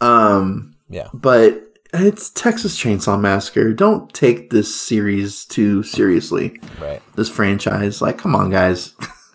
Um 0.00 0.74
Yeah. 0.88 1.08
but 1.14 1.62
it's 1.92 2.30
Texas 2.30 2.78
Chainsaw 2.80 3.20
Massacre. 3.20 3.72
Don't 3.72 4.12
take 4.14 4.50
this 4.50 4.72
series 4.80 5.44
too 5.44 5.82
seriously. 5.82 6.60
Right. 6.80 7.02
This 7.16 7.28
franchise, 7.28 8.00
like, 8.00 8.16
come 8.18 8.34
on, 8.36 8.50
guys. 8.50 8.94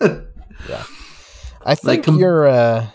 Yeah. 0.68 0.82
I 1.64 1.74
think 1.76 2.04
com- 2.04 2.18
you're. 2.18 2.46
Uh, 2.46 2.86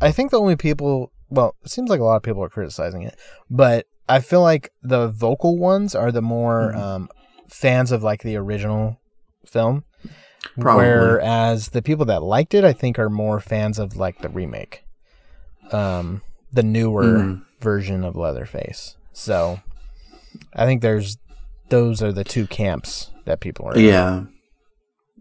I 0.00 0.12
think 0.12 0.30
the 0.30 0.38
only 0.38 0.56
people. 0.56 1.10
Well, 1.30 1.56
it 1.64 1.70
seems 1.70 1.90
like 1.90 2.00
a 2.00 2.04
lot 2.04 2.16
of 2.16 2.22
people 2.22 2.42
are 2.44 2.48
criticizing 2.48 3.02
it, 3.02 3.18
but 3.50 3.86
I 4.08 4.20
feel 4.20 4.40
like 4.42 4.72
the 4.82 5.08
vocal 5.08 5.58
ones 5.58 5.94
are 5.94 6.12
the 6.12 6.22
more 6.22 6.70
Mm-hmm. 6.72 6.80
um, 6.80 7.08
fans 7.48 7.90
of 7.92 8.02
like 8.02 8.22
the 8.22 8.36
original 8.36 9.00
film. 9.46 9.84
Probably. 10.60 10.84
Whereas 10.84 11.70
the 11.70 11.82
people 11.82 12.04
that 12.06 12.22
liked 12.22 12.54
it, 12.54 12.62
I 12.64 12.72
think, 12.72 12.98
are 12.98 13.10
more 13.10 13.40
fans 13.40 13.78
of 13.78 13.96
like 13.96 14.20
the 14.20 14.28
remake, 14.28 14.84
um, 15.72 16.22
the 16.52 16.62
newer 16.62 17.04
Mhm. 17.04 17.42
version 17.60 18.04
of 18.04 18.16
Leatherface. 18.16 18.96
So, 19.12 19.60
I 20.54 20.64
think 20.64 20.82
there's 20.82 21.18
those 21.70 22.02
are 22.02 22.12
the 22.12 22.24
two 22.24 22.46
camps 22.46 23.10
that 23.26 23.40
people 23.40 23.66
are. 23.68 23.74
in. 23.74 23.84
Yeah, 23.84 24.22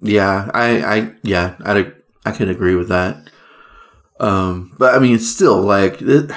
yeah, 0.02 0.50
I, 0.54 0.82
I, 0.98 1.12
yeah, 1.24 1.56
I, 1.66 1.92
I 2.26 2.32
could 2.32 2.50
agree 2.50 2.76
with 2.76 2.88
that. 2.90 3.30
Um, 4.20 4.74
but 4.78 4.96
I 4.96 5.00
mean, 5.00 5.14
it's 5.16 5.28
still 5.28 5.62
like 5.62 6.02
it, 6.02 6.32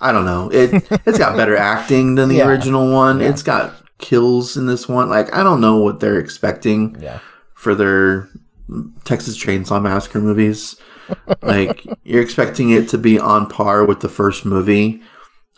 I 0.00 0.12
don't 0.12 0.24
know. 0.24 0.48
It 0.52 0.70
it's 1.06 1.18
got 1.18 1.36
better 1.36 1.56
acting 1.56 2.14
than 2.14 2.28
the 2.28 2.36
Yeah. 2.36 2.46
original 2.48 2.92
one. 2.92 3.20
Yeah. 3.20 3.28
It's 3.30 3.42
got 3.42 3.74
kills 3.98 4.56
in 4.56 4.66
this 4.66 4.88
one. 4.88 5.08
Like 5.10 5.34
I 5.34 5.42
don't 5.42 5.60
know 5.60 5.76
what 5.78 6.00
they're 6.00 6.18
expecting 6.18 6.96
Yeah. 7.00 7.18
for 7.54 7.74
their 7.74 8.28
Texas 9.04 9.36
Chainsaw 9.36 9.82
Massacre 9.82 10.20
movies. 10.20 10.76
Like 11.42 11.86
you're 12.04 12.22
expecting 12.22 12.70
it 12.70 12.88
to 12.90 12.98
be 12.98 13.18
on 13.18 13.48
par 13.48 13.84
with 13.84 14.00
the 14.00 14.08
first 14.08 14.44
movie, 14.44 15.00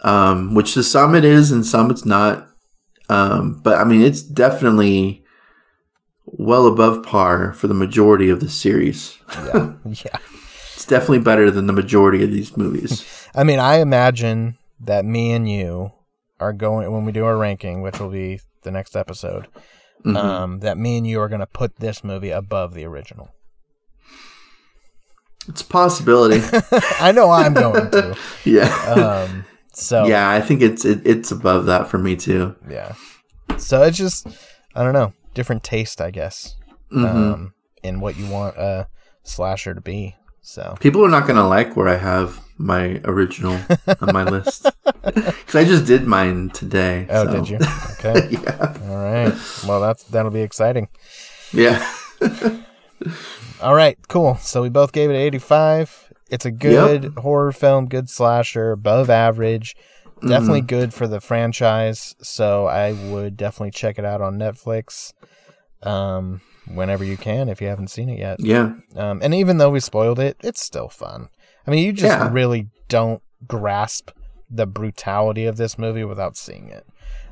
um, 0.03 0.55
which 0.55 0.75
to 0.75 0.83
some 0.83 1.15
it 1.15 1.25
is 1.25 1.51
and 1.51 1.65
some 1.65 1.91
it's 1.91 2.05
not. 2.05 2.49
Um, 3.09 3.61
but 3.63 3.79
I 3.79 3.85
mean, 3.85 4.03
it's 4.03 4.23
definitely 4.23 5.25
well 6.25 6.67
above 6.67 7.05
par 7.05 7.53
for 7.53 7.67
the 7.67 7.75
majority 7.75 8.29
of 8.31 8.41
the 8.41 8.49
series. 8.49 9.19
Yeah, 9.35 9.73
yeah. 9.85 10.19
It's 10.75 10.87
definitely 10.87 11.21
better 11.21 11.51
than 11.51 11.67
the 11.67 11.73
majority 11.73 12.25
of 12.25 12.31
these 12.31 12.57
movies. 12.57 13.29
I 13.35 13.45
mean, 13.45 13.59
I 13.59 13.77
imagine 13.77 14.57
that 14.81 15.05
me 15.05 15.33
and 15.33 15.49
you 15.51 15.93
are 16.41 16.53
going 16.53 16.91
when 16.91 17.05
we 17.05 17.13
do 17.13 17.25
our 17.25 17.37
ranking, 17.37 17.83
which 17.83 18.01
will 18.01 18.11
be 18.11 18.41
the 18.63 18.71
next 18.71 18.97
episode. 18.97 19.47
Mhm. 20.05 20.17
Um, 20.17 20.59
that 20.61 20.79
me 20.79 20.97
and 20.97 21.07
you 21.07 21.21
are 21.21 21.29
going 21.29 21.41
to 21.41 21.47
put 21.47 21.77
this 21.77 22.03
movie 22.03 22.31
above 22.31 22.75
the 22.75 22.85
original. 22.85 23.31
It's 25.49 25.63
a 25.63 25.67
possibility. 25.67 26.41
I 27.01 27.13
know 27.13 27.31
I'm 27.31 27.55
going 27.55 27.91
to. 27.91 28.17
yeah. 28.45 28.75
Um, 28.85 29.45
so 29.73 30.07
yeah, 30.07 30.31
I 30.31 30.41
think 30.41 30.63
it's 30.63 30.85
it, 30.85 31.01
it's 31.07 31.31
above 31.31 31.67
that 31.67 31.89
for 31.89 31.99
me 31.99 32.17
too. 32.17 32.55
yeah. 32.69 32.95
So 33.59 33.83
it's 33.83 33.97
just 33.99 34.27
I 34.75 34.83
don't 34.83 34.93
know, 34.95 35.13
different 35.35 35.63
taste, 35.63 36.01
I 36.01 36.11
guess, 36.11 36.57
Mhm. 36.93 37.05
um, 37.35 37.55
in 37.83 38.01
what 38.01 38.17
you 38.17 38.27
want 38.29 38.57
a 38.57 38.89
slasher 39.25 39.75
to 39.75 39.81
be. 39.81 40.17
So 40.41 40.77
People 40.81 41.05
are 41.05 41.09
not 41.11 41.27
gonna 41.27 41.47
like 41.47 41.77
where 41.77 41.89
I 41.89 41.97
have 41.97 42.41
my 42.59 43.01
original 43.05 43.59
on 44.01 44.13
my 44.13 44.25
list 44.25 44.67
because 45.05 45.55
I 45.55 45.65
just 45.65 45.87
did 45.87 46.07
mine 46.07 46.51
today. 46.51 47.07
oh, 47.11 47.25
so- 47.25 47.33
did 47.33 47.49
you? 47.49 47.59
Okay. 48.05 48.29
yeah, 48.31 48.77
All 48.89 48.97
right. 48.99 49.33
Well, 49.67 49.81
that's 49.81 50.03
that'll 50.05 50.31
be 50.33 50.41
exciting. 50.43 50.89
yeah, 51.53 51.79
All 53.63 53.75
right, 53.75 53.97
cool. 54.09 54.37
So 54.37 54.63
we 54.63 54.69
both 54.69 54.93
gave 54.93 55.11
it 55.11 55.15
85. 55.15 56.13
It's 56.31 56.45
a 56.45 56.51
good 56.51 57.15
horror 57.19 57.53
film, 57.53 57.87
good 57.87 58.09
slasher, 58.09 58.73
above 58.73 59.09
average. 59.11 59.77
Definitely 60.21 60.61
Mm-hmm. 60.63 60.67
good 60.67 60.95
for 60.95 61.07
the 61.07 61.21
franchise. 61.21 62.15
So 62.23 62.67
I 62.67 62.93
would 62.93 63.37
definitely 63.37 63.71
check 63.73 63.99
it 63.99 64.05
out 64.05 64.21
on 64.21 64.39
Netflix 64.39 65.13
um, 65.83 66.41
whenever 66.67 67.05
you 67.05 67.17
can 67.17 67.49
if 67.49 67.61
you 67.61 67.69
haven't 67.69 67.89
seen 67.89 68.09
it 68.09 68.19
yet. 68.19 68.39
yeah. 68.41 68.73
Um, 68.97 69.21
and 69.23 69.35
even 69.35 69.59
though 69.59 69.71
we 69.71 69.81
spoiled 69.81 70.19
it, 70.19 70.37
it's 70.43 70.63
still 70.63 70.89
fun. 70.89 71.29
I 71.67 71.71
mean, 71.71 71.85
you 71.85 71.93
just 71.93 72.17
Yeah. 72.19 72.31
really 72.33 72.69
don't 72.89 73.23
grasp 73.47 74.11
the 74.51 74.67
brutality 74.67 75.47
of 75.47 75.57
this 75.57 75.79
movie 75.79 76.05
without 76.05 76.37
seeing 76.37 76.69
it. 76.69 76.87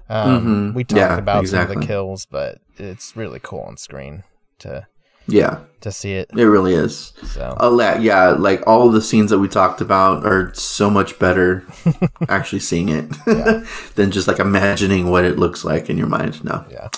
Um, 0.09 0.72
Mhm. 0.72 0.74
We 0.74 0.85
talked 0.85 0.99
Yeah, 0.99 1.18
about 1.18 1.47
some 1.47 1.61
of 1.62 1.68
the 1.68 1.87
kills, 1.87 2.26
but 2.26 2.59
it's 2.76 3.14
really 3.16 3.41
cool 3.41 3.61
on 3.61 3.76
screen 3.76 4.24
to 4.61 4.87
Yeah, 5.31 5.61
to 5.81 5.91
see 5.93 6.12
it. 6.12 6.31
it 6.37 6.45
really 6.45 6.74
is. 6.74 7.12
So 7.24 7.55
A 7.59 7.70
lot, 7.70 8.03
yeah, 8.03 8.31
like 8.31 8.66
all 8.66 8.91
the 8.91 9.01
scenes 9.01 9.31
that 9.31 9.39
we 9.39 9.49
talked 9.49 9.81
about 9.81 10.26
are 10.26 10.53
so 10.55 10.91
much 10.91 11.18
better 11.18 11.64
actually 12.28 12.61
seeing 12.61 12.89
it 12.89 13.07
Yeah. 13.26 13.64
than 13.95 14.11
just 14.11 14.28
like 14.28 14.39
imagining 14.39 15.11
what 15.11 15.24
it 15.24 15.39
looks 15.39 15.64
like 15.64 15.89
in 15.91 15.97
your 15.97 16.07
mind. 16.09 16.43
No, 16.45 16.64
yeah. 16.70 16.89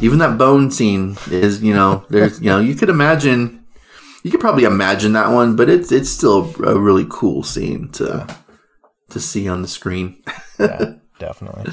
even 0.00 0.18
that 0.20 0.38
bone 0.38 0.70
scene 0.70 1.16
is, 1.30 1.62
you 1.62 1.74
know, 1.74 2.04
there's, 2.10 2.40
you 2.40 2.46
know, 2.48 2.60
you 2.60 2.74
could 2.74 2.88
imagine, 2.88 3.64
you 4.22 4.30
could 4.30 4.40
probably 4.40 4.64
imagine 4.64 5.12
that 5.12 5.30
one, 5.30 5.56
but 5.56 5.68
it's 5.68 5.92
it's 5.92 6.10
still 6.10 6.54
a 6.64 6.78
really 6.78 7.06
cool 7.10 7.42
scene 7.42 7.90
to 7.92 8.26
to 9.10 9.20
see 9.20 9.48
on 9.48 9.62
the 9.62 9.68
screen. 9.68 10.22
yeah, 10.58 10.94
definitely. 11.18 11.72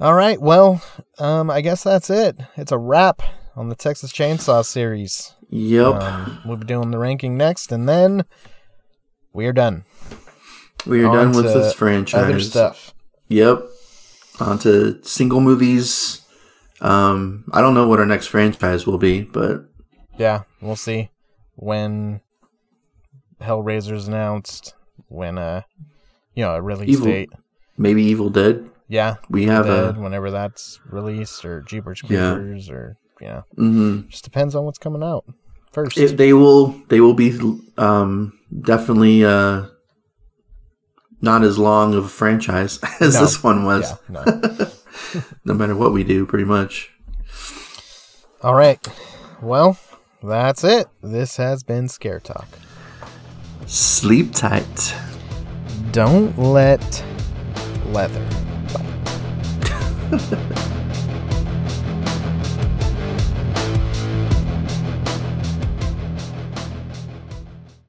All 0.00 0.14
right, 0.14 0.40
well, 0.40 0.80
um, 1.18 1.50
I 1.50 1.60
guess 1.60 1.82
that's 1.82 2.08
it. 2.08 2.36
It's 2.56 2.70
a 2.70 2.78
wrap 2.78 3.20
on 3.58 3.68
the 3.68 3.74
Texas 3.74 4.12
Chainsaw 4.12 4.64
series. 4.64 5.34
Yep, 5.50 5.94
Um, 5.94 6.38
we'll 6.46 6.56
be 6.58 6.66
doing 6.66 6.90
the 6.90 6.98
ranking 6.98 7.36
next, 7.36 7.72
and 7.72 7.88
then 7.88 8.24
we 9.32 9.46
are 9.46 9.52
done. 9.52 9.84
we 10.86 11.02
are 11.02 11.08
on 11.08 11.16
done 11.16 11.32
with 11.32 11.52
this 11.52 11.72
franchise. 11.74 12.22
Other 12.24 12.40
stuff. 12.40 12.94
Yep, 13.28 13.62
on 14.40 14.58
to 14.60 15.02
single 15.02 15.40
movies. 15.40 16.22
Um, 16.80 17.44
I 17.52 17.60
don't 17.60 17.74
know 17.74 17.88
what 17.88 17.98
our 17.98 18.06
next 18.06 18.28
franchise 18.28 18.86
will 18.86 18.98
be, 18.98 19.22
but 19.22 19.64
Yeah, 20.16 20.42
we'll 20.62 20.76
see 20.76 21.10
when 21.56 22.20
Hellraiser's 23.40 24.06
announced. 24.08 24.74
When 25.08 25.38
uh, 25.38 25.62
you 26.34 26.44
know, 26.44 26.54
a 26.54 26.62
release 26.62 26.90
Evil- 26.90 27.06
date. 27.06 27.30
maybe 27.78 28.02
Evil 28.04 28.28
Dead. 28.30 28.68
Yeah, 28.88 29.16
We 29.30 29.44
have 29.46 29.66
Dead, 29.66 29.96
a 29.96 30.00
whenever 30.00 30.30
that's 30.30 30.80
released, 30.90 31.44
or 31.44 31.60
Jeepers 31.62 32.02
Yeah. 32.08 32.34
Creepers, 32.34 32.70
or 32.70 32.96
you 33.20 33.26
know, 33.26 33.44
mhm. 33.56 34.08
just 34.08 34.24
depends 34.24 34.54
on 34.54 34.64
what's 34.64 34.78
coming 34.78 35.02
out 35.02 35.24
first. 35.72 35.96
It, 35.98 36.16
they 36.16 36.32
will 36.32 36.68
they 36.88 37.00
will 37.00 37.14
be 37.14 37.38
um, 37.76 38.38
definitely 38.60 39.24
uh, 39.24 39.66
not 41.20 41.42
as 41.42 41.58
long 41.58 41.94
of 41.94 42.04
a 42.04 42.08
franchise 42.08 42.78
as 43.00 43.14
No. 43.14 43.20
this 43.20 43.42
one 43.42 43.64
was. 43.64 43.92
yeah, 44.10 44.24
no. 44.24 44.70
No 45.44 45.54
matter 45.54 45.74
what 45.76 45.92
we 45.92 46.04
do, 46.04 46.26
pretty 46.26 46.44
much. 46.44 46.90
All 48.42 48.54
right. 48.54 48.78
Well, 49.40 49.78
that's 50.22 50.64
it. 50.64 50.88
This 51.02 51.36
has 51.36 51.62
been 51.62 51.88
Scare 51.88 52.20
Talk. 52.20 52.48
Sleep 53.66 54.32
tight. 54.34 54.94
Don't 55.92 56.36
let 56.38 57.04
leather. 57.86 58.26